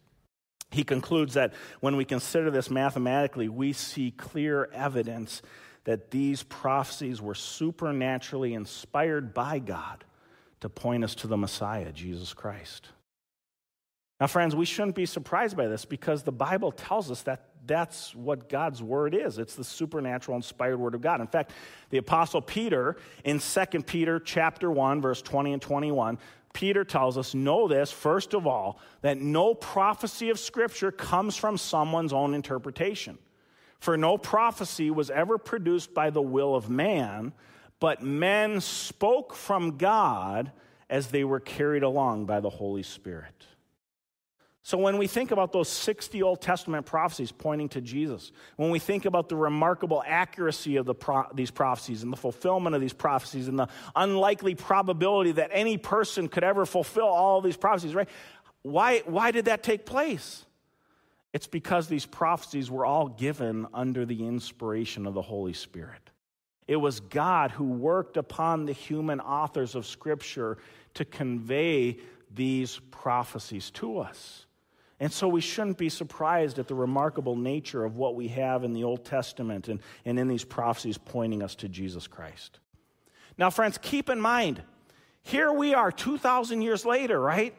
He 0.70 0.84
concludes 0.84 1.34
that 1.34 1.56
when 1.80 1.96
we 1.98 2.06
consider 2.06 2.52
this 2.52 2.70
mathematically, 2.70 3.50
we 3.50 3.74
see 3.74 4.12
clear 4.12 4.70
evidence 4.76 5.42
that 5.86 6.12
these 6.12 6.44
prophecies 6.44 7.20
were 7.20 7.34
supernaturally 7.34 8.54
inspired 8.54 9.34
by 9.34 9.58
God 9.58 10.06
to 10.62 10.70
point 10.70 11.04
us 11.04 11.16
to 11.16 11.28
the 11.28 11.38
Messiah, 11.38 11.92
Jesus 11.92 12.34
Christ. 12.34 12.90
Now, 14.20 14.28
friends, 14.28 14.54
we 14.54 14.66
shouldn't 14.66 14.96
be 14.96 15.06
surprised 15.06 15.56
by 15.56 15.68
this 15.68 15.86
because 15.86 16.24
the 16.24 16.32
Bible 16.32 16.74
tells 16.74 17.10
us 17.10 17.22
that 17.22 17.46
that's 17.66 18.14
what 18.14 18.50
God's 18.50 18.84
word 18.84 19.16
is. 19.16 19.38
It's 19.38 19.56
the 19.56 19.64
supernatural 19.64 20.36
inspired 20.36 20.78
word 20.78 20.94
of 20.94 21.02
God. 21.02 21.22
In 21.22 21.28
fact, 21.28 21.52
the 21.90 22.00
apostle 22.00 22.42
Peter 22.42 22.98
in 23.24 23.40
2 23.40 23.66
Peter 23.84 24.20
chapter 24.20 24.70
1 24.70 25.02
verse 25.02 25.22
20 25.22 25.54
and 25.54 25.62
21, 25.62 26.18
Peter 26.52 26.84
tells 26.84 27.18
us, 27.18 27.34
know 27.34 27.68
this 27.68 27.92
first 27.92 28.34
of 28.34 28.48
all 28.48 28.80
that 29.02 29.20
no 29.20 29.54
prophecy 29.54 30.30
of 30.30 30.40
scripture 30.40 30.92
comes 30.92 31.36
from 31.36 31.58
someone's 31.58 32.12
own 32.12 32.34
interpretation. 32.34 33.18
For 33.80 33.96
no 33.96 34.18
prophecy 34.18 34.92
was 34.92 35.10
ever 35.10 35.38
produced 35.38 35.94
by 35.94 36.10
the 36.10 36.22
will 36.22 36.56
of 36.56 36.70
man, 36.70 37.32
but 37.80 38.04
men 38.04 38.62
spoke 38.62 39.34
from 39.34 39.78
God 39.78 40.52
as 40.90 41.08
they 41.08 41.24
were 41.24 41.40
carried 41.40 41.84
along 41.84 42.26
by 42.26 42.40
the 42.40 42.50
Holy 42.50 42.84
Spirit. 42.84 43.46
So, 44.62 44.78
when 44.78 44.98
we 44.98 45.08
think 45.08 45.32
about 45.32 45.52
those 45.52 45.70
60 45.70 46.22
Old 46.22 46.42
Testament 46.42 46.86
prophecies 46.86 47.32
pointing 47.32 47.70
to 47.70 47.82
Jesus, 47.82 48.32
when 48.56 48.70
we 48.70 48.78
think 48.78 49.06
about 49.06 49.28
the 49.28 49.36
remarkable 49.36 50.04
accuracy 50.06 50.76
of 50.76 50.86
the 50.86 50.94
pro- 50.94 51.28
these 51.34 51.50
prophecies 51.50 52.04
and 52.04 52.14
the 52.14 52.18
fulfillment 52.18 52.76
of 52.76 52.82
these 52.82 52.94
prophecies 52.94 53.48
and 53.48 53.58
the 53.58 53.68
unlikely 53.96 54.54
probability 54.56 55.32
that 55.32 55.50
any 55.54 55.78
person 55.78 56.28
could 56.28 56.44
ever 56.44 56.68
fulfill 56.68 57.08
all 57.08 57.40
of 57.40 57.44
these 57.44 57.58
prophecies, 57.58 57.96
right? 57.96 58.10
Why, 58.62 59.00
why 59.06 59.32
did 59.32 59.46
that 59.46 59.64
take 59.64 59.86
place? 59.86 60.46
It's 61.34 61.48
because 61.48 61.88
these 61.88 62.06
prophecies 62.06 62.70
were 62.70 62.86
all 62.86 63.08
given 63.08 63.66
under 63.74 64.06
the 64.06 64.28
inspiration 64.28 65.06
of 65.06 65.14
the 65.14 65.22
Holy 65.22 65.54
Spirit. 65.54 66.09
It 66.70 66.76
was 66.76 67.00
God 67.00 67.50
who 67.50 67.64
worked 67.64 68.16
upon 68.16 68.66
the 68.66 68.74
human 68.74 69.20
authors 69.20 69.74
of 69.74 69.88
Scripture 69.88 70.60
to 70.94 71.04
convey 71.04 71.98
these 72.32 72.80
prophecies 72.92 73.72
to 73.72 73.98
us. 73.98 74.46
And 75.00 75.12
so 75.12 75.28
we 75.28 75.42
shouldn't 75.42 75.80
be 75.80 75.90
surprised 75.90 76.60
at 76.60 76.68
the 76.68 76.76
remarkable 76.76 77.36
nature 77.36 77.84
of 77.84 77.96
what 77.96 78.14
we 78.14 78.28
have 78.28 78.64
in 78.64 78.74
the 78.74 78.84
Old 78.84 79.04
Testament 79.04 79.68
and, 79.68 79.80
and 80.06 80.20
in 80.20 80.28
these 80.28 80.44
prophecies 80.44 81.00
pointing 81.00 81.42
us 81.42 81.56
to 81.56 81.68
Jesus 81.68 82.06
Christ. 82.06 82.60
Now, 83.36 83.50
friends, 83.50 83.80
keep 83.80 84.08
in 84.08 84.22
mind, 84.22 84.62
here 85.24 85.52
we 85.52 85.74
are 85.74 85.92
2,000 85.92 86.62
years 86.62 86.86
later, 86.86 87.20
right? 87.20 87.56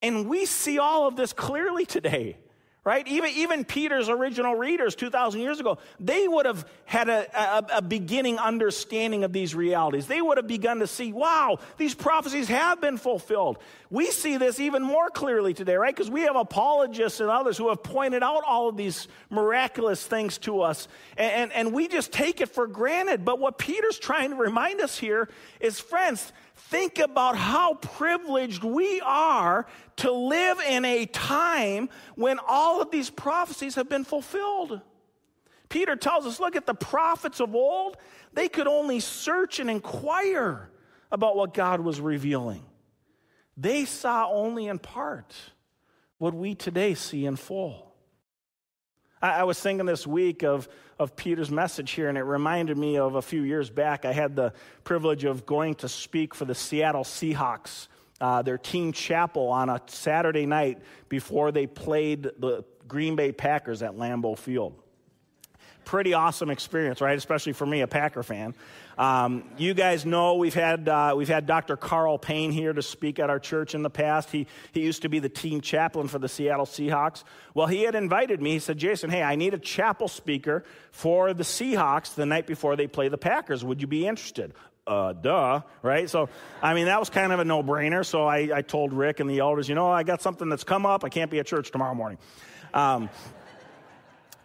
And 0.00 0.28
we 0.28 0.46
see 0.46 0.78
all 0.78 1.08
of 1.08 1.16
this 1.16 1.32
clearly 1.32 1.86
today 1.86 2.36
right? 2.84 3.08
Even, 3.08 3.30
even 3.30 3.64
Peter's 3.64 4.10
original 4.10 4.54
readers 4.54 4.94
2,000 4.94 5.40
years 5.40 5.58
ago, 5.58 5.78
they 5.98 6.28
would 6.28 6.44
have 6.44 6.68
had 6.84 7.08
a, 7.08 7.26
a, 7.34 7.78
a, 7.78 7.82
beginning 7.82 8.38
understanding 8.38 9.24
of 9.24 9.32
these 9.32 9.54
realities. 9.54 10.06
They 10.06 10.20
would 10.20 10.36
have 10.36 10.46
begun 10.46 10.80
to 10.80 10.86
see, 10.86 11.10
wow, 11.10 11.58
these 11.78 11.94
prophecies 11.94 12.46
have 12.48 12.82
been 12.82 12.98
fulfilled. 12.98 13.58
We 13.88 14.10
see 14.10 14.36
this 14.36 14.60
even 14.60 14.82
more 14.82 15.08
clearly 15.08 15.54
today, 15.54 15.76
right? 15.76 15.94
Because 15.94 16.10
we 16.10 16.22
have 16.22 16.36
apologists 16.36 17.20
and 17.20 17.30
others 17.30 17.56
who 17.56 17.70
have 17.70 17.82
pointed 17.82 18.22
out 18.22 18.42
all 18.46 18.68
of 18.68 18.76
these 18.76 19.08
miraculous 19.30 20.06
things 20.06 20.36
to 20.38 20.60
us, 20.60 20.86
and, 21.16 21.32
and, 21.32 21.52
and 21.52 21.72
we 21.72 21.88
just 21.88 22.12
take 22.12 22.42
it 22.42 22.50
for 22.50 22.66
granted. 22.66 23.24
But 23.24 23.38
what 23.38 23.56
Peter's 23.56 23.98
trying 23.98 24.30
to 24.30 24.36
remind 24.36 24.82
us 24.82 24.98
here 24.98 25.30
is, 25.58 25.80
friends, 25.80 26.32
think 26.56 26.98
about 26.98 27.36
how 27.36 27.74
privileged 27.74 28.64
we 28.64 29.00
are 29.00 29.66
to 29.96 30.12
live 30.12 30.58
in 30.60 30.84
a 30.84 31.06
time 31.06 31.88
when 32.14 32.38
all 32.46 32.80
of 32.80 32.90
these 32.90 33.10
prophecies 33.10 33.74
have 33.74 33.88
been 33.88 34.04
fulfilled. 34.04 34.80
Peter 35.68 35.96
tells 35.96 36.26
us 36.26 36.38
look 36.38 36.56
at 36.56 36.66
the 36.66 36.74
prophets 36.74 37.40
of 37.40 37.54
old, 37.54 37.96
they 38.32 38.48
could 38.48 38.66
only 38.66 39.00
search 39.00 39.58
and 39.58 39.68
inquire 39.68 40.70
about 41.10 41.36
what 41.36 41.54
God 41.54 41.80
was 41.80 42.00
revealing. 42.00 42.64
They 43.56 43.84
saw 43.84 44.28
only 44.30 44.66
in 44.66 44.78
part 44.78 45.34
what 46.18 46.34
we 46.34 46.54
today 46.54 46.94
see 46.94 47.26
in 47.26 47.36
full. 47.36 47.94
I, 49.20 49.40
I 49.40 49.42
was 49.44 49.58
thinking 49.60 49.86
this 49.86 50.06
week 50.06 50.42
of, 50.42 50.68
of 50.98 51.16
Peter's 51.16 51.50
message 51.50 51.92
here, 51.92 52.08
and 52.08 52.16
it 52.16 52.22
reminded 52.22 52.78
me 52.78 52.98
of 52.98 53.14
a 53.14 53.22
few 53.22 53.42
years 53.42 53.70
back. 53.70 54.04
I 54.04 54.12
had 54.12 54.36
the 54.36 54.52
privilege 54.84 55.24
of 55.24 55.46
going 55.46 55.74
to 55.76 55.88
speak 55.88 56.34
for 56.34 56.44
the 56.44 56.54
Seattle 56.54 57.04
Seahawks, 57.04 57.88
uh, 58.20 58.42
their 58.42 58.58
team 58.58 58.92
chapel, 58.92 59.48
on 59.48 59.68
a 59.68 59.80
Saturday 59.86 60.46
night 60.46 60.78
before 61.08 61.52
they 61.52 61.66
played 61.66 62.22
the 62.38 62.64
Green 62.86 63.16
Bay 63.16 63.32
Packers 63.32 63.82
at 63.82 63.92
Lambeau 63.92 64.38
Field 64.38 64.74
pretty 65.84 66.14
awesome 66.14 66.50
experience, 66.50 67.00
right? 67.00 67.16
Especially 67.16 67.52
for 67.52 67.66
me, 67.66 67.82
a 67.82 67.86
Packer 67.86 68.22
fan. 68.22 68.54
Um, 68.96 69.44
you 69.58 69.74
guys 69.74 70.06
know 70.06 70.34
we've 70.34 70.54
had, 70.54 70.88
uh, 70.88 71.14
we've 71.16 71.28
had 71.28 71.46
Dr. 71.46 71.76
Karl 71.76 72.18
Payne 72.18 72.52
here 72.52 72.72
to 72.72 72.82
speak 72.82 73.18
at 73.18 73.30
our 73.30 73.38
church 73.38 73.74
in 73.74 73.82
the 73.82 73.90
past. 73.90 74.30
He, 74.30 74.46
he 74.72 74.82
used 74.82 75.02
to 75.02 75.08
be 75.08 75.18
the 75.18 75.28
team 75.28 75.60
chaplain 75.60 76.08
for 76.08 76.18
the 76.18 76.28
Seattle 76.28 76.66
Seahawks. 76.66 77.24
Well, 77.54 77.66
he 77.66 77.82
had 77.82 77.94
invited 77.94 78.40
me. 78.40 78.52
He 78.52 78.58
said, 78.58 78.78
Jason, 78.78 79.10
hey, 79.10 79.22
I 79.22 79.36
need 79.36 79.54
a 79.54 79.58
chapel 79.58 80.08
speaker 80.08 80.64
for 80.92 81.34
the 81.34 81.44
Seahawks 81.44 82.14
the 82.14 82.26
night 82.26 82.46
before 82.46 82.76
they 82.76 82.86
play 82.86 83.08
the 83.08 83.18
Packers. 83.18 83.64
Would 83.64 83.80
you 83.80 83.86
be 83.86 84.06
interested? 84.06 84.54
uh, 84.86 85.12
duh, 85.12 85.62
right? 85.82 86.08
So, 86.10 86.28
I 86.62 86.74
mean, 86.74 86.86
that 86.86 87.00
was 87.00 87.10
kind 87.10 87.32
of 87.32 87.40
a 87.40 87.44
no 87.44 87.62
brainer. 87.62 88.04
So 88.04 88.26
I, 88.26 88.50
I, 88.54 88.62
told 88.62 88.92
Rick 88.92 89.20
and 89.20 89.28
the 89.28 89.38
elders, 89.38 89.68
you 89.68 89.74
know, 89.74 89.90
I 89.90 90.02
got 90.02 90.20
something 90.20 90.48
that's 90.48 90.64
come 90.64 90.84
up. 90.84 91.04
I 91.04 91.08
can't 91.08 91.30
be 91.30 91.38
at 91.38 91.46
church 91.46 91.70
tomorrow 91.70 91.94
morning. 91.94 92.18
Um, 92.74 93.08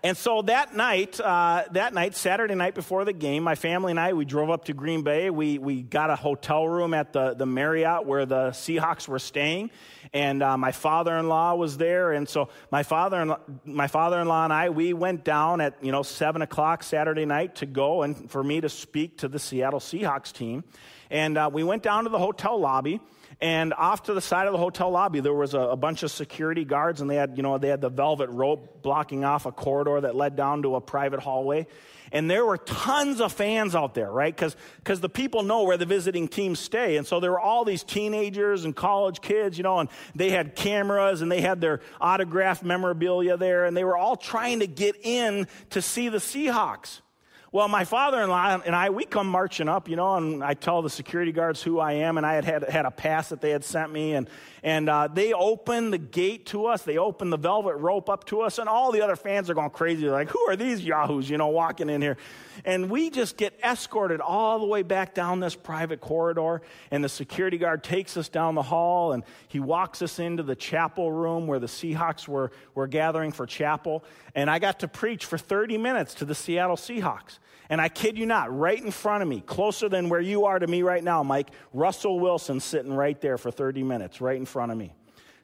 and 0.01 0.15
so 0.15 0.41
that 0.43 0.73
night, 0.73 1.19
uh, 1.19 1.63
that 1.71 1.93
night, 1.93 2.15
Saturday 2.15 2.55
night 2.55 2.73
before 2.73 3.03
the 3.03 3.12
game, 3.12 3.43
my 3.43 3.55
family 3.55 3.91
and 3.91 3.99
I, 3.99 4.13
we 4.13 4.23
drove 4.23 4.49
up 4.49 4.65
to 4.65 4.73
Green 4.73 5.01
Bay. 5.01 5.29
We, 5.29 5.57
we 5.57 5.81
got 5.81 6.09
a 6.09 6.15
hotel 6.15 6.65
room 6.65 6.93
at 6.93 7.12
the, 7.12 7.33
the 7.33 7.45
Marriott 7.45 8.05
where 8.05 8.25
the 8.25 8.51
Seahawks 8.51 9.09
were 9.09 9.19
staying. 9.19 9.71
And 10.13 10.41
uh, 10.41 10.57
my 10.57 10.71
father-in-law 10.71 11.55
was 11.55 11.77
there. 11.77 12.13
And 12.13 12.29
so 12.29 12.47
my, 12.71 12.83
father 12.83 13.38
my 13.65 13.88
father-in-law 13.88 14.45
and 14.45 14.53
I, 14.53 14.69
we 14.69 14.93
went 14.93 15.25
down 15.25 15.59
at, 15.59 15.75
you 15.83 15.91
know, 15.91 16.03
7 16.03 16.41
o'clock 16.41 16.81
Saturday 16.81 17.25
night 17.25 17.55
to 17.55 17.65
go 17.65 18.03
and 18.03 18.31
for 18.31 18.41
me 18.41 18.62
to 18.62 18.69
speak 18.69 19.17
to 19.17 19.27
the 19.27 19.39
Seattle 19.39 19.81
Seahawks 19.81 20.31
team. 20.31 20.63
And 21.12 21.38
uh, 21.38 21.49
we 21.51 21.63
went 21.63 21.83
down 21.83 22.05
to 22.05 22.09
the 22.09 22.19
hotel 22.19 22.57
lobby. 22.57 23.01
And 23.41 23.73
off 23.73 24.04
to 24.04 24.13
the 24.13 24.21
side 24.21 24.47
of 24.47 24.52
the 24.54 24.60
hotel 24.60 24.91
lobby, 24.91 25.21
there 25.21 25.34
was 25.34 25.54
a, 25.54 25.60
a, 25.60 25.78
bunch 25.78 26.04
of 26.04 26.12
security 26.12 26.65
guards, 26.65 26.99
and 26.99 27.10
they 27.10 27.15
had, 27.15 27.38
you 27.38 27.43
know, 27.43 27.58
they 27.58 27.69
had 27.69 27.80
the 27.80 27.89
velvet 27.89 28.30
rope 28.30 28.82
blocking 28.82 29.23
off 29.23 29.45
a 29.45 29.52
corridor 29.54 30.02
that 30.02 30.13
led 30.13 30.36
down 30.36 30.63
to 30.63 30.75
a 30.75 30.82
private 30.82 31.21
hallway. 31.21 31.65
And 32.12 32.30
there 32.30 32.45
were 32.45 32.58
tons 32.58 33.21
of 33.21 33.32
fans 33.32 33.75
out 33.75 33.93
there, 33.93 34.12
right? 34.12 34.36
Because 34.36 34.99
the 34.99 35.08
people 35.08 35.43
know 35.43 35.63
where 35.63 35.78
the 35.78 35.86
visiting 35.86 36.28
teams 36.28 36.60
stay. 36.60 36.97
And 36.97 37.08
so 37.08 37.21
there 37.21 37.32
were 37.32 37.39
all 37.39 37.63
these 37.63 37.84
teenagers 37.84 38.65
and 38.65 38.75
college 38.75 39.21
kids, 39.21 39.58
you 39.58 39.63
know, 39.63 39.80
and 39.80 39.89
they 40.15 40.32
had 40.32 40.56
cameras 40.56 41.21
and 41.21 41.32
they 41.32 41.39
had 41.39 41.62
their 41.62 41.80
autographed 42.02 42.63
memorabilia 42.63 43.38
there, 43.38 43.63
and 43.63 43.78
they 43.78 43.86
were 43.86 43.95
all 43.95 44.17
trying 44.17 44.60
to 44.60 44.67
get 44.67 44.97
in 45.02 45.47
to 45.69 45.82
see 45.82 46.10
the 46.10 46.17
Seahawks. 46.17 46.99
Well, 47.51 47.67
my 47.67 47.83
father 47.83 48.21
in 48.21 48.29
law 48.29 48.62
and 48.63 48.75
I, 48.75 48.91
we 48.91 49.05
come 49.05 49.27
marching 49.27 49.67
up, 49.67 49.89
you 49.89 49.95
know, 49.95 50.15
and 50.17 50.43
I 50.43 50.53
tell 50.53 50.83
the 50.83 50.89
security 50.89 51.31
guards 51.31 51.63
who 51.63 51.79
I 51.79 51.93
am, 51.93 52.17
and 52.17 52.25
I 52.25 52.35
had 52.35 52.45
had, 52.45 52.63
had 52.69 52.85
a 52.85 52.91
pass 52.91 53.29
that 53.29 53.41
they 53.41 53.49
had 53.49 53.63
sent 53.63 53.91
me, 53.91 54.13
and, 54.13 54.29
and 54.62 54.88
uh, 54.88 55.07
they 55.12 55.33
open 55.33 55.89
the 55.89 55.97
gate 55.97 56.45
to 56.47 56.67
us. 56.67 56.83
They 56.83 56.99
open 56.99 57.31
the 57.31 57.38
velvet 57.38 57.75
rope 57.77 58.07
up 58.07 58.25
to 58.25 58.41
us, 58.41 58.59
and 58.59 58.69
all 58.69 58.91
the 58.91 59.01
other 59.01 59.15
fans 59.15 59.49
are 59.49 59.55
going 59.55 59.71
crazy. 59.71 60.03
They're 60.03 60.12
like, 60.12 60.29
who 60.29 60.39
are 60.47 60.55
these 60.55 60.85
yahoos, 60.85 61.27
you 61.27 61.39
know, 61.39 61.47
walking 61.47 61.89
in 61.89 62.03
here? 62.03 62.17
And 62.65 62.89
we 62.89 63.10
just 63.10 63.38
get 63.38 63.60
escorted 63.63 64.22
all 64.22 64.60
the 64.60 64.65
way 64.65 64.84
back 64.84 65.13
down 65.13 65.39
this 65.39 65.56
private 65.56 66.02
corridor, 66.02 66.62
and 66.91 67.04
the 67.04 67.10
security 67.10 67.58
guard 67.58 67.84
takes 67.84 68.17
us 68.17 68.30
down 68.30 68.56
the 68.56 68.62
hall, 68.62 69.13
and 69.13 69.24
he 69.48 69.60
walks 69.60 70.02
us 70.02 70.19
into 70.19 70.43
the 70.43 70.56
chapel 70.56 71.12
room 71.12 71.48
where 71.48 71.60
the 71.60 71.67
Seahawks 71.67 72.28
were, 72.28 72.52
were 72.76 72.88
gathering 72.88 73.32
for 73.32 73.45
chapel. 73.45 74.04
And 74.36 74.50
I 74.50 74.60
got 74.60 74.80
to 74.80 74.88
preach 74.88 75.26
for 75.26 75.38
30 75.38 75.78
minutes 75.78 76.15
to 76.15 76.26
the 76.26 76.36
Seattle 76.36 76.76
Seahawks. 76.76 77.39
And 77.69 77.80
I 77.80 77.88
kid 77.88 78.17
you 78.17 78.26
not, 78.26 78.56
right 78.58 78.82
in 78.82 78.89
front 78.89 79.22
of 79.22 79.30
me, 79.30 79.41
closer 79.41 79.89
than 79.89 80.10
where 80.10 80.19
you 80.19 80.45
are 80.45 80.58
to 80.58 80.65
me 80.65 80.82
right 80.82 81.04
now, 81.04 81.22
Mike, 81.22 81.52
Russell 81.72 82.19
Wilson 82.19 82.60
sitting 82.60 82.91
right 82.91 83.19
there 83.22 83.38
for 83.38 83.52
30 83.52 83.84
minutes, 83.84 84.22
right 84.22 84.38
in 84.38 84.45
front 84.45 84.72
of 84.72 84.78
me. 84.78 84.93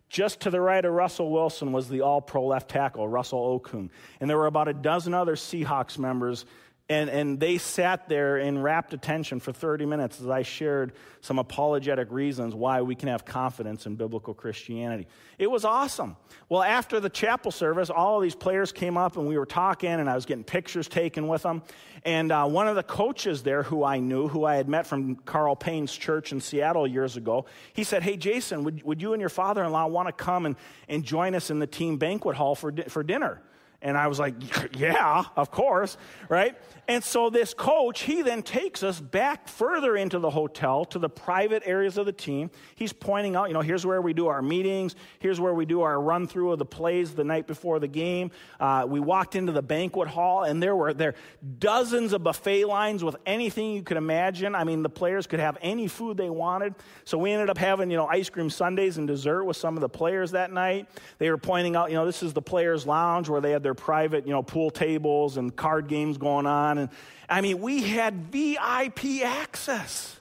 Just 0.09 0.41
to 0.41 0.49
the 0.49 0.61
right 0.61 0.83
of 0.83 0.93
Russell 0.93 1.31
Wilson 1.31 1.71
was 1.71 1.89
the 1.89 2.01
all 2.01 2.21
pro 2.21 2.45
left 2.45 2.69
tackle, 2.69 3.07
Russell 3.07 3.59
Okung. 3.59 3.89
And 4.19 4.29
there 4.29 4.37
were 4.37 4.45
about 4.45 4.67
a 4.67 4.73
dozen 4.73 5.13
other 5.13 5.35
Seahawks 5.35 5.97
members 5.97 6.45
and, 6.87 7.09
and 7.09 7.39
they 7.39 7.57
sat 7.57 8.07
there 8.07 8.37
in 8.37 8.61
rapt 8.61 8.93
attention 8.93 9.39
for 9.39 9.51
30 9.51 9.87
minutes 9.87 10.21
as 10.21 10.29
I 10.29 10.43
shared 10.43 10.93
some 11.19 11.39
apologetic 11.39 12.11
reasons 12.11 12.53
why 12.53 12.81
we 12.83 12.93
can 12.93 13.09
have 13.09 13.25
confidence 13.25 13.87
in 13.87 13.95
biblical 13.95 14.35
Christianity. 14.35 15.07
It 15.39 15.49
was 15.49 15.65
awesome. 15.65 16.15
Well, 16.47 16.61
after 16.61 16.99
the 16.99 17.09
chapel 17.09 17.49
service, 17.49 17.89
all 17.89 18.17
of 18.17 18.21
these 18.23 18.35
players 18.35 18.71
came 18.71 18.97
up 18.97 19.17
and 19.17 19.27
we 19.27 19.35
were 19.35 19.47
talking, 19.47 19.89
and 19.89 20.07
I 20.07 20.13
was 20.13 20.27
getting 20.27 20.43
pictures 20.43 20.87
taken 20.87 21.27
with 21.27 21.41
them. 21.41 21.63
And 22.03 22.31
uh, 22.31 22.45
one 22.45 22.67
of 22.67 22.75
the 22.75 22.83
coaches 22.83 23.41
there 23.41 23.63
who 23.63 23.83
I 23.83 23.97
knew, 23.97 24.27
who 24.27 24.45
I 24.45 24.57
had 24.57 24.69
met 24.69 24.85
from 24.85 25.15
Karl 25.15 25.55
Payne's 25.55 25.95
church 25.95 26.31
in 26.31 26.39
Seattle 26.39 26.85
years 26.85 27.17
ago, 27.17 27.47
he 27.73 27.83
said, 27.83 28.03
Hey, 28.03 28.15
Jason, 28.15 28.63
would, 28.63 28.83
would 28.83 29.01
you 29.01 29.13
and 29.13 29.19
your 29.19 29.29
father 29.29 29.63
in 29.63 29.71
law 29.71 29.87
want 29.87 30.07
to 30.07 30.13
come 30.13 30.45
and, 30.45 30.55
and 30.87 31.03
join 31.03 31.33
us 31.33 31.49
in 31.49 31.57
the 31.57 31.65
team 31.65 31.97
banquet 31.97 32.35
hall 32.35 32.53
for, 32.53 32.69
di- 32.69 32.83
for 32.83 33.01
dinner? 33.01 33.41
And 33.81 33.97
I 33.97 34.07
was 34.07 34.19
like, 34.19 34.35
yeah, 34.77 35.23
of 35.35 35.51
course, 35.51 35.97
right? 36.29 36.55
And 36.87 37.03
so 37.03 37.29
this 37.29 37.53
coach, 37.53 38.01
he 38.01 38.21
then 38.21 38.43
takes 38.43 38.83
us 38.83 38.99
back 38.99 39.47
further 39.47 39.95
into 39.95 40.19
the 40.19 40.29
hotel 40.29 40.85
to 40.85 40.99
the 40.99 41.09
private 41.09 41.63
areas 41.65 41.97
of 41.97 42.05
the 42.05 42.11
team. 42.11 42.51
He's 42.75 42.93
pointing 42.93 43.35
out, 43.35 43.47
you 43.47 43.53
know, 43.53 43.61
here's 43.61 43.85
where 43.85 44.01
we 44.01 44.13
do 44.13 44.27
our 44.27 44.41
meetings. 44.41 44.95
Here's 45.19 45.39
where 45.39 45.53
we 45.53 45.65
do 45.65 45.81
our 45.81 45.99
run 45.99 46.27
through 46.27 46.51
of 46.51 46.59
the 46.59 46.65
plays 46.65 47.13
the 47.13 47.23
night 47.23 47.47
before 47.47 47.79
the 47.79 47.87
game. 47.87 48.31
Uh, 48.59 48.85
we 48.87 48.99
walked 48.99 49.35
into 49.35 49.51
the 49.51 49.61
banquet 49.61 50.07
hall, 50.07 50.43
and 50.43 50.61
there 50.61 50.75
were 50.75 50.93
there 50.93 51.15
dozens 51.59 52.13
of 52.13 52.23
buffet 52.23 52.65
lines 52.65 53.03
with 53.03 53.15
anything 53.25 53.73
you 53.73 53.83
could 53.83 53.97
imagine. 53.97 54.55
I 54.55 54.63
mean, 54.63 54.83
the 54.83 54.89
players 54.89 55.27
could 55.27 55.39
have 55.39 55.57
any 55.61 55.87
food 55.87 56.17
they 56.17 56.29
wanted. 56.29 56.75
So 57.03 57.17
we 57.17 57.31
ended 57.31 57.49
up 57.49 57.57
having, 57.57 57.91
you 57.91 57.97
know, 57.97 58.07
ice 58.07 58.29
cream 58.29 58.49
sundaes 58.49 58.97
and 58.97 59.07
dessert 59.07 59.43
with 59.43 59.57
some 59.57 59.75
of 59.75 59.81
the 59.81 59.89
players 59.89 60.31
that 60.31 60.51
night. 60.51 60.87
They 61.17 61.29
were 61.29 61.37
pointing 61.37 61.75
out, 61.75 61.89
you 61.89 61.95
know, 61.95 62.05
this 62.05 62.23
is 62.23 62.33
the 62.33 62.41
players' 62.41 62.85
lounge 62.85 63.29
where 63.29 63.41
they 63.41 63.51
had 63.51 63.63
their 63.63 63.74
private, 63.75 64.25
you 64.25 64.33
know, 64.33 64.43
pool 64.43 64.71
tables 64.71 65.37
and 65.37 65.55
card 65.55 65.87
games 65.87 66.17
going 66.17 66.45
on. 66.45 66.77
And 66.77 66.89
I 67.29 67.41
mean, 67.41 67.61
we 67.61 67.83
had 67.83 68.31
VIP 68.31 69.23
access, 69.23 70.19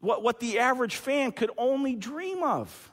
what, 0.00 0.22
what 0.22 0.40
the 0.40 0.58
average 0.58 0.96
fan 0.96 1.32
could 1.32 1.50
only 1.56 1.94
dream 1.94 2.42
of. 2.42 2.92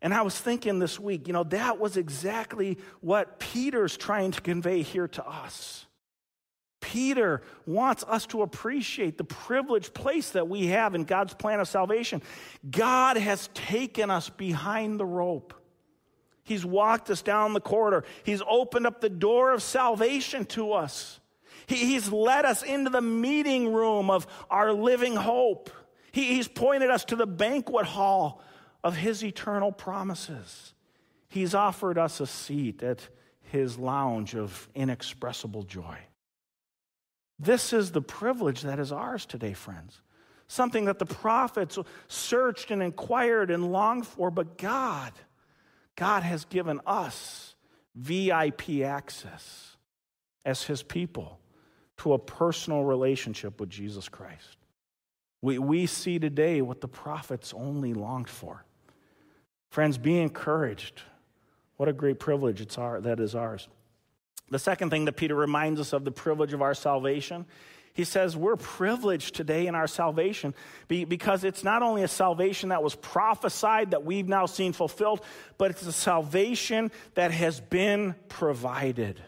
And 0.00 0.12
I 0.12 0.22
was 0.22 0.38
thinking 0.38 0.80
this 0.80 0.98
week, 0.98 1.28
you 1.28 1.32
know, 1.32 1.44
that 1.44 1.78
was 1.78 1.96
exactly 1.96 2.78
what 3.00 3.38
Peter's 3.38 3.96
trying 3.96 4.32
to 4.32 4.40
convey 4.40 4.82
here 4.82 5.06
to 5.08 5.26
us. 5.26 5.86
Peter 6.80 7.40
wants 7.64 8.04
us 8.08 8.26
to 8.26 8.42
appreciate 8.42 9.16
the 9.16 9.24
privileged 9.24 9.94
place 9.94 10.30
that 10.30 10.48
we 10.48 10.66
have 10.66 10.96
in 10.96 11.04
God's 11.04 11.32
plan 11.32 11.60
of 11.60 11.68
salvation. 11.68 12.20
God 12.68 13.16
has 13.16 13.48
taken 13.54 14.10
us 14.10 14.28
behind 14.28 14.98
the 14.98 15.06
rope. 15.06 15.54
He's 16.44 16.64
walked 16.64 17.08
us 17.10 17.22
down 17.22 17.52
the 17.52 17.60
corridor. 17.60 18.04
He's 18.24 18.42
opened 18.48 18.86
up 18.86 19.00
the 19.00 19.08
door 19.08 19.52
of 19.52 19.62
salvation 19.62 20.44
to 20.46 20.72
us. 20.72 21.20
He, 21.66 21.76
he's 21.76 22.10
led 22.10 22.44
us 22.44 22.62
into 22.62 22.90
the 22.90 23.00
meeting 23.00 23.72
room 23.72 24.10
of 24.10 24.26
our 24.50 24.72
living 24.72 25.14
hope. 25.14 25.70
He, 26.10 26.34
he's 26.34 26.48
pointed 26.48 26.90
us 26.90 27.04
to 27.06 27.16
the 27.16 27.26
banquet 27.26 27.86
hall 27.86 28.42
of 28.82 28.96
His 28.96 29.22
eternal 29.24 29.70
promises. 29.70 30.74
He's 31.28 31.54
offered 31.54 31.96
us 31.96 32.20
a 32.20 32.26
seat 32.26 32.82
at 32.82 33.08
His 33.40 33.78
lounge 33.78 34.34
of 34.34 34.68
inexpressible 34.74 35.62
joy. 35.62 35.98
This 37.38 37.72
is 37.72 37.92
the 37.92 38.02
privilege 38.02 38.62
that 38.62 38.78
is 38.78 38.92
ours 38.92 39.26
today, 39.26 39.52
friends. 39.52 40.00
Something 40.48 40.84
that 40.86 40.98
the 40.98 41.06
prophets 41.06 41.78
searched 42.08 42.70
and 42.70 42.82
inquired 42.82 43.50
and 43.50 43.72
longed 43.72 44.06
for, 44.06 44.30
but 44.30 44.58
God 44.58 45.12
God 45.96 46.22
has 46.22 46.44
given 46.44 46.80
us 46.86 47.54
VIP 47.94 48.82
access 48.82 49.76
as 50.44 50.64
His 50.64 50.82
people 50.82 51.38
to 51.98 52.14
a 52.14 52.18
personal 52.18 52.84
relationship 52.84 53.60
with 53.60 53.70
Jesus 53.70 54.08
Christ. 54.08 54.56
We, 55.40 55.58
we 55.58 55.86
see 55.86 56.18
today 56.18 56.62
what 56.62 56.80
the 56.80 56.88
prophets 56.88 57.52
only 57.54 57.94
longed 57.94 58.28
for. 58.28 58.64
Friends, 59.70 59.98
be 59.98 60.18
encouraged. 60.18 61.02
What 61.76 61.88
a 61.88 61.92
great 61.92 62.18
privilege 62.18 62.60
it's 62.60 62.78
our, 62.78 63.00
that 63.00 63.20
is 63.20 63.34
ours. 63.34 63.68
The 64.50 64.58
second 64.58 64.90
thing 64.90 65.06
that 65.06 65.16
Peter 65.16 65.34
reminds 65.34 65.80
us 65.80 65.92
of 65.92 66.04
the 66.04 66.12
privilege 66.12 66.52
of 66.52 66.62
our 66.62 66.74
salvation 66.74 67.46
he 67.94 68.04
says 68.04 68.36
we're 68.36 68.56
privileged 68.56 69.34
today 69.34 69.66
in 69.66 69.74
our 69.74 69.86
salvation 69.86 70.54
because 70.88 71.44
it's 71.44 71.62
not 71.62 71.82
only 71.82 72.02
a 72.02 72.08
salvation 72.08 72.70
that 72.70 72.82
was 72.82 72.94
prophesied 72.94 73.90
that 73.90 74.04
we've 74.04 74.28
now 74.28 74.46
seen 74.46 74.72
fulfilled, 74.72 75.20
but 75.58 75.70
it's 75.70 75.86
a 75.86 75.92
salvation 75.92 76.90
that 77.14 77.30
has 77.32 77.60
been 77.60 78.14
provided. 78.28 79.20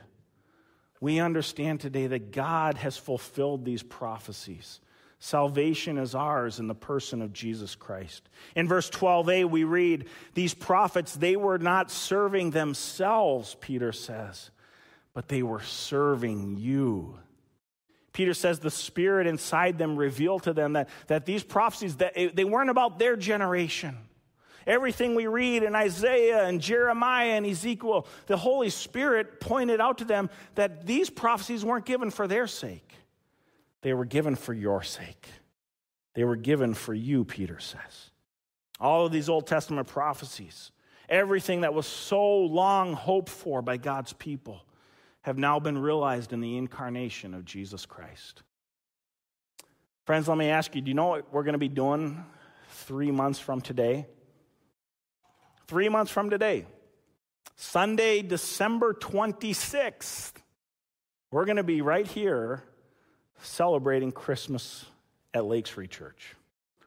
We 1.00 1.20
understand 1.20 1.81
today 1.81 2.07
that 2.07 2.33
God 2.33 2.77
has 2.77 2.96
fulfilled 2.96 3.64
these 3.66 3.83
prophecies. 3.83 4.81
Salvation 5.18 5.98
is 5.98 6.14
ours 6.14 6.59
in 6.59 6.66
the 6.66 6.74
person 6.74 7.20
of 7.20 7.33
Jesus 7.33 7.74
Christ. 7.74 8.29
In 8.57 8.66
verse 8.68 8.88
12a, 8.90 9.44
we 9.48 9.64
read, 9.64 10.07
These 10.33 10.55
prophets, 10.55 11.14
they 11.14 11.37
were 11.37 11.59
not 11.59 11.90
serving 11.90 12.50
themselves, 12.50 13.57
Peter 13.61 13.92
says, 13.92 14.50
but 15.12 15.29
they 15.29 15.42
were 15.42 15.62
serving 15.62 16.57
you 16.59 17.18
Peter 18.14 18.33
says 18.33 18.61
the 18.61 18.70
spirit 18.70 19.27
inside 19.27 19.77
them 19.77 19.96
revealed 19.96 20.44
to 20.44 20.55
them 20.55 20.74
that, 20.74 20.88
that 21.09 21.27
these 21.27 21.42
prophecies, 21.42 21.96
that 21.96 22.14
they 22.14 22.44
weren't 22.44 22.70
about 22.70 22.98
their 22.98 23.16
generation. 23.16 23.98
Everything 24.66 25.14
we 25.14 25.27
read 25.27 25.64
in 25.64 25.74
Isaiah 25.74 26.46
and 26.46 26.61
Jeremiah 26.61 27.33
and 27.33 27.44
Ezekiel, 27.44 28.07
the 28.27 28.37
Holy 28.37 28.70
Spirit 28.70 29.40
pointed 29.40 29.81
out 29.81 29.98
to 29.98 30.05
them 30.05 30.31
that 30.55 30.87
these 30.87 31.11
prophecies 31.11 31.64
weren't 31.64 31.85
given 31.85 32.11
for 32.11 32.27
their 32.27 32.46
sake. 32.46 32.94
They 33.83 33.92
were 33.92 34.07
given 34.07 34.37
for 34.37 34.55
your 34.55 34.83
sake. 34.83 35.29
They 36.14 36.24
were 36.24 36.37
given 36.37 36.72
for 36.72 36.94
you, 36.94 37.24
Peter 37.24 37.59
says. 37.59 38.12
All 38.81 39.05
of 39.05 39.12
these 39.12 39.29
Old 39.29 39.48
Testament 39.48 39.88
prophecies, 39.88 40.70
everything 41.09 41.62
that 41.62 41.74
was 41.74 41.87
so 41.87 42.38
long 42.38 42.92
hoped 42.92 43.29
for 43.29 43.61
by 43.61 43.77
God's 43.77 44.12
people, 44.12 44.64
have 45.24 45.38
now 45.38 45.58
been 45.58 45.78
realized 45.78 46.34
in 46.34 46.40
the 46.42 46.58
incarnation 46.58 47.32
of 47.32 47.46
Jesus 47.46 47.87
Christ. 47.87 48.42
Friends, 50.04 50.28
let 50.28 50.37
me 50.37 50.50
ask 50.50 50.74
you 50.74 50.82
do 50.82 50.90
you 50.90 50.94
know 50.94 51.06
what 51.06 51.32
we're 51.32 51.44
going 51.44 51.54
to 51.54 51.58
be 51.58 51.68
doing 51.68 52.22
three 52.68 53.10
months 53.10 53.38
from 53.38 53.62
today? 53.62 54.06
Three 55.66 55.88
months 55.88 56.12
from 56.12 56.28
today, 56.28 56.66
Sunday, 57.56 58.20
December 58.20 58.92
26th, 58.92 60.34
we're 61.30 61.46
going 61.46 61.56
to 61.56 61.62
be 61.62 61.80
right 61.80 62.06
here 62.06 62.62
celebrating 63.40 64.12
Christmas 64.12 64.84
at 65.32 65.46
Lakes 65.46 65.70
Free 65.70 65.87
Church. 65.87 66.34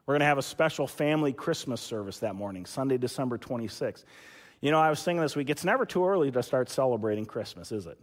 We're 0.06 0.14
going 0.14 0.20
to 0.20 0.26
have 0.26 0.38
a 0.38 0.42
special 0.42 0.86
family 0.86 1.32
Christmas 1.32 1.80
service 1.80 2.20
that 2.20 2.36
morning, 2.36 2.66
Sunday, 2.66 2.98
December 2.98 3.36
26th. 3.36 4.04
You 4.60 4.70
know, 4.70 4.78
I 4.78 4.90
was 4.90 5.02
thinking 5.02 5.22
this 5.22 5.34
week, 5.34 5.50
it's 5.50 5.64
never 5.64 5.84
too 5.84 6.06
early 6.06 6.30
to 6.30 6.42
start 6.44 6.70
celebrating 6.70 7.26
Christmas, 7.26 7.72
is 7.72 7.86
it? 7.86 7.98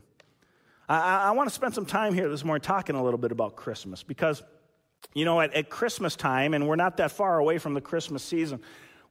I, 0.88 1.28
I 1.28 1.32
want 1.32 1.50
to 1.50 1.56
spend 1.56 1.74
some 1.74 1.86
time 1.86 2.14
here 2.14 2.30
this 2.30 2.44
morning 2.44 2.62
talking 2.62 2.96
a 2.96 3.04
little 3.04 3.18
bit 3.18 3.32
about 3.32 3.56
Christmas 3.56 4.04
because, 4.04 4.44
you 5.14 5.26
know, 5.26 5.42
at, 5.42 5.54
at 5.54 5.70
Christmas 5.70 6.16
time, 6.16 6.54
and 6.54 6.68
we're 6.68 6.76
not 6.76 6.98
that 6.98 7.12
far 7.12 7.40
away 7.40 7.58
from 7.58 7.74
the 7.74 7.82
Christmas 7.82 8.24
season, 8.24 8.62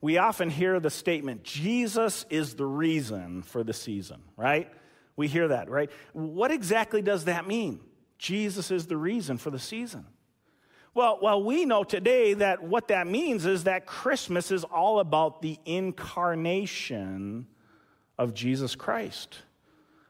we 0.01 0.19
often 0.19 0.51
hear 0.51 0.81
the 0.81 0.91
statement, 0.91 1.45
Jesus 1.45 2.27
is 2.31 2.55
the 2.55 2.67
reason 2.67 3.43
for 3.43 3.65
the 3.65 3.73
season, 3.73 4.23
right? 4.37 4.71
We 5.17 5.29
hear 5.29 5.49
that, 5.49 5.71
right? 5.71 5.91
What 6.13 6.51
exactly 6.51 7.03
does 7.03 7.25
that 7.25 7.47
mean? 7.47 7.81
Jesus 8.19 8.71
is 8.71 8.87
the 8.87 8.97
reason 8.97 9.39
for 9.39 9.51
the 9.51 9.59
season. 9.59 10.07
Well, 10.95 11.19
well, 11.21 11.43
we 11.43 11.65
know 11.65 11.83
today 11.83 12.35
that 12.35 12.63
what 12.63 12.89
that 12.89 13.09
means 13.09 13.47
is 13.47 13.65
that 13.65 13.87
Christmas 13.87 14.53
is 14.53 14.63
all 14.63 15.01
about 15.01 15.43
the 15.43 15.59
incarnation 15.65 17.49
of 18.17 18.33
Jesus 18.33 18.77
Christ. 18.77 19.39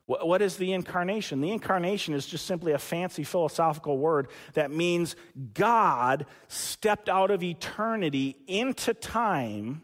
What 0.07 0.43
is 0.43 0.57
the 0.57 0.75
incarnation? 0.75 1.41
The 1.41 1.51
incarnation 1.51 2.13
is 2.13 2.27
just 2.27 2.45
simply 2.45 2.73
a 2.73 2.79
fancy 2.79 3.25
philosophical 3.25 3.97
word 3.97 4.29
that 4.53 4.71
means 4.71 5.17
God 5.55 6.27
stepped 6.47 7.09
out 7.09 7.31
of 7.31 7.43
eternity 7.43 8.37
into 8.47 8.93
time, 8.93 9.81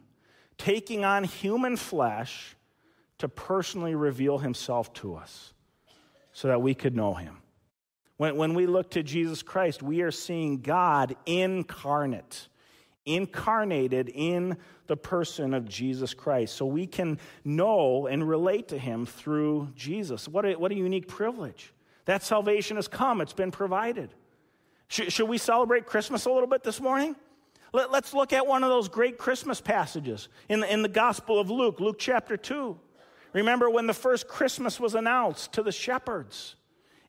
taking 0.58 1.06
on 1.06 1.24
human 1.24 1.78
flesh 1.78 2.54
to 3.16 3.28
personally 3.28 3.94
reveal 3.94 4.38
himself 4.38 4.92
to 4.94 5.14
us 5.14 5.54
so 6.32 6.48
that 6.48 6.60
we 6.60 6.74
could 6.74 6.94
know 6.94 7.14
him. 7.14 7.38
When, 8.18 8.36
when 8.36 8.52
we 8.52 8.66
look 8.66 8.90
to 8.90 9.02
Jesus 9.02 9.42
Christ, 9.42 9.82
we 9.82 10.02
are 10.02 10.10
seeing 10.10 10.60
God 10.60 11.16
incarnate 11.24 12.48
incarnated 13.06 14.10
in 14.12 14.56
the 14.86 14.96
person 14.96 15.54
of 15.54 15.68
Jesus 15.68 16.14
Christ. 16.14 16.54
So 16.54 16.66
we 16.66 16.86
can 16.86 17.18
know 17.44 18.06
and 18.06 18.28
relate 18.28 18.68
to 18.68 18.78
him 18.78 19.06
through 19.06 19.68
Jesus. 19.74 20.28
What 20.28 20.44
a, 20.44 20.54
what 20.54 20.72
a 20.72 20.74
unique 20.74 21.08
privilege. 21.08 21.72
That 22.06 22.22
salvation 22.22 22.76
has 22.76 22.88
come, 22.88 23.20
it's 23.20 23.32
been 23.32 23.50
provided. 23.50 24.10
Should, 24.88 25.12
should 25.12 25.28
we 25.28 25.38
celebrate 25.38 25.86
Christmas 25.86 26.24
a 26.24 26.30
little 26.30 26.48
bit 26.48 26.64
this 26.64 26.80
morning? 26.80 27.14
Let, 27.72 27.90
us 27.90 28.12
look 28.12 28.32
at 28.32 28.46
one 28.46 28.64
of 28.64 28.70
those 28.70 28.88
great 28.88 29.16
Christmas 29.16 29.60
passages 29.60 30.28
in 30.48 30.60
the, 30.60 30.72
in 30.72 30.82
the 30.82 30.88
Gospel 30.88 31.38
of 31.38 31.50
Luke, 31.50 31.78
Luke 31.78 31.98
chapter 31.98 32.36
2. 32.36 32.76
Remember 33.32 33.70
when 33.70 33.86
the 33.86 33.94
first 33.94 34.26
Christmas 34.26 34.80
was 34.80 34.96
announced 34.96 35.52
to 35.52 35.62
the 35.62 35.70
shepherds? 35.70 36.56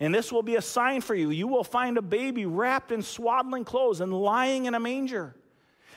And 0.00 0.14
this 0.14 0.32
will 0.32 0.42
be 0.42 0.56
a 0.56 0.62
sign 0.62 1.00
for 1.00 1.14
you. 1.14 1.30
You 1.30 1.46
will 1.46 1.64
find 1.64 1.96
a 1.96 2.02
baby 2.02 2.46
wrapped 2.46 2.90
in 2.90 3.02
swaddling 3.02 3.64
clothes 3.64 4.00
and 4.00 4.12
lying 4.12 4.66
in 4.66 4.74
a 4.74 4.80
manger. 4.80 5.34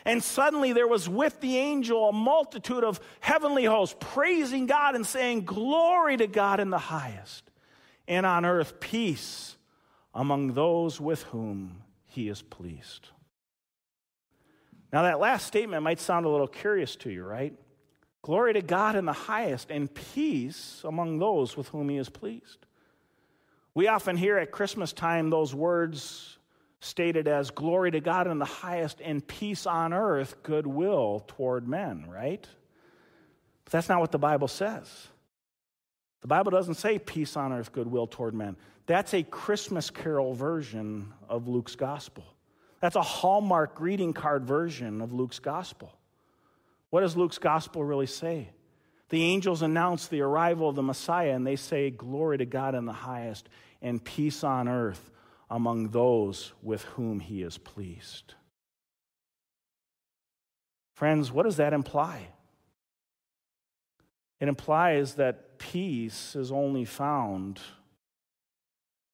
And 0.05 0.23
suddenly 0.23 0.71
there 0.71 0.88
was 0.88 1.10
with 1.10 1.41
the 1.41 1.57
angel 1.57 2.10
a 2.10 2.13
multitude 2.13 2.83
of 2.83 2.99
heavenly 3.19 3.65
hosts 3.65 3.95
praising 3.99 4.65
God 4.65 4.95
and 4.95 5.05
saying, 5.05 5.45
Glory 5.45 6.15
to 6.17 6.27
God 6.27 6.60
in 6.60 6.69
the 6.69 6.77
highest, 6.77 7.43
and 8.07 8.25
on 8.25 8.45
earth 8.45 8.79
peace 8.79 9.57
among 10.13 10.53
those 10.53 11.01
with 11.01 11.23
whom 11.23 11.81
he 12.05 12.29
is 12.29 12.41
pleased. 12.41 13.10
Now, 14.93 15.01
that 15.01 15.19
last 15.19 15.45
statement 15.45 15.83
might 15.83 15.99
sound 15.99 16.25
a 16.25 16.29
little 16.29 16.47
curious 16.47 16.95
to 16.97 17.12
you, 17.12 17.23
right? 17.23 17.53
Glory 18.21 18.53
to 18.53 18.62
God 18.62 18.95
in 18.95 19.05
the 19.05 19.13
highest, 19.13 19.69
and 19.71 19.93
peace 19.93 20.81
among 20.86 21.19
those 21.19 21.57
with 21.57 21.69
whom 21.69 21.89
he 21.89 21.97
is 21.97 22.10
pleased. 22.10 22.66
We 23.77 23.89
often 23.89 24.17
hear 24.17 24.39
at 24.39 24.49
Christmas 24.49 24.91
time 24.91 25.29
those 25.29 25.53
words 25.53 26.39
stated 26.79 27.27
as 27.27 27.51
glory 27.51 27.91
to 27.91 27.99
God 27.99 28.25
in 28.25 28.39
the 28.39 28.43
highest 28.43 28.99
and 29.01 29.25
peace 29.27 29.67
on 29.67 29.93
earth, 29.93 30.41
goodwill 30.41 31.23
toward 31.27 31.67
men, 31.67 32.07
right? 32.09 32.41
But 33.65 33.71
that's 33.71 33.87
not 33.87 33.99
what 33.99 34.11
the 34.11 34.17
Bible 34.17 34.47
says. 34.47 34.89
The 36.21 36.27
Bible 36.27 36.49
doesn't 36.49 36.73
say 36.73 36.97
peace 36.97 37.37
on 37.37 37.53
earth, 37.53 37.71
goodwill 37.71 38.07
toward 38.07 38.33
men. 38.33 38.57
That's 38.87 39.13
a 39.13 39.21
Christmas 39.21 39.91
carol 39.91 40.33
version 40.33 41.13
of 41.29 41.47
Luke's 41.47 41.75
gospel. 41.75 42.25
That's 42.81 42.95
a 42.95 43.03
Hallmark 43.03 43.75
greeting 43.75 44.13
card 44.13 44.43
version 44.43 45.01
of 45.01 45.13
Luke's 45.13 45.37
gospel. 45.37 45.93
What 46.89 47.01
does 47.01 47.15
Luke's 47.15 47.37
gospel 47.37 47.83
really 47.83 48.07
say? 48.07 48.49
The 49.09 49.23
angels 49.23 49.61
announce 49.61 50.07
the 50.07 50.21
arrival 50.21 50.67
of 50.67 50.75
the 50.75 50.81
Messiah 50.81 51.33
and 51.33 51.45
they 51.45 51.55
say, 51.57 51.91
Glory 51.91 52.39
to 52.39 52.45
God 52.45 52.73
in 52.73 52.85
the 52.85 52.91
highest 52.91 53.47
and 53.81 54.03
peace 54.03 54.43
on 54.43 54.67
earth 54.67 55.11
among 55.49 55.89
those 55.89 56.53
with 56.61 56.83
whom 56.83 57.19
he 57.19 57.41
is 57.41 57.57
pleased. 57.57 58.33
Friends, 60.95 61.31
what 61.31 61.43
does 61.43 61.57
that 61.57 61.73
imply? 61.73 62.27
It 64.39 64.47
implies 64.47 65.15
that 65.15 65.57
peace 65.57 66.35
is 66.35 66.51
only 66.51 66.85
found 66.85 67.59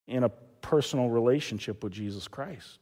in 0.08 0.24
a 0.24 0.30
personal 0.30 1.10
relationship 1.10 1.84
with 1.84 1.94
Jesus 1.94 2.28
Christ. 2.28 2.80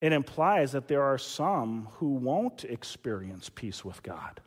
It 0.00 0.12
implies 0.12 0.72
that 0.72 0.88
there 0.88 1.02
are 1.02 1.18
some 1.18 1.88
who 1.94 2.14
won't 2.14 2.64
experience 2.64 3.50
peace 3.50 3.84
with 3.84 4.02
God. 4.02 4.40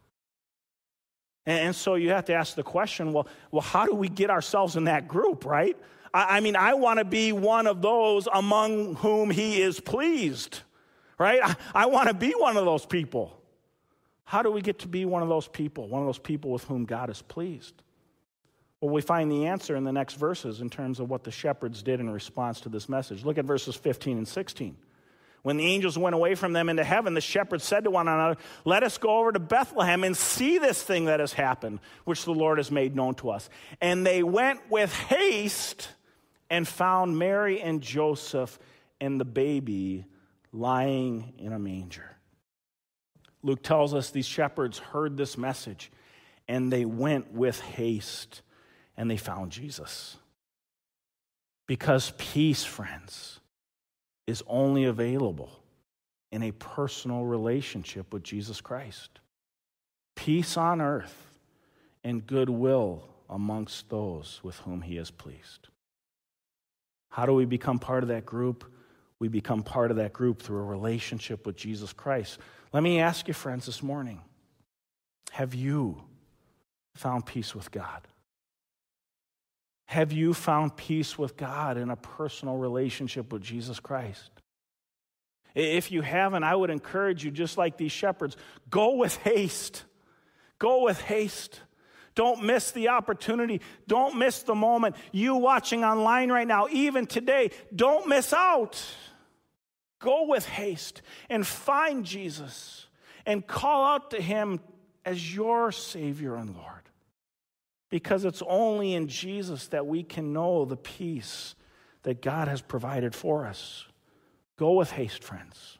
And 1.45 1.75
so 1.75 1.95
you 1.95 2.12
have 2.12 2.25
to 2.25 2.34
ask 2.34 2.56
the 2.56 2.63
question 2.63 3.13
well, 3.13 3.27
well 3.49 3.62
how 3.62 3.86
do 3.86 3.95
we 3.95 4.10
get 4.10 4.30
ourselves 4.30 4.75
in 4.75 4.86
that 4.86 5.08
group, 5.08 5.45
right? 5.45 5.77
I, 6.13 6.38
I 6.38 6.39
mean, 6.39 6.56
I 6.56 6.73
want 6.75 6.99
to 6.99 7.06
be 7.06 7.32
one 7.32 7.67
of 7.67 7.82
those 7.82 8.27
among 8.32 8.95
whom 8.95 9.30
he 9.30 9.62
is 9.62 9.80
pleased, 9.80 10.60
right? 11.17 11.39
I, 11.43 11.56
I 11.73 11.86
want 11.88 12.10
to 12.10 12.13
be 12.13 12.34
one 12.38 12.58
of 12.58 12.65
those 12.65 12.86
people. 12.86 13.38
How 14.23 14.41
do 14.41 14.51
we 14.51 14.62
get 14.62 14.80
to 14.80 14.88
be 14.88 15.06
one 15.06 15.23
of 15.23 15.30
those 15.30 15.47
people, 15.47 15.88
one 15.88 16.01
of 16.01 16.08
those 16.08 16.19
people 16.19 16.51
with 16.51 16.63
whom 16.65 16.86
God 16.86 17.10
is 17.10 17.21
pleased? 17.21 17.82
Well, 18.80 18.91
we 18.91 19.01
find 19.01 19.32
the 19.32 19.45
answer 19.45 19.75
in 19.75 19.84
the 19.84 19.91
next 19.91 20.15
verses 20.15 20.62
in 20.62 20.69
terms 20.69 20.99
of 20.99 21.10
what 21.10 21.23
the 21.23 21.32
shepherds 21.32 21.84
did 21.84 21.99
in 21.99 22.10
response 22.10 22.62
to 22.62 22.69
this 22.69 22.89
message. 22.89 23.23
Look 23.23 23.38
at 23.38 23.45
verses 23.45 23.75
15 23.75 24.17
and 24.17 24.27
16. 24.27 24.75
When 25.43 25.58
the 25.58 25.65
angels 25.65 25.97
went 25.97 26.13
away 26.13 26.36
from 26.36 26.54
them 26.54 26.69
into 26.69 26.84
heaven, 26.84 27.15
the 27.15 27.21
shepherds 27.21 27.63
said 27.63 27.86
to 27.86 27.91
one 27.91 28.08
another, 28.08 28.38
Let 28.63 28.84
us 28.84 28.97
go 28.97 29.19
over 29.19 29.32
to 29.32 29.39
Bethlehem 29.39 30.04
and 30.04 30.15
see 30.15 30.60
this 30.60 30.82
thing 30.84 31.06
that 31.06 31.19
has 31.19 31.34
happened, 31.34 31.80
which 32.06 32.25
the 32.25 32.34
Lord 32.34 32.60
has 32.60 32.69
made 32.69 32.95
known 32.95 33.15
to 33.15 33.32
us. 33.32 33.49
And 33.82 34.06
they 34.06 34.21
went 34.21 34.60
with 34.69 34.93
haste 34.93 35.89
and 36.49 36.67
found 36.67 37.17
Mary 37.17 37.60
and 37.60 37.82
Joseph 37.82 38.60
and 38.99 39.19
the 39.19 39.25
baby 39.25 40.06
lying 40.54 41.34
in 41.39 41.54
a 41.54 41.60
manger. 41.60 42.15
Luke 43.43 43.63
tells 43.63 43.93
us 43.93 44.12
these 44.12 44.27
shepherds 44.27 44.77
heard 44.77 45.17
this 45.17 45.38
message 45.38 45.91
and 46.47 46.71
they 46.71 46.86
went 46.86 47.32
with 47.34 47.60
haste 47.62 48.41
and 48.95 49.10
they 49.10 49.17
found 49.17 49.51
Jesus. 49.51 50.17
Because 51.65 52.13
peace, 52.17 52.63
friends, 52.63 53.40
is 54.32 54.41
only 54.48 54.86
available 54.86 55.52
in 56.32 56.41
a 56.41 56.52
personal 56.54 57.26
relationship 57.26 58.13
with 58.13 58.24
Jesus 58.24 58.62
Christ. 58.62 59.20
Peace 60.15 60.56
on 60.56 60.80
earth 60.80 61.34
and 62.04 62.26
goodwill 62.26 63.04
amongst 63.30 63.89
those 63.89 64.39
with 64.41 64.56
whom 64.60 64.82
he 64.82 64.98
is 64.98 65.12
pleased. 65.12 65.67
How 67.10 67.26
do 67.26 67.34
we 67.34 67.44
become 67.44 67.78
part 67.78 68.04
of 68.04 68.10
that 68.10 68.26
group? 68.26 68.63
We 69.20 69.28
become 69.28 69.63
part 69.63 69.91
of 69.91 69.98
that 69.98 70.13
group 70.13 70.41
through 70.41 70.60
a 70.60 70.63
relationship 70.63 71.46
with 71.46 71.58
Jesus 71.58 71.91
Christ. 71.91 72.39
Let 72.72 72.84
me 72.84 73.02
ask 73.02 73.28
you, 73.28 73.34
friends, 73.34 73.65
this 73.65 73.84
morning 73.84 74.22
have 75.32 75.54
you 75.54 76.02
found 76.96 77.26
peace 77.26 77.54
with 77.54 77.70
God? 77.70 78.08
Have 79.91 80.13
you 80.13 80.34
found 80.34 80.77
peace 80.77 81.17
with 81.17 81.36
God 81.36 81.75
in 81.75 81.89
a 81.89 81.97
personal 81.97 82.56
relationship 82.56 83.34
with 83.34 83.41
Jesus 83.41 83.82
Christ? 83.82 84.32
If 85.54 85.91
you 85.91 86.01
haven't, 86.01 86.45
I 86.45 86.56
would 86.56 86.69
encourage 86.69 87.25
you, 87.25 87.30
just 87.30 87.58
like 87.58 87.75
these 87.75 87.91
shepherds, 87.91 88.38
go 88.69 88.95
with 88.95 89.17
haste. 89.17 89.84
Go 90.60 90.84
with 90.84 91.01
haste. 91.01 91.60
Don't 92.15 92.45
miss 92.45 92.71
the 92.71 92.88
opportunity. 92.88 93.60
Don't 93.86 94.17
miss 94.17 94.43
the 94.43 94.56
moment. 94.56 94.95
You 95.12 95.36
watching 95.36 95.84
online 95.84 96.32
right 96.32 96.47
now, 96.47 96.69
even 96.71 97.06
today, 97.06 97.51
don't 97.75 98.08
miss 98.08 98.32
out. 98.32 98.82
Go 99.99 100.25
with 100.25 100.45
haste 100.45 101.01
and 101.30 101.45
find 101.45 102.06
Jesus 102.06 102.86
and 103.25 103.45
call 103.45 103.84
out 103.84 104.12
to 104.12 104.21
him 104.21 104.62
as 105.04 105.36
your 105.36 105.73
Savior 105.73 106.38
and 106.38 106.56
Lord. 106.56 106.90
Because 107.91 108.25
it's 108.25 108.41
only 108.47 108.95
in 108.95 109.08
Jesus 109.08 109.67
that 109.67 109.86
we 109.86 110.01
can 110.01 110.34
know 110.34 110.65
the 110.65 110.77
peace 110.77 111.54
that 112.01 112.23
God 112.23 112.47
has 112.47 112.62
provided 112.62 113.13
for 113.13 113.45
us. 113.45 113.86
Go 114.58 114.73
with 114.73 114.89
haste, 114.89 115.23
friends. 115.23 115.77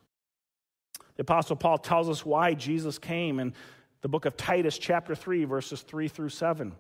The 1.16 1.22
Apostle 1.22 1.56
Paul 1.56 1.80
tells 1.80 2.10
us 2.10 2.24
why 2.26 2.54
Jesus 2.54 3.00
came 3.00 3.40
in 3.40 3.54
the 4.02 4.10
book 4.10 4.26
of 4.26 4.36
Titus, 4.36 4.78
chapter 4.78 5.16
3, 5.16 5.46
verses 5.46 5.82
3 5.82 6.08
through 6.08 6.30
7. 6.30 6.74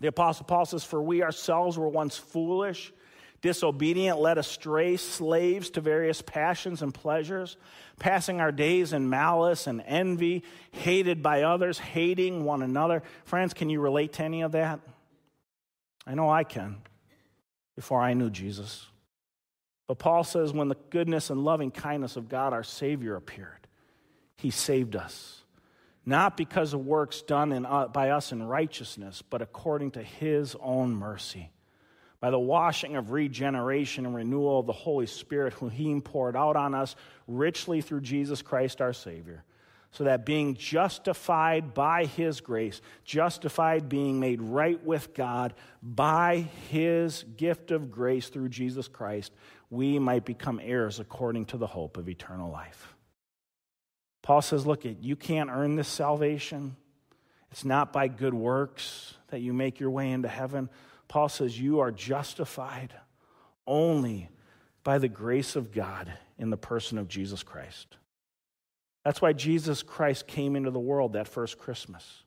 The 0.00 0.08
Apostle 0.08 0.46
Paul 0.46 0.64
says, 0.64 0.84
For 0.84 1.02
we 1.02 1.22
ourselves 1.22 1.78
were 1.78 1.88
once 1.88 2.16
foolish, 2.16 2.92
disobedient, 3.40 4.18
led 4.18 4.38
astray, 4.38 4.96
slaves 4.96 5.70
to 5.70 5.80
various 5.80 6.22
passions 6.22 6.82
and 6.82 6.92
pleasures, 6.92 7.56
passing 7.98 8.40
our 8.40 8.52
days 8.52 8.92
in 8.92 9.08
malice 9.08 9.66
and 9.66 9.82
envy, 9.86 10.42
hated 10.72 11.22
by 11.22 11.42
others, 11.42 11.78
hating 11.78 12.44
one 12.44 12.62
another. 12.62 13.02
Friends, 13.24 13.54
can 13.54 13.70
you 13.70 13.80
relate 13.80 14.14
to 14.14 14.24
any 14.24 14.42
of 14.42 14.52
that? 14.52 14.80
I 16.06 16.14
know 16.14 16.30
I 16.30 16.44
can, 16.44 16.78
before 17.76 18.00
I 18.00 18.14
knew 18.14 18.30
Jesus. 18.30 18.86
But 19.86 19.98
Paul 19.98 20.24
says, 20.24 20.52
when 20.52 20.68
the 20.68 20.76
goodness 20.90 21.30
and 21.30 21.44
loving 21.44 21.70
kindness 21.70 22.16
of 22.16 22.28
God, 22.28 22.52
our 22.52 22.64
Savior, 22.64 23.16
appeared, 23.16 23.66
He 24.36 24.50
saved 24.50 24.96
us 24.96 25.38
not 26.08 26.38
because 26.38 26.72
of 26.72 26.86
works 26.86 27.20
done 27.20 27.52
in, 27.52 27.66
uh, 27.66 27.86
by 27.86 28.08
us 28.08 28.32
in 28.32 28.42
righteousness, 28.42 29.22
but 29.28 29.42
according 29.42 29.90
to 29.90 30.02
his 30.02 30.56
own 30.58 30.94
mercy. 30.94 31.50
By 32.20 32.30
the 32.30 32.38
washing 32.38 32.96
of 32.96 33.12
regeneration 33.12 34.04
and 34.04 34.14
renewal 34.14 34.60
of 34.60 34.66
the 34.66 34.72
Holy 34.72 35.06
Spirit, 35.06 35.52
whom 35.54 35.70
he 35.70 36.00
poured 36.00 36.36
out 36.36 36.56
on 36.56 36.74
us 36.74 36.96
richly 37.26 37.80
through 37.80 38.00
Jesus 38.00 38.42
Christ 38.42 38.80
our 38.80 38.92
Savior, 38.92 39.44
so 39.92 40.04
that 40.04 40.26
being 40.26 40.54
justified 40.54 41.74
by 41.74 42.04
his 42.04 42.40
grace, 42.40 42.80
justified 43.04 43.88
being 43.88 44.18
made 44.20 44.42
right 44.42 44.82
with 44.84 45.14
God 45.14 45.54
by 45.82 46.46
his 46.70 47.24
gift 47.36 47.70
of 47.70 47.90
grace 47.90 48.28
through 48.28 48.48
Jesus 48.48 48.88
Christ, 48.88 49.32
we 49.70 49.98
might 49.98 50.24
become 50.24 50.60
heirs 50.62 50.98
according 50.98 51.46
to 51.46 51.56
the 51.56 51.66
hope 51.66 51.96
of 51.96 52.08
eternal 52.08 52.50
life. 52.50 52.94
Paul 54.22 54.42
says, 54.42 54.66
Look, 54.66 54.84
you 54.84 55.16
can't 55.16 55.50
earn 55.50 55.76
this 55.76 55.88
salvation. 55.88 56.76
It's 57.50 57.64
not 57.64 57.92
by 57.92 58.08
good 58.08 58.34
works 58.34 59.14
that 59.28 59.40
you 59.40 59.52
make 59.52 59.80
your 59.80 59.90
way 59.90 60.10
into 60.10 60.28
heaven. 60.28 60.68
Paul 61.08 61.28
says, 61.28 61.58
You 61.58 61.80
are 61.80 61.90
justified 61.90 62.94
only 63.66 64.28
by 64.84 64.98
the 64.98 65.08
grace 65.08 65.56
of 65.56 65.72
God 65.72 66.12
in 66.38 66.50
the 66.50 66.56
person 66.56 66.98
of 66.98 67.08
Jesus 67.08 67.42
Christ. 67.42 67.96
That's 69.04 69.20
why 69.22 69.32
Jesus 69.32 69.82
Christ 69.82 70.26
came 70.26 70.54
into 70.54 70.70
the 70.70 70.78
world 70.78 71.14
that 71.14 71.28
first 71.28 71.58
Christmas. 71.58 72.22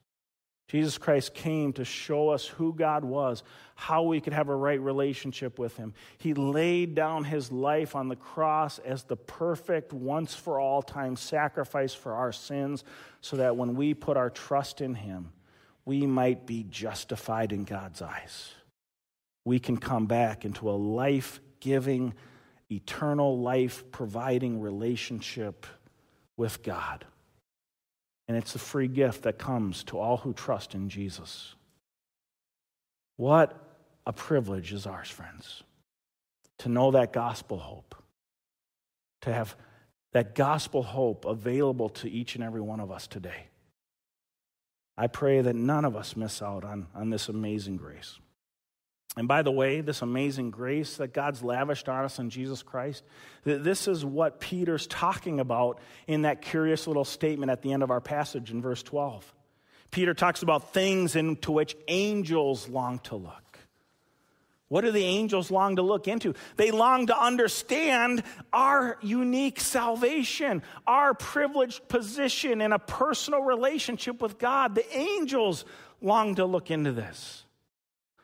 Jesus 0.68 0.98
Christ 0.98 1.34
came 1.34 1.74
to 1.74 1.84
show 1.84 2.30
us 2.30 2.48
who 2.48 2.74
God 2.74 3.04
was, 3.04 3.44
how 3.76 4.04
we 4.04 4.22
could 4.22 4.32
have 4.32 4.48
a 4.48 4.56
right 4.56 4.80
relationship 4.80 5.60
with 5.60 5.76
Him. 5.76 5.94
He 6.18 6.34
laid 6.34 6.96
down 6.96 7.26
His 7.26 7.52
life 7.52 7.94
on 7.94 8.08
the 8.08 8.16
cross 8.16 8.80
as 8.80 9.04
the 9.04 9.18
perfect, 9.18 9.92
once 9.92 10.34
for 10.34 10.62
all 10.62 10.82
time 10.82 11.18
sacrifice 11.18 11.94
for 11.94 12.14
our 12.14 12.32
sins, 12.32 12.86
so 13.20 13.36
that 13.36 13.58
when 13.58 13.76
we 13.76 13.94
put 13.94 14.16
our 14.16 14.30
trust 14.30 14.80
in 14.80 14.96
Him, 14.96 15.34
we 15.84 16.06
might 16.06 16.46
be 16.46 16.66
justified 16.70 17.52
in 17.52 17.66
God's 17.66 18.02
eyes. 18.02 18.54
We 19.46 19.60
can 19.60 19.78
come 19.78 20.06
back 20.06 20.46
into 20.46 20.70
a 20.70 20.74
life 20.74 21.40
giving, 21.60 22.14
eternal 22.72 23.40
life 23.40 23.84
providing 23.92 24.62
relationship 24.62 25.66
with 26.38 26.64
God. 26.64 27.06
And 28.28 28.38
it's 28.38 28.56
a 28.56 28.60
free 28.60 28.88
gift 28.88 29.24
that 29.24 29.38
comes 29.38 29.84
to 29.86 29.98
all 29.98 30.18
who 30.18 30.34
trust 30.34 30.74
in 30.74 30.90
Jesus. 30.90 31.56
What 33.18 33.58
a 34.06 34.14
privilege 34.14 34.74
is 34.74 34.88
ours, 34.88 35.10
friends, 35.10 35.64
to 36.60 36.70
know 36.70 36.92
that 36.92 37.14
gospel 37.14 37.58
hope, 37.58 37.96
to 39.22 39.34
have 39.34 39.56
that 40.14 40.36
gospel 40.36 40.84
hope 40.84 41.26
available 41.26 41.90
to 41.90 42.10
each 42.10 42.36
and 42.36 42.44
every 42.44 42.62
one 42.62 42.80
of 42.80 42.92
us 42.92 43.08
today. 43.08 43.48
I 44.98 45.08
pray 45.08 45.42
that 45.42 45.56
none 45.56 45.86
of 45.86 45.96
us 45.96 46.16
miss 46.16 46.42
out 46.42 46.64
on, 46.64 46.88
on 46.94 47.10
this 47.10 47.30
amazing 47.30 47.78
grace. 47.78 48.20
And 49.18 49.28
by 49.28 49.42
the 49.42 49.52
way, 49.52 49.82
this 49.82 50.02
amazing 50.02 50.52
grace 50.52 50.98
that 50.98 51.14
God's 51.14 51.44
lavished 51.44 51.90
on 51.90 52.06
us 52.06 52.18
in 52.18 52.30
Jesus 52.30 52.64
Christ, 52.64 53.04
this 53.44 53.88
is 53.88 54.06
what 54.06 54.40
Peter's 54.40 54.88
talking 54.88 55.42
about 55.42 55.80
in 56.08 56.22
that 56.22 56.42
curious 56.42 56.88
little 56.88 57.04
statement 57.04 57.52
at 57.52 57.62
the 57.62 57.74
end 57.74 57.84
of 57.84 57.92
our 57.92 58.00
passage 58.00 58.52
in 58.52 58.62
verse 58.62 58.82
12. 58.84 59.34
Peter 59.92 60.14
talks 60.14 60.42
about 60.42 60.74
things 60.74 61.18
into 61.18 61.52
which 61.52 61.76
angels 61.90 62.70
long 62.70 63.00
to 63.00 63.18
look. 63.18 63.60
What 64.70 64.86
do 64.86 64.92
the 64.92 65.04
angels 65.04 65.52
long 65.52 65.76
to 65.76 65.82
look 65.82 66.08
into? 66.08 66.34
They 66.56 66.72
long 66.72 67.08
to 67.08 67.22
understand 67.22 68.24
our 68.54 68.98
unique 69.02 69.60
salvation, 69.60 70.64
our 70.88 71.14
privileged 71.14 71.90
position 71.90 72.62
in 72.62 72.72
a 72.72 72.80
personal 72.80 73.42
relationship 73.42 74.22
with 74.22 74.40
God. 74.40 74.76
The 74.76 74.98
angels 74.98 75.66
long 76.02 76.36
to 76.36 76.46
look 76.46 76.72
into 76.72 76.94
this. 76.94 77.44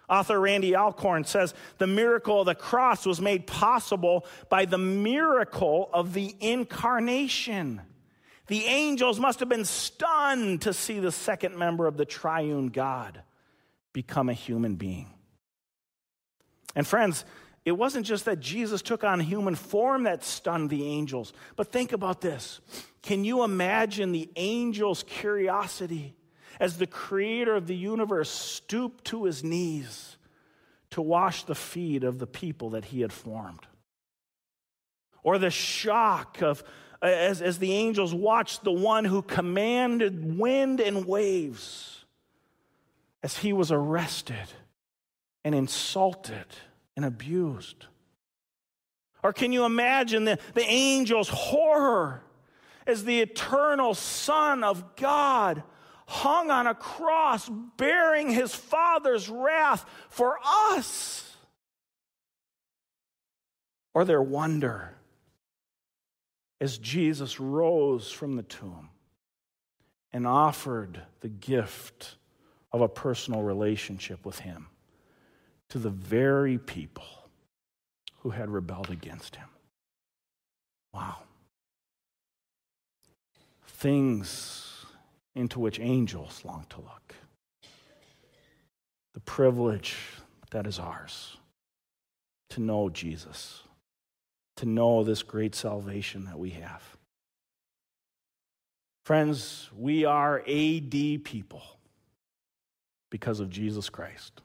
Author 0.10 0.40
Randy 0.40 0.76
Alcorn 0.76 1.26
says 1.26 1.54
the 1.80 1.88
miracle 1.88 2.40
of 2.40 2.46
the 2.46 2.56
cross 2.56 3.06
was 3.06 3.20
made 3.20 3.46
possible 3.46 4.26
by 4.50 4.66
the 4.66 4.78
miracle 4.78 5.90
of 5.92 6.14
the 6.14 6.34
incarnation. 6.40 7.82
The 8.48 8.64
angels 8.66 9.20
must 9.20 9.42
have 9.42 9.50
been 9.50 9.66
stunned 9.66 10.62
to 10.62 10.74
see 10.74 11.00
the 11.00 11.12
second 11.12 11.58
member 11.58 11.88
of 11.88 11.98
the 11.98 12.06
triune 12.06 12.68
God 12.68 13.22
become 13.92 14.30
a 14.30 14.34
human 14.34 14.76
being. 14.76 15.14
And 16.74 16.88
friends, 16.88 17.26
it 17.66 17.74
wasn't 17.74 18.06
just 18.06 18.24
that 18.26 18.40
Jesus 18.40 18.82
took 18.82 19.04
on 19.04 19.20
human 19.20 19.56
form 19.56 20.04
that 20.04 20.24
stunned 20.24 20.70
the 20.70 20.86
angels, 20.86 21.34
but 21.58 21.70
think 21.70 21.92
about 21.92 22.22
this. 22.22 22.62
Can 23.02 23.26
you 23.26 23.44
imagine 23.44 24.14
the 24.14 24.30
angels' 24.38 25.04
curiosity 25.04 26.16
as 26.60 26.78
the 26.78 26.88
creator 26.88 27.56
of 27.56 27.68
the 27.68 27.76
universe 27.76 28.30
stooped 28.30 29.06
to 29.06 29.26
his 29.26 29.44
knees 29.44 30.18
to 30.92 31.02
wash 31.02 31.44
the 31.44 31.56
feet 31.56 32.04
of 32.04 32.20
the 32.20 32.28
people 32.28 32.72
that 32.72 32.86
he 32.86 33.02
had 33.02 33.12
formed. 33.12 33.68
Or 35.24 35.38
the 35.38 35.50
shock 35.50 36.42
of 36.42 36.64
as, 37.02 37.42
as 37.42 37.60
the 37.60 37.74
angels 37.74 38.14
watched 38.14 38.64
the 38.64 38.72
one 38.72 39.06
who 39.06 39.22
commanded 39.22 40.38
wind 40.38 40.80
and 40.80 41.06
waves 41.06 42.06
as 43.22 43.38
he 43.38 43.54
was 43.54 43.72
arrested 43.72 44.48
and 45.44 45.54
insulted 45.54 46.46
and 46.96 47.06
abused. 47.06 47.86
Or 49.24 49.34
can 49.34 49.52
you 49.52 49.66
imagine 49.66 50.26
the, 50.26 50.40
the 50.54 50.66
angel's 50.66 51.30
horror 51.30 52.24
as 52.86 53.04
the 53.04 53.20
eternal 53.20 53.94
Son 53.94 54.64
of 54.64 54.96
God 54.96 55.64
hung 56.08 56.50
on 56.50 56.68
a 56.68 56.74
cross 56.74 57.50
bearing 57.78 58.30
his 58.30 58.56
Father's 58.56 59.30
wrath 59.30 59.86
for 60.10 60.40
us. 60.46 61.36
Or 63.94 64.06
their 64.06 64.22
wonder 64.22 64.96
as 66.62 66.78
Jesus 66.78 67.40
rose 67.40 68.10
from 68.12 68.36
the 68.36 68.44
tomb 68.44 68.90
and 70.14 70.26
offered 70.26 71.02
the 71.20 71.28
gift 71.28 72.16
of 72.72 72.82
a 72.82 72.88
personal 72.88 73.44
relationship 73.44 74.26
with 74.26 74.40
him 74.40 74.68
to 75.70 75.80
the 75.80 75.90
very 75.90 76.58
people 76.58 77.06
who 78.20 78.30
had 78.30 78.50
rebelled 78.50 78.90
against 78.90 79.36
him. 79.36 79.50
Wow. 80.94 81.18
Things 83.66 84.67
into 85.38 85.60
which 85.60 85.80
angels 85.80 86.42
long 86.44 86.66
to 86.70 86.78
look. 86.78 87.14
The 89.14 89.20
privilege 89.22 89.96
that 90.52 90.66
is 90.66 90.80
ours 90.80 91.38
to 92.50 92.62
know 92.62 92.90
Jesus, 92.90 93.62
to 94.56 94.66
know 94.66 95.04
this 95.04 95.22
great 95.22 95.54
salvation 95.54 96.26
that 96.26 96.40
we 96.40 96.52
have. 96.52 96.82
Friends, 99.06 99.70
we 99.78 100.06
are 100.06 100.40
AD 100.40 101.24
people 101.24 101.64
because 103.10 103.40
of 103.40 103.50
Jesus 103.50 103.90
Christ. 103.90 104.42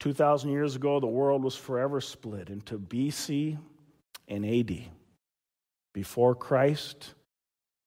2,000 0.00 0.50
years 0.50 0.76
ago, 0.76 0.98
the 0.98 1.06
world 1.06 1.42
was 1.42 1.56
forever 1.56 2.00
split 2.00 2.48
into 2.48 2.78
BC 2.78 3.58
and 4.28 4.46
AD. 4.46 4.82
Before 5.92 6.34
Christ, 6.34 7.14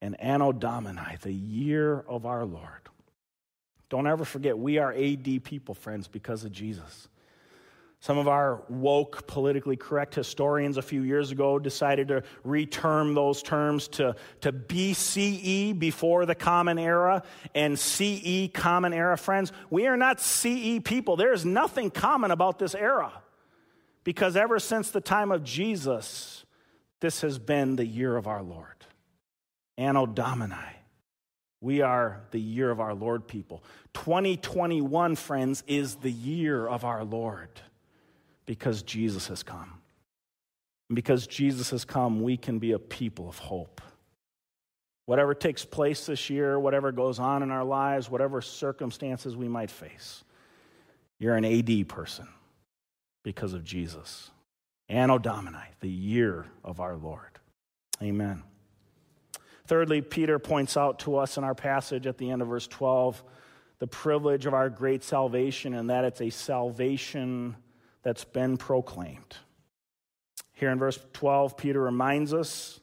and 0.06 0.22
Anno 0.22 0.52
Domini, 0.52 1.18
the 1.24 1.34
year 1.34 2.06
of 2.08 2.28
our 2.28 2.46
Lord. 2.46 2.90
Don't 3.90 4.06
ever 4.06 4.24
forget, 4.24 4.56
we 4.56 4.78
are 4.78 4.94
AD 4.94 5.44
people, 5.44 5.74
friends, 5.74 6.08
because 6.08 6.44
of 6.44 6.52
Jesus. 6.52 7.08
Some 8.02 8.20
of 8.20 8.28
our 8.28 8.62
woke, 8.70 9.26
politically 9.26 9.78
correct 9.78 10.14
historians 10.14 10.78
a 10.78 10.84
few 10.84 11.02
years 11.02 11.32
ago 11.32 11.58
decided 11.58 12.10
to 12.10 12.22
reterm 12.46 13.16
those 13.16 13.42
terms 13.42 13.88
to, 13.90 14.16
to 14.42 14.54
BCE, 14.54 15.80
before 15.80 16.28
the 16.28 16.36
Common 16.36 16.78
Era, 16.78 17.24
and 17.56 17.80
CE, 17.80 18.48
Common 18.54 18.94
Era. 18.94 19.18
Friends, 19.18 19.52
we 19.72 19.88
are 19.88 19.98
not 19.98 20.22
CE 20.22 20.80
people. 20.84 21.16
There 21.16 21.34
is 21.34 21.46
nothing 21.46 21.90
common 21.90 22.30
about 22.30 22.60
this 22.60 22.76
era. 22.76 23.12
Because 24.04 24.36
ever 24.36 24.60
since 24.60 24.92
the 24.92 25.02
time 25.02 25.32
of 25.32 25.44
Jesus, 25.44 26.46
this 27.00 27.22
has 27.22 27.40
been 27.40 27.76
the 27.76 27.88
year 27.88 28.16
of 28.16 28.28
our 28.28 28.44
Lord. 28.44 28.75
Anno 29.78 30.06
Domini. 30.06 30.56
We 31.62 31.82
are 31.82 32.22
the 32.32 32.40
year 32.40 32.70
of 32.70 32.80
our 32.80 32.94
Lord, 32.94 33.28
people. 33.28 33.64
2021, 33.94 35.16
friends, 35.16 35.64
is 35.68 35.96
the 35.96 36.12
year 36.12 36.68
of 36.68 36.84
our 36.84 37.04
Lord 37.04 37.50
because 38.46 38.84
Jesus 38.84 39.28
has 39.28 39.42
come. 39.44 39.82
Because 40.94 41.26
Jesus 41.26 41.72
has 41.72 41.84
come, 41.84 42.22
we 42.22 42.38
can 42.38 42.60
be 42.60 42.74
a 42.74 42.80
people 42.80 43.28
of 43.28 43.40
hope. 43.40 43.82
Whatever 45.08 45.34
takes 45.34 45.66
place 45.66 46.06
this 46.06 46.30
year, 46.30 46.60
whatever 46.60 46.92
goes 46.92 47.20
on 47.20 47.44
in 47.44 47.52
our 47.52 47.64
lives, 47.64 48.10
whatever 48.10 48.42
circumstances 48.42 49.36
we 49.36 49.48
might 49.48 49.72
face, 49.72 50.24
you're 51.20 51.36
an 51.36 51.46
AD 51.46 51.88
person 51.88 52.28
because 53.24 53.54
of 53.54 53.64
Jesus. 53.64 54.30
Anno 54.90 55.18
Domini, 55.18 55.58
the 55.80 55.90
year 55.90 56.46
of 56.64 56.80
our 56.80 56.96
Lord. 56.96 57.40
Amen. 58.02 58.44
Thirdly, 59.66 60.02
Peter 60.02 60.40
points 60.40 60.78
out 60.78 61.00
to 61.00 61.18
us 61.18 61.38
in 61.38 61.44
our 61.44 61.56
passage 61.56 62.08
at 62.08 62.18
the 62.18 62.30
end 62.32 62.42
of 62.42 62.48
verse 62.48 62.68
12 62.68 63.24
the 63.80 63.88
privilege 63.88 64.46
of 64.46 64.54
our 64.54 64.70
great 64.70 65.04
salvation 65.04 65.74
and 65.74 65.90
that 65.90 66.06
it's 66.06 66.22
a 66.22 66.30
salvation 66.30 67.56
that's 68.04 68.24
been 68.24 68.58
proclaimed. 68.58 69.36
Here 70.54 70.70
in 70.70 70.80
verse 70.80 70.98
12, 71.14 71.58
Peter 71.58 71.82
reminds 71.82 72.34
us 72.34 72.80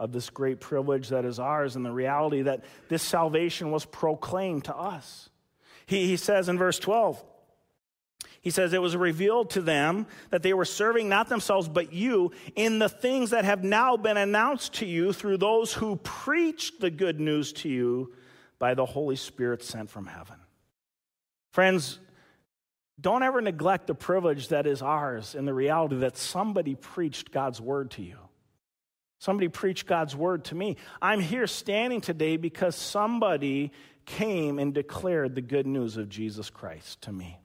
of 0.00 0.12
this 0.12 0.30
great 0.30 0.60
privilege 0.60 1.10
that 1.10 1.24
is 1.24 1.38
ours 1.38 1.76
and 1.76 1.84
the 1.84 1.92
reality 1.92 2.42
that 2.42 2.64
this 2.88 3.02
salvation 3.02 3.70
was 3.70 3.84
proclaimed 3.84 4.64
to 4.64 4.76
us. 4.76 5.28
He, 5.86 6.06
he 6.06 6.16
says 6.16 6.48
in 6.48 6.58
verse 6.58 6.78
12, 6.78 7.22
he 8.40 8.50
says, 8.50 8.72
It 8.72 8.82
was 8.82 8.96
revealed 8.96 9.50
to 9.50 9.60
them 9.60 10.06
that 10.30 10.42
they 10.42 10.54
were 10.54 10.64
serving 10.64 11.08
not 11.08 11.28
themselves, 11.28 11.68
but 11.68 11.92
you 11.92 12.32
in 12.54 12.78
the 12.78 12.88
things 12.88 13.30
that 13.30 13.44
have 13.44 13.64
now 13.64 13.96
been 13.96 14.16
announced 14.16 14.74
to 14.74 14.86
you 14.86 15.12
through 15.12 15.38
those 15.38 15.72
who 15.72 15.96
preached 15.96 16.80
the 16.80 16.90
good 16.90 17.20
news 17.20 17.52
to 17.54 17.68
you 17.68 18.12
by 18.58 18.74
the 18.74 18.86
Holy 18.86 19.16
Spirit 19.16 19.62
sent 19.62 19.90
from 19.90 20.06
heaven. 20.06 20.36
Friends, 21.52 21.98
don't 23.00 23.22
ever 23.22 23.40
neglect 23.40 23.86
the 23.86 23.94
privilege 23.94 24.48
that 24.48 24.66
is 24.66 24.82
ours 24.82 25.34
in 25.34 25.44
the 25.44 25.54
reality 25.54 25.96
that 25.98 26.16
somebody 26.16 26.74
preached 26.74 27.30
God's 27.30 27.60
word 27.60 27.92
to 27.92 28.02
you. 28.02 28.18
Somebody 29.20 29.48
preached 29.48 29.86
God's 29.86 30.14
word 30.14 30.44
to 30.46 30.54
me. 30.54 30.76
I'm 31.02 31.20
here 31.20 31.46
standing 31.48 32.00
today 32.00 32.36
because 32.36 32.76
somebody 32.76 33.72
came 34.04 34.58
and 34.58 34.72
declared 34.72 35.34
the 35.34 35.40
good 35.40 35.66
news 35.66 35.96
of 35.96 36.08
Jesus 36.08 36.50
Christ 36.50 37.02
to 37.02 37.12
me. 37.12 37.38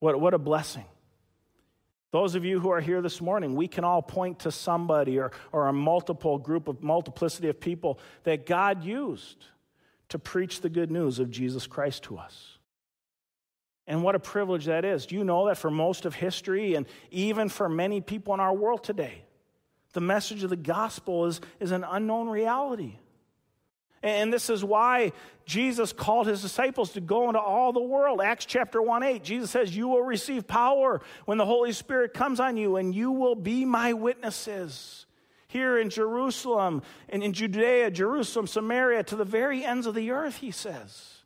What, 0.00 0.20
what 0.20 0.34
a 0.34 0.38
blessing. 0.38 0.84
Those 2.10 2.34
of 2.34 2.44
you 2.44 2.58
who 2.58 2.70
are 2.70 2.80
here 2.80 3.00
this 3.00 3.20
morning, 3.20 3.54
we 3.54 3.68
can 3.68 3.84
all 3.84 4.02
point 4.02 4.40
to 4.40 4.50
somebody 4.50 5.18
or, 5.18 5.30
or 5.52 5.68
a 5.68 5.72
multiple 5.72 6.38
group 6.38 6.66
of 6.66 6.82
multiplicity 6.82 7.48
of 7.48 7.60
people 7.60 8.00
that 8.24 8.46
God 8.46 8.82
used 8.82 9.44
to 10.08 10.18
preach 10.18 10.60
the 10.60 10.68
good 10.68 10.90
news 10.90 11.20
of 11.20 11.30
Jesus 11.30 11.68
Christ 11.68 12.02
to 12.04 12.18
us. 12.18 12.58
And 13.86 14.02
what 14.02 14.16
a 14.16 14.20
privilege 14.20 14.66
that 14.66 14.84
is. 14.84 15.06
Do 15.06 15.14
you 15.14 15.24
know 15.24 15.46
that 15.46 15.58
for 15.58 15.70
most 15.70 16.04
of 16.04 16.14
history 16.14 16.74
and 16.74 16.86
even 17.10 17.48
for 17.48 17.68
many 17.68 18.00
people 18.00 18.34
in 18.34 18.40
our 18.40 18.54
world 18.54 18.82
today, 18.82 19.22
the 19.92 20.00
message 20.00 20.42
of 20.42 20.50
the 20.50 20.56
gospel 20.56 21.26
is, 21.26 21.40
is 21.60 21.70
an 21.70 21.84
unknown 21.84 22.28
reality? 22.28 22.96
And 24.02 24.32
this 24.32 24.48
is 24.48 24.64
why 24.64 25.12
Jesus 25.44 25.92
called 25.92 26.26
his 26.26 26.40
disciples 26.40 26.92
to 26.92 27.00
go 27.00 27.28
into 27.28 27.40
all 27.40 27.72
the 27.72 27.82
world. 27.82 28.20
Acts 28.22 28.46
chapter 28.46 28.80
1 28.80 29.02
8, 29.02 29.22
Jesus 29.22 29.50
says, 29.50 29.76
You 29.76 29.88
will 29.88 30.02
receive 30.02 30.46
power 30.46 31.02
when 31.26 31.38
the 31.38 31.44
Holy 31.44 31.72
Spirit 31.72 32.14
comes 32.14 32.40
on 32.40 32.56
you, 32.56 32.76
and 32.76 32.94
you 32.94 33.10
will 33.10 33.34
be 33.34 33.64
my 33.64 33.92
witnesses. 33.92 35.06
Here 35.48 35.78
in 35.78 35.90
Jerusalem, 35.90 36.82
and 37.08 37.24
in 37.24 37.32
Judea, 37.32 37.90
Jerusalem, 37.90 38.46
Samaria, 38.46 39.02
to 39.04 39.16
the 39.16 39.24
very 39.24 39.64
ends 39.64 39.86
of 39.86 39.96
the 39.96 40.12
earth, 40.12 40.36
he 40.36 40.52
says. 40.52 41.19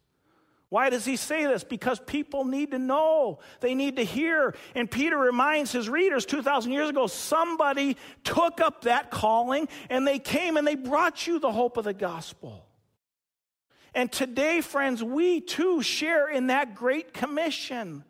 Why 0.74 0.90
does 0.90 1.04
he 1.04 1.14
say 1.14 1.46
this? 1.46 1.62
Because 1.62 2.00
people 2.00 2.44
need 2.44 2.72
to 2.72 2.80
know. 2.80 3.38
They 3.60 3.76
need 3.76 3.94
to 3.94 4.02
hear. 4.02 4.56
And 4.74 4.90
Peter 4.90 5.16
reminds 5.16 5.70
his 5.70 5.88
readers 5.88 6.26
2,000 6.26 6.72
years 6.72 6.88
ago 6.88 7.06
somebody 7.06 7.96
took 8.24 8.60
up 8.60 8.82
that 8.82 9.08
calling 9.12 9.68
and 9.88 10.04
they 10.04 10.18
came 10.18 10.56
and 10.56 10.66
they 10.66 10.74
brought 10.74 11.28
you 11.28 11.38
the 11.38 11.52
hope 11.52 11.76
of 11.76 11.84
the 11.84 11.94
gospel. 11.94 12.66
And 13.94 14.10
today, 14.10 14.60
friends, 14.62 15.00
we 15.00 15.40
too 15.40 15.80
share 15.80 16.28
in 16.28 16.48
that 16.48 16.74
great 16.74 17.14
commission. 17.14 18.02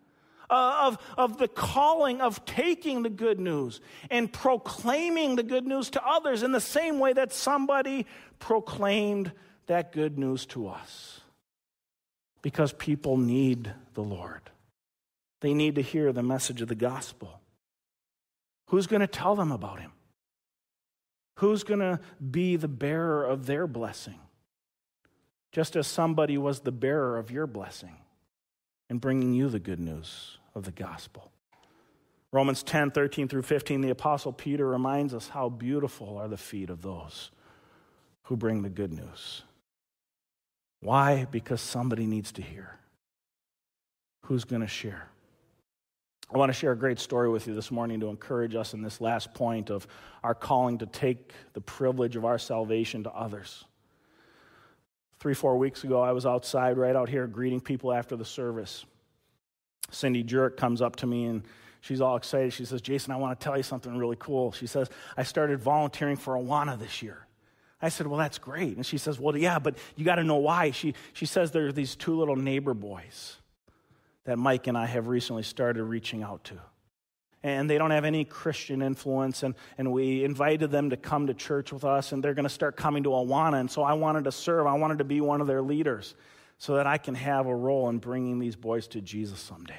Uh, 0.49 0.89
of, 0.89 0.99
of 1.17 1.39
the 1.39 1.49
calling 1.49 2.21
of 2.21 2.45
taking 2.45 3.03
the 3.03 3.11
good 3.11 3.41
news 3.41 3.81
and 4.11 4.31
proclaiming 4.31 5.37
the 5.37 5.43
good 5.43 5.67
news 5.67 5.89
to 5.91 6.07
others 6.07 6.43
in 6.43 6.53
the 6.53 6.61
same 6.61 6.99
way 6.99 7.13
that 7.15 7.33
somebody 7.33 8.07
proclaimed 8.39 9.33
that 9.67 9.91
good 9.91 10.19
news 10.19 10.45
to 10.45 10.69
us 10.69 11.21
because 12.45 12.75
people 12.75 13.17
need 13.17 13.73
the 13.95 14.03
Lord. 14.03 14.43
They 15.41 15.55
need 15.55 15.77
to 15.77 15.81
hear 15.81 16.13
the 16.13 16.23
message 16.23 16.61
of 16.61 16.69
the 16.69 16.75
gospel. 16.75 17.41
Who's 18.67 18.87
going 18.87 19.01
to 19.01 19.07
tell 19.07 19.35
them 19.35 19.51
about 19.51 19.81
him? 19.81 19.93
Who's 21.37 21.65
going 21.65 21.81
to 21.81 22.01
be 22.31 22.57
the 22.57 22.69
bearer 22.69 23.25
of 23.25 23.47
their 23.47 23.67
blessing? 23.67 24.19
Just 25.53 25.75
as 25.75 25.87
somebody 25.87 26.37
was 26.37 26.61
the 26.61 26.71
bearer 26.71 27.17
of 27.17 27.31
your 27.31 27.47
blessing 27.47 27.97
in 28.91 28.99
bringing 28.99 29.33
you 29.33 29.49
the 29.49 29.59
good 29.59 29.81
news 29.81 30.37
of 30.55 30.65
the 30.65 30.71
gospel. 30.71 31.33
Romans 32.31 32.63
10 32.63 32.91
13 32.91 33.27
through 33.27 33.43
15, 33.43 33.81
the 33.81 33.89
Apostle 33.89 34.35
Peter 34.35 34.69
reminds 34.69 35.15
us 35.15 35.29
how 35.29 35.49
beautiful 35.49 36.19
are 36.19 36.29
the 36.29 36.37
feet 36.37 36.69
of 36.69 36.83
those 36.83 37.31
who 38.25 38.37
bring 38.37 38.61
the 38.61 38.69
good 38.69 38.93
news. 38.93 39.45
Why? 40.85 41.27
Because 41.31 41.63
somebody 41.63 42.07
needs 42.07 42.31
to 42.33 42.43
hear. 42.43 42.79
Who's 44.27 44.45
going 44.45 44.61
to 44.61 44.69
share? 44.69 45.09
I 46.33 46.37
want 46.37 46.51
to 46.51 46.53
share 46.53 46.73
a 46.73 46.77
great 46.77 46.99
story 46.99 47.31
with 47.31 47.47
you 47.47 47.55
this 47.55 47.71
morning 47.71 48.01
to 48.01 48.09
encourage 48.09 48.55
us 48.55 48.75
in 48.75 48.83
this 48.83 49.01
last 49.01 49.33
point 49.33 49.71
of 49.71 49.87
our 50.23 50.35
calling 50.35 50.77
to 50.79 50.87
take 50.87 51.33
the 51.55 51.61
privilege 51.63 52.17
of 52.17 52.27
our 52.27 52.39
salvation 52.39 53.03
to 53.05 53.11
others. 53.13 53.65
Three, 55.21 55.33
four 55.33 55.57
weeks 55.57 55.85
ago, 55.85 56.03
I 56.03 56.13
was 56.13 56.27
outside 56.27 56.77
right 56.77 56.95
out 56.95 57.09
here 57.09 57.27
greeting 57.27 57.63
people 57.63 57.91
after 57.91 58.15
the 58.15 58.25
service. 58.27 58.85
Cindy 59.91 60.23
Jurek 60.23 60.59
comes 60.59 60.83
up 60.83 60.97
to 60.97 61.07
me 61.07 61.25
and 61.25 61.45
she's 61.81 62.03
all 62.03 62.17
excited. 62.17 62.53
She 62.53 62.67
says, 62.67 62.83
Jason, 62.83 63.11
I 63.11 63.17
want 63.17 63.41
to 63.41 63.43
tell 63.43 63.57
you 63.57 63.63
something 63.63 63.97
really 63.97 64.17
cool. 64.19 64.53
She 64.53 64.67
says, 64.67 64.91
I 65.17 65.23
started 65.23 65.61
volunteering 65.61 66.17
for 66.17 66.35
Awana 66.35 66.79
this 66.79 67.01
year. 67.01 67.27
I 67.83 67.89
said, 67.89 68.07
Well, 68.07 68.19
that's 68.19 68.39
great. 68.39 68.77
And 68.77 68.85
she 68.85 68.99
says, 68.99 69.19
Well, 69.19 69.37
yeah, 69.37 69.59
but 69.59 69.77
you 69.97 70.05
got 70.05 70.17
to 70.17 70.25
know 70.25 70.37
why. 70.37 70.71
She, 70.71 70.95
she 71.13 71.27
says 71.27 71.51
there 71.51 71.67
are 71.67 71.73
these 71.73 71.97
two 71.97 72.17
little 72.17 72.37
neighbor 72.37 72.75
boys 72.75 73.37
that 74.25 74.39
Mike 74.39 74.67
and 74.67 74.77
I 74.77 74.87
have 74.87 75.07
recently 75.07 75.43
started 75.43 75.85
reaching 75.85 76.23
out 76.23 76.45
to. 76.45 76.59
And 77.43 77.69
they 77.69 77.77
don't 77.77 77.91
have 77.91 78.07
any 78.07 78.25
Christian 78.25 78.81
influence. 78.81 79.43
And, 79.43 79.55
and 79.77 79.93
we 79.93 80.25
invited 80.25 80.71
them 80.71 80.91
to 80.91 80.97
come 80.97 81.27
to 81.27 81.35
church 81.35 81.73
with 81.73 81.85
us, 81.85 82.13
and 82.13 82.25
they're 82.25 82.33
going 82.33 82.45
to 82.45 82.49
start 82.49 82.75
coming 82.75 83.03
to 83.03 83.11
Awana. 83.11 83.61
And 83.61 83.71
so 83.71 83.83
I 83.83 83.93
wanted 83.93 84.25
to 84.25 84.33
serve, 84.33 84.67
I 84.67 84.73
wanted 84.75 84.99
to 84.99 85.05
be 85.05 85.21
one 85.21 85.43
of 85.43 85.47
their 85.47 85.61
leaders 85.61 86.15
so 86.57 86.77
that 86.77 86.87
I 86.87 86.97
can 86.97 87.15
have 87.15 87.47
a 87.47 87.55
role 87.55 87.91
in 87.91 87.99
bringing 87.99 88.39
these 88.39 88.57
boys 88.57 88.87
to 88.89 89.03
Jesus 89.03 89.41
someday. 89.41 89.75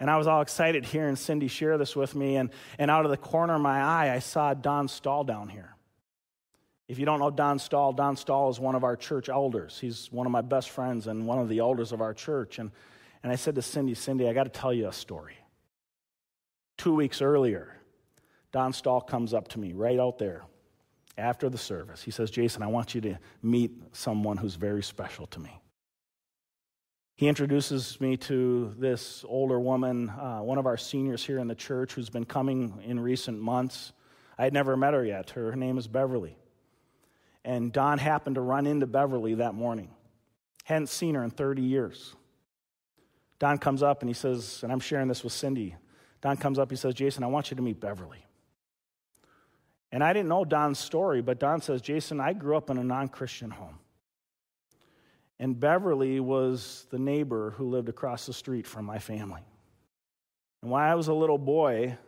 And 0.00 0.10
I 0.10 0.16
was 0.16 0.26
all 0.26 0.40
excited 0.40 0.84
hearing 0.86 1.16
Cindy 1.16 1.48
share 1.48 1.76
this 1.78 1.94
with 1.94 2.14
me. 2.14 2.36
And, 2.36 2.50
and 2.78 2.90
out 2.90 3.04
of 3.04 3.10
the 3.10 3.16
corner 3.16 3.54
of 3.54 3.60
my 3.60 3.80
eye, 3.80 4.12
I 4.14 4.18
saw 4.20 4.54
Don 4.54 4.88
Stahl 4.88 5.24
down 5.24 5.48
here. 5.48 5.71
If 6.92 6.98
you 6.98 7.06
don't 7.06 7.20
know 7.20 7.30
Don 7.30 7.58
Stahl, 7.58 7.94
Don 7.94 8.16
Stahl 8.16 8.50
is 8.50 8.60
one 8.60 8.74
of 8.74 8.84
our 8.84 8.96
church 8.96 9.30
elders. 9.30 9.78
He's 9.80 10.12
one 10.12 10.26
of 10.26 10.30
my 10.30 10.42
best 10.42 10.68
friends 10.68 11.06
and 11.06 11.26
one 11.26 11.38
of 11.38 11.48
the 11.48 11.60
elders 11.60 11.90
of 11.90 12.02
our 12.02 12.12
church. 12.12 12.58
And, 12.58 12.70
and 13.22 13.32
I 13.32 13.36
said 13.36 13.54
to 13.54 13.62
Cindy, 13.62 13.94
Cindy, 13.94 14.28
I 14.28 14.34
got 14.34 14.44
to 14.44 14.50
tell 14.50 14.74
you 14.74 14.88
a 14.88 14.92
story. 14.92 15.38
Two 16.76 16.94
weeks 16.94 17.22
earlier, 17.22 17.74
Don 18.52 18.74
Stahl 18.74 19.00
comes 19.00 19.32
up 19.32 19.48
to 19.48 19.58
me 19.58 19.72
right 19.72 19.98
out 19.98 20.18
there 20.18 20.42
after 21.16 21.48
the 21.48 21.56
service. 21.56 22.02
He 22.02 22.10
says, 22.10 22.30
Jason, 22.30 22.62
I 22.62 22.66
want 22.66 22.94
you 22.94 23.00
to 23.00 23.18
meet 23.42 23.72
someone 23.92 24.36
who's 24.36 24.56
very 24.56 24.82
special 24.82 25.26
to 25.28 25.40
me. 25.40 25.62
He 27.16 27.26
introduces 27.26 27.98
me 28.02 28.18
to 28.18 28.74
this 28.76 29.24
older 29.26 29.58
woman, 29.58 30.10
uh, 30.10 30.40
one 30.40 30.58
of 30.58 30.66
our 30.66 30.76
seniors 30.76 31.24
here 31.24 31.38
in 31.38 31.48
the 31.48 31.54
church, 31.54 31.94
who's 31.94 32.10
been 32.10 32.26
coming 32.26 32.82
in 32.84 33.00
recent 33.00 33.40
months. 33.40 33.94
I 34.36 34.44
had 34.44 34.52
never 34.52 34.76
met 34.76 34.92
her 34.92 35.06
yet. 35.06 35.30
Her 35.30 35.56
name 35.56 35.78
is 35.78 35.88
Beverly. 35.88 36.36
And 37.44 37.72
Don 37.72 37.98
happened 37.98 38.36
to 38.36 38.40
run 38.40 38.66
into 38.66 38.86
Beverly 38.86 39.34
that 39.34 39.54
morning. 39.54 39.90
Hadn't 40.64 40.88
seen 40.88 41.14
her 41.14 41.24
in 41.24 41.30
30 41.30 41.62
years. 41.62 42.14
Don 43.38 43.58
comes 43.58 43.82
up 43.82 44.02
and 44.02 44.08
he 44.08 44.14
says, 44.14 44.60
and 44.62 44.70
I'm 44.70 44.80
sharing 44.80 45.08
this 45.08 45.24
with 45.24 45.32
Cindy. 45.32 45.74
Don 46.20 46.36
comes 46.36 46.58
up, 46.58 46.70
he 46.70 46.76
says, 46.76 46.94
Jason, 46.94 47.24
I 47.24 47.26
want 47.26 47.50
you 47.50 47.56
to 47.56 47.62
meet 47.62 47.80
Beverly. 47.80 48.24
And 49.90 50.02
I 50.02 50.12
didn't 50.12 50.28
know 50.28 50.44
Don's 50.44 50.78
story, 50.78 51.20
but 51.20 51.40
Don 51.40 51.60
says, 51.60 51.82
Jason, 51.82 52.20
I 52.20 52.32
grew 52.32 52.56
up 52.56 52.70
in 52.70 52.78
a 52.78 52.84
non 52.84 53.08
Christian 53.08 53.50
home. 53.50 53.78
And 55.38 55.58
Beverly 55.58 56.20
was 56.20 56.86
the 56.90 57.00
neighbor 57.00 57.50
who 57.50 57.68
lived 57.68 57.88
across 57.88 58.26
the 58.26 58.32
street 58.32 58.66
from 58.66 58.84
my 58.84 59.00
family. 59.00 59.42
And 60.62 60.70
when 60.70 60.80
I 60.82 60.94
was 60.94 61.08
a 61.08 61.14
little 61.14 61.38
boy, 61.38 61.98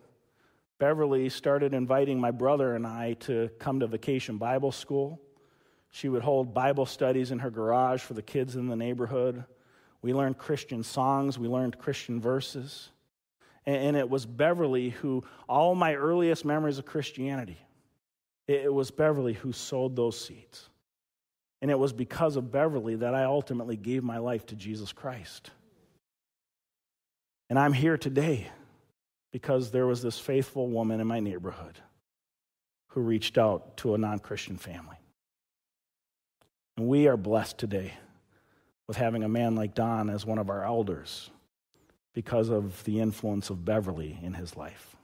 Beverly 0.78 1.28
started 1.28 1.74
inviting 1.74 2.20
my 2.20 2.30
brother 2.30 2.74
and 2.74 2.86
I 2.86 3.14
to 3.20 3.50
come 3.58 3.80
to 3.80 3.88
vacation 3.88 4.38
Bible 4.38 4.70
school. 4.70 5.20
She 5.94 6.08
would 6.08 6.22
hold 6.22 6.52
Bible 6.52 6.86
studies 6.86 7.30
in 7.30 7.38
her 7.38 7.50
garage 7.50 8.02
for 8.02 8.14
the 8.14 8.22
kids 8.22 8.56
in 8.56 8.66
the 8.66 8.74
neighborhood. 8.74 9.44
We 10.02 10.12
learned 10.12 10.38
Christian 10.38 10.82
songs, 10.82 11.38
we 11.38 11.46
learned 11.46 11.78
Christian 11.78 12.20
verses. 12.20 12.90
And 13.64 13.96
it 13.96 14.10
was 14.10 14.26
Beverly 14.26 14.90
who, 14.90 15.22
all 15.48 15.76
my 15.76 15.94
earliest 15.94 16.44
memories 16.44 16.78
of 16.78 16.84
Christianity, 16.84 17.58
it 18.48 18.74
was 18.74 18.90
Beverly 18.90 19.34
who 19.34 19.52
sowed 19.52 19.94
those 19.94 20.20
seeds. 20.20 20.68
And 21.62 21.70
it 21.70 21.78
was 21.78 21.92
because 21.92 22.34
of 22.34 22.50
Beverly 22.50 22.96
that 22.96 23.14
I 23.14 23.22
ultimately 23.22 23.76
gave 23.76 24.02
my 24.02 24.18
life 24.18 24.46
to 24.46 24.56
Jesus 24.56 24.92
Christ. 24.92 25.52
And 27.48 27.56
I'm 27.56 27.72
here 27.72 27.96
today 27.96 28.48
because 29.30 29.70
there 29.70 29.86
was 29.86 30.02
this 30.02 30.18
faithful 30.18 30.66
woman 30.66 30.98
in 30.98 31.06
my 31.06 31.20
neighborhood 31.20 31.78
who 32.88 33.00
reached 33.00 33.38
out 33.38 33.76
to 33.76 33.94
a 33.94 33.98
non 33.98 34.18
Christian 34.18 34.56
family. 34.56 34.96
And 36.76 36.88
we 36.88 37.06
are 37.06 37.16
blessed 37.16 37.58
today 37.58 37.94
with 38.86 38.96
having 38.96 39.22
a 39.22 39.28
man 39.28 39.54
like 39.54 39.74
Don 39.74 40.10
as 40.10 40.26
one 40.26 40.38
of 40.38 40.50
our 40.50 40.64
elders 40.64 41.30
because 42.12 42.48
of 42.48 42.82
the 42.84 43.00
influence 43.00 43.50
of 43.50 43.64
Beverly 43.64 44.18
in 44.22 44.34
his 44.34 44.56
life. 44.56 44.96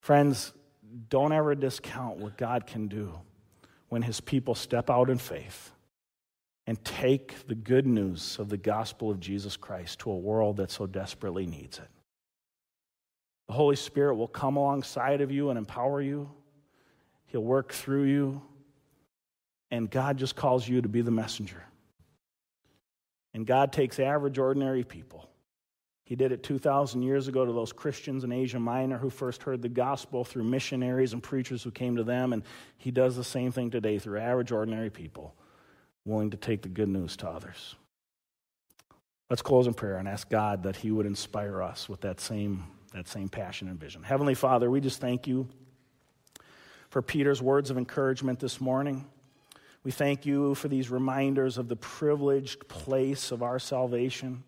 Friends, 0.00 0.52
don't 1.10 1.32
ever 1.32 1.54
discount 1.54 2.18
what 2.18 2.36
God 2.36 2.66
can 2.66 2.88
do 2.88 3.12
when 3.88 4.02
his 4.02 4.20
people 4.20 4.54
step 4.54 4.88
out 4.88 5.10
in 5.10 5.18
faith 5.18 5.72
and 6.66 6.82
take 6.84 7.46
the 7.46 7.54
good 7.54 7.86
news 7.86 8.38
of 8.38 8.48
the 8.48 8.56
gospel 8.56 9.10
of 9.10 9.20
Jesus 9.20 9.56
Christ 9.56 10.00
to 10.00 10.10
a 10.10 10.16
world 10.16 10.58
that 10.58 10.70
so 10.70 10.86
desperately 10.86 11.46
needs 11.46 11.78
it. 11.78 11.88
The 13.48 13.54
Holy 13.54 13.76
Spirit 13.76 14.16
will 14.16 14.28
come 14.28 14.56
alongside 14.56 15.20
of 15.20 15.30
you 15.30 15.48
and 15.48 15.58
empower 15.58 16.02
you. 16.02 16.30
He'll 17.26 17.42
work 17.42 17.72
through 17.72 18.04
you 18.04 18.42
and 19.70 19.90
God 19.90 20.16
just 20.16 20.36
calls 20.36 20.68
you 20.68 20.82
to 20.82 20.88
be 20.88 21.02
the 21.02 21.10
messenger. 21.10 21.62
And 23.34 23.46
God 23.46 23.72
takes 23.72 23.98
average, 23.98 24.38
ordinary 24.38 24.84
people. 24.84 25.28
He 26.04 26.16
did 26.16 26.32
it 26.32 26.42
2,000 26.42 27.02
years 27.02 27.28
ago 27.28 27.44
to 27.44 27.52
those 27.52 27.72
Christians 27.72 28.24
in 28.24 28.32
Asia 28.32 28.58
Minor 28.58 28.96
who 28.96 29.10
first 29.10 29.42
heard 29.42 29.60
the 29.60 29.68
gospel 29.68 30.24
through 30.24 30.44
missionaries 30.44 31.12
and 31.12 31.22
preachers 31.22 31.62
who 31.62 31.70
came 31.70 31.96
to 31.96 32.02
them. 32.02 32.32
And 32.32 32.42
He 32.78 32.90
does 32.90 33.14
the 33.14 33.24
same 33.24 33.52
thing 33.52 33.70
today 33.70 33.98
through 33.98 34.18
average, 34.18 34.50
ordinary 34.50 34.88
people 34.88 35.34
willing 36.06 36.30
to 36.30 36.38
take 36.38 36.62
the 36.62 36.68
good 36.70 36.88
news 36.88 37.18
to 37.18 37.28
others. 37.28 37.76
Let's 39.28 39.42
close 39.42 39.66
in 39.66 39.74
prayer 39.74 39.98
and 39.98 40.08
ask 40.08 40.30
God 40.30 40.62
that 40.62 40.76
He 40.76 40.90
would 40.90 41.04
inspire 41.04 41.62
us 41.62 41.90
with 41.90 42.00
that 42.00 42.20
same, 42.20 42.64
that 42.94 43.06
same 43.06 43.28
passion 43.28 43.68
and 43.68 43.78
vision. 43.78 44.02
Heavenly 44.02 44.34
Father, 44.34 44.70
we 44.70 44.80
just 44.80 45.02
thank 45.02 45.26
you 45.26 45.46
for 46.88 47.02
Peter's 47.02 47.42
words 47.42 47.68
of 47.68 47.76
encouragement 47.76 48.40
this 48.40 48.62
morning. 48.62 49.04
We 49.88 49.92
thank 49.92 50.26
you 50.26 50.54
for 50.54 50.68
these 50.68 50.90
reminders 50.90 51.56
of 51.56 51.68
the 51.68 51.74
privileged 51.74 52.68
place 52.68 53.32
of 53.32 53.42
our 53.42 53.58
salvation, 53.58 54.44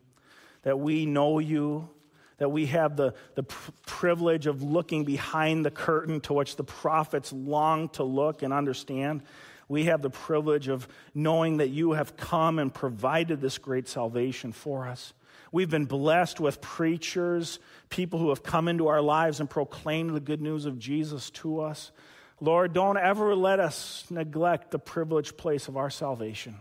that 0.65 0.79
we 0.79 1.07
know 1.07 1.39
you, 1.39 1.89
that 2.37 2.51
we 2.51 2.67
have 2.67 2.95
the, 2.95 3.15
the 3.37 3.45
pr- 3.45 3.71
privilege 3.87 4.47
of 4.47 4.63
looking 4.63 5.05
behind 5.05 5.65
the 5.65 5.71
curtain 5.71 6.21
to 6.21 6.35
which 6.35 6.57
the 6.57 6.65
prophets 6.65 7.33
long 7.33 7.89
to 7.89 8.05
look 8.05 8.43
and 8.43 8.53
understand. 8.53 9.23
We 9.67 9.85
have 9.85 10.03
the 10.03 10.11
privilege 10.11 10.69
of 10.69 10.87
knowing 11.15 11.57
that 11.57 11.71
you 11.71 11.93
have 11.93 12.19
come 12.19 12.59
and 12.59 12.71
provided 12.75 13.41
this 13.41 13.57
great 13.57 13.89
salvation 13.89 14.53
for 14.53 14.87
us. 14.87 15.15
We've 15.53 15.71
been 15.71 15.87
blessed 15.87 16.39
with 16.39 16.61
preachers, 16.61 17.61
people 17.89 18.19
who 18.19 18.29
have 18.29 18.43
come 18.43 18.69
into 18.69 18.89
our 18.89 19.01
lives 19.01 19.41
and 19.41 19.49
proclaimed 19.49 20.15
the 20.15 20.21
good 20.21 20.43
news 20.43 20.67
of 20.67 20.79
Jesus 20.79 21.31
to 21.31 21.63
us. 21.63 21.93
Lord, 22.41 22.73
don't 22.73 22.97
ever 22.97 23.35
let 23.35 23.61
us 23.61 24.05
neglect 24.11 24.71
the 24.71 24.79
privileged 24.79 25.37
place 25.37 25.69
of 25.69 25.77
our 25.77 25.91
salvation. 25.91 26.57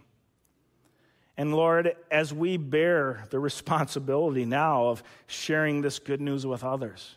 And 1.37 1.55
Lord, 1.55 1.95
as 2.11 2.33
we 2.33 2.57
bear 2.57 3.23
the 3.29 3.39
responsibility 3.39 4.43
now 4.43 4.87
of 4.87 5.01
sharing 5.27 5.81
this 5.81 5.97
good 5.99 6.19
news 6.19 6.45
with 6.45 6.65
others, 6.65 7.15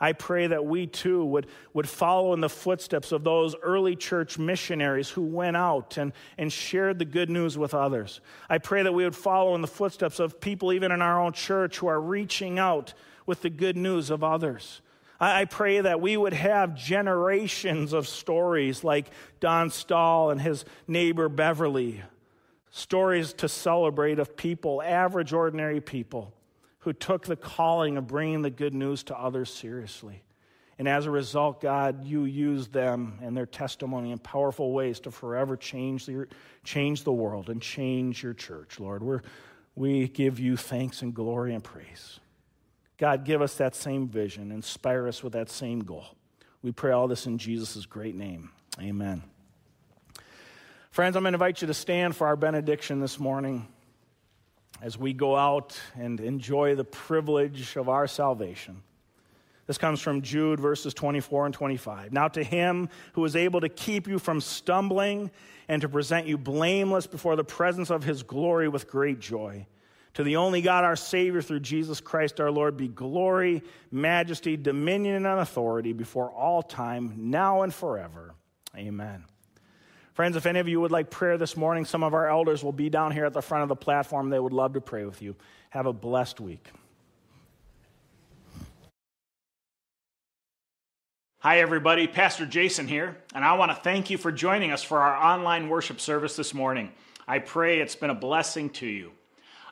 I 0.00 0.14
pray 0.14 0.48
that 0.48 0.66
we 0.66 0.88
too 0.88 1.24
would, 1.26 1.46
would 1.72 1.88
follow 1.88 2.32
in 2.32 2.40
the 2.40 2.48
footsteps 2.48 3.12
of 3.12 3.22
those 3.22 3.54
early 3.62 3.94
church 3.94 4.36
missionaries 4.36 5.08
who 5.08 5.22
went 5.22 5.56
out 5.56 5.96
and, 5.96 6.12
and 6.36 6.52
shared 6.52 6.98
the 6.98 7.04
good 7.04 7.30
news 7.30 7.56
with 7.56 7.72
others. 7.72 8.20
I 8.50 8.58
pray 8.58 8.82
that 8.82 8.92
we 8.92 9.04
would 9.04 9.14
follow 9.14 9.54
in 9.54 9.60
the 9.60 9.68
footsteps 9.68 10.18
of 10.18 10.40
people, 10.40 10.72
even 10.72 10.90
in 10.90 11.00
our 11.00 11.22
own 11.22 11.32
church, 11.34 11.78
who 11.78 11.86
are 11.86 12.00
reaching 12.00 12.58
out 12.58 12.94
with 13.26 13.42
the 13.42 13.50
good 13.50 13.76
news 13.76 14.10
of 14.10 14.24
others. 14.24 14.80
I, 15.22 15.44
pray 15.44 15.80
that 15.80 16.00
we 16.00 16.16
would 16.16 16.32
have 16.32 16.74
generations 16.74 17.92
of 17.92 18.08
stories 18.08 18.82
like 18.82 19.06
Don 19.38 19.70
Stahl 19.70 20.30
and 20.30 20.40
his 20.40 20.64
neighbor 20.88 21.28
Beverly, 21.28 22.02
stories 22.70 23.32
to 23.34 23.48
celebrate 23.48 24.18
of 24.18 24.36
people, 24.36 24.82
average, 24.82 25.32
ordinary 25.32 25.80
people 25.80 26.34
who 26.80 26.92
took 26.92 27.24
the 27.24 27.36
calling 27.36 27.96
of 27.96 28.08
bringing 28.08 28.42
the 28.42 28.50
good 28.50 28.74
news 28.74 29.04
to 29.04 29.16
others 29.16 29.54
seriously. 29.54 30.24
And 30.76 30.88
as 30.88 31.06
a 31.06 31.10
result, 31.12 31.60
God, 31.60 32.04
you 32.04 32.24
used 32.24 32.72
them 32.72 33.20
and 33.22 33.36
their 33.36 33.46
testimony 33.46 34.10
in 34.10 34.18
powerful 34.18 34.72
ways 34.72 34.98
to 35.00 35.12
forever 35.12 35.56
change 35.56 36.06
the, 36.06 36.26
change 36.64 37.04
the 37.04 37.12
world 37.12 37.48
and 37.48 37.62
change 37.62 38.24
your 38.24 38.34
church, 38.34 38.80
Lord. 38.80 39.04
We're, 39.04 39.22
we 39.76 40.08
give 40.08 40.40
you 40.40 40.56
thanks 40.56 41.02
and 41.02 41.14
glory 41.14 41.54
and 41.54 41.62
praise. 41.62 42.18
God, 42.98 43.24
give 43.24 43.42
us 43.42 43.56
that 43.56 43.74
same 43.74 44.08
vision, 44.08 44.52
inspire 44.52 45.08
us 45.08 45.22
with 45.22 45.32
that 45.32 45.50
same 45.50 45.80
goal. 45.80 46.06
We 46.62 46.72
pray 46.72 46.92
all 46.92 47.08
this 47.08 47.26
in 47.26 47.38
Jesus' 47.38 47.86
great 47.86 48.14
name. 48.14 48.50
Amen. 48.80 49.22
Friends, 50.90 51.16
I'm 51.16 51.22
going 51.22 51.32
to 51.32 51.36
invite 51.36 51.62
you 51.62 51.66
to 51.68 51.74
stand 51.74 52.14
for 52.14 52.26
our 52.26 52.36
benediction 52.36 53.00
this 53.00 53.18
morning 53.18 53.66
as 54.80 54.98
we 54.98 55.12
go 55.12 55.36
out 55.36 55.78
and 55.94 56.20
enjoy 56.20 56.74
the 56.74 56.84
privilege 56.84 57.76
of 57.76 57.88
our 57.88 58.06
salvation. 58.06 58.82
This 59.66 59.78
comes 59.78 60.00
from 60.00 60.22
Jude 60.22 60.60
verses 60.60 60.92
24 60.92 61.46
and 61.46 61.54
25. 61.54 62.12
Now, 62.12 62.28
to 62.28 62.42
him 62.42 62.88
who 63.14 63.24
is 63.24 63.36
able 63.36 63.60
to 63.60 63.68
keep 63.68 64.06
you 64.06 64.18
from 64.18 64.40
stumbling 64.40 65.30
and 65.68 65.80
to 65.82 65.88
present 65.88 66.26
you 66.26 66.36
blameless 66.36 67.06
before 67.06 67.36
the 67.36 67.44
presence 67.44 67.90
of 67.90 68.04
his 68.04 68.22
glory 68.22 68.68
with 68.68 68.88
great 68.88 69.20
joy. 69.20 69.66
To 70.14 70.24
the 70.24 70.36
only 70.36 70.60
God, 70.60 70.84
our 70.84 70.96
Savior, 70.96 71.40
through 71.40 71.60
Jesus 71.60 72.00
Christ 72.00 72.40
our 72.40 72.50
Lord, 72.50 72.76
be 72.76 72.88
glory, 72.88 73.62
majesty, 73.90 74.56
dominion, 74.56 75.24
and 75.24 75.40
authority 75.40 75.92
before 75.94 76.30
all 76.30 76.62
time, 76.62 77.14
now 77.16 77.62
and 77.62 77.72
forever. 77.72 78.34
Amen. 78.76 79.24
Friends, 80.12 80.36
if 80.36 80.44
any 80.44 80.58
of 80.58 80.68
you 80.68 80.78
would 80.80 80.90
like 80.90 81.08
prayer 81.08 81.38
this 81.38 81.56
morning, 81.56 81.86
some 81.86 82.02
of 82.02 82.12
our 82.12 82.28
elders 82.28 82.62
will 82.62 82.72
be 82.72 82.90
down 82.90 83.12
here 83.12 83.24
at 83.24 83.32
the 83.32 83.40
front 83.40 83.62
of 83.62 83.70
the 83.70 83.76
platform. 83.76 84.28
They 84.28 84.38
would 84.38 84.52
love 84.52 84.74
to 84.74 84.80
pray 84.82 85.06
with 85.06 85.22
you. 85.22 85.34
Have 85.70 85.86
a 85.86 85.92
blessed 85.92 86.38
week. 86.38 86.68
Hi, 91.38 91.60
everybody. 91.60 92.06
Pastor 92.06 92.44
Jason 92.44 92.86
here, 92.86 93.16
and 93.34 93.42
I 93.44 93.54
want 93.54 93.72
to 93.72 93.76
thank 93.76 94.10
you 94.10 94.18
for 94.18 94.30
joining 94.30 94.70
us 94.70 94.82
for 94.82 95.00
our 95.00 95.16
online 95.16 95.70
worship 95.70 96.00
service 96.00 96.36
this 96.36 96.52
morning. 96.52 96.92
I 97.26 97.38
pray 97.38 97.80
it's 97.80 97.96
been 97.96 98.10
a 98.10 98.14
blessing 98.14 98.68
to 98.70 98.86
you. 98.86 99.12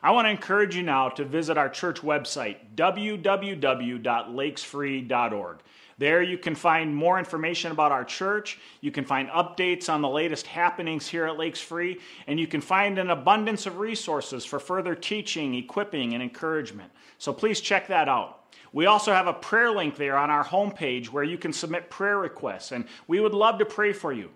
I 0.03 0.11
want 0.11 0.25
to 0.25 0.31
encourage 0.31 0.75
you 0.75 0.81
now 0.81 1.09
to 1.09 1.23
visit 1.23 1.59
our 1.59 1.69
church 1.69 2.01
website, 2.01 2.57
www.lakesfree.org. 2.75 5.57
There 5.99 6.23
you 6.23 6.39
can 6.39 6.55
find 6.55 6.95
more 6.95 7.19
information 7.19 7.71
about 7.71 7.91
our 7.91 8.03
church, 8.03 8.57
you 8.81 8.89
can 8.89 9.05
find 9.05 9.29
updates 9.29 9.87
on 9.87 10.01
the 10.01 10.09
latest 10.09 10.47
happenings 10.47 11.07
here 11.07 11.27
at 11.27 11.37
Lakes 11.37 11.61
Free, 11.61 11.99
and 12.25 12.39
you 12.39 12.47
can 12.47 12.61
find 12.61 12.97
an 12.97 13.11
abundance 13.11 13.67
of 13.67 13.77
resources 13.77 14.43
for 14.43 14.59
further 14.59 14.95
teaching, 14.95 15.53
equipping, 15.53 16.15
and 16.15 16.23
encouragement. 16.23 16.91
So 17.19 17.31
please 17.31 17.61
check 17.61 17.87
that 17.89 18.09
out. 18.09 18.39
We 18.73 18.87
also 18.87 19.13
have 19.13 19.27
a 19.27 19.33
prayer 19.33 19.69
link 19.69 19.97
there 19.97 20.17
on 20.17 20.31
our 20.31 20.43
homepage 20.43 21.09
where 21.09 21.23
you 21.23 21.37
can 21.37 21.53
submit 21.53 21.91
prayer 21.91 22.17
requests, 22.17 22.71
and 22.71 22.85
we 23.07 23.19
would 23.19 23.35
love 23.35 23.59
to 23.59 23.65
pray 23.65 23.93
for 23.93 24.11
you. 24.11 24.31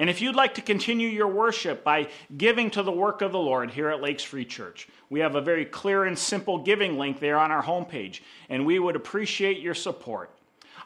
And 0.00 0.08
if 0.08 0.22
you'd 0.22 0.34
like 0.34 0.54
to 0.54 0.62
continue 0.62 1.08
your 1.08 1.28
worship 1.28 1.84
by 1.84 2.08
giving 2.34 2.70
to 2.70 2.82
the 2.82 2.90
work 2.90 3.20
of 3.20 3.32
the 3.32 3.38
Lord 3.38 3.70
here 3.70 3.90
at 3.90 4.00
Lakes 4.00 4.22
Free 4.22 4.46
Church, 4.46 4.88
we 5.10 5.20
have 5.20 5.34
a 5.34 5.42
very 5.42 5.66
clear 5.66 6.04
and 6.04 6.18
simple 6.18 6.56
giving 6.56 6.98
link 6.98 7.20
there 7.20 7.38
on 7.38 7.50
our 7.50 7.62
homepage, 7.62 8.20
and 8.48 8.64
we 8.64 8.78
would 8.78 8.96
appreciate 8.96 9.60
your 9.60 9.74
support. 9.74 10.30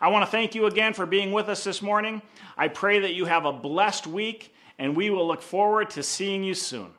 I 0.01 0.09
want 0.09 0.25
to 0.25 0.31
thank 0.33 0.57
you 0.57 0.67
again 0.67 0.95
for 0.95 1.07
being 1.07 1.31
with 1.31 1.49
us 1.49 1.62
this 1.62 1.81
morning. 1.81 2.23
I 2.57 2.67
pray 2.67 2.99
that 2.99 3.15
you 3.15 3.27
have 3.27 3.45
a 3.45 3.53
blessed 3.53 4.09
week, 4.09 4.53
and 4.81 4.97
we 4.97 5.11
will 5.11 5.29
look 5.29 5.43
forward 5.43 5.91
to 5.91 6.03
seeing 6.03 6.43
you 6.43 6.55
soon. 6.55 6.91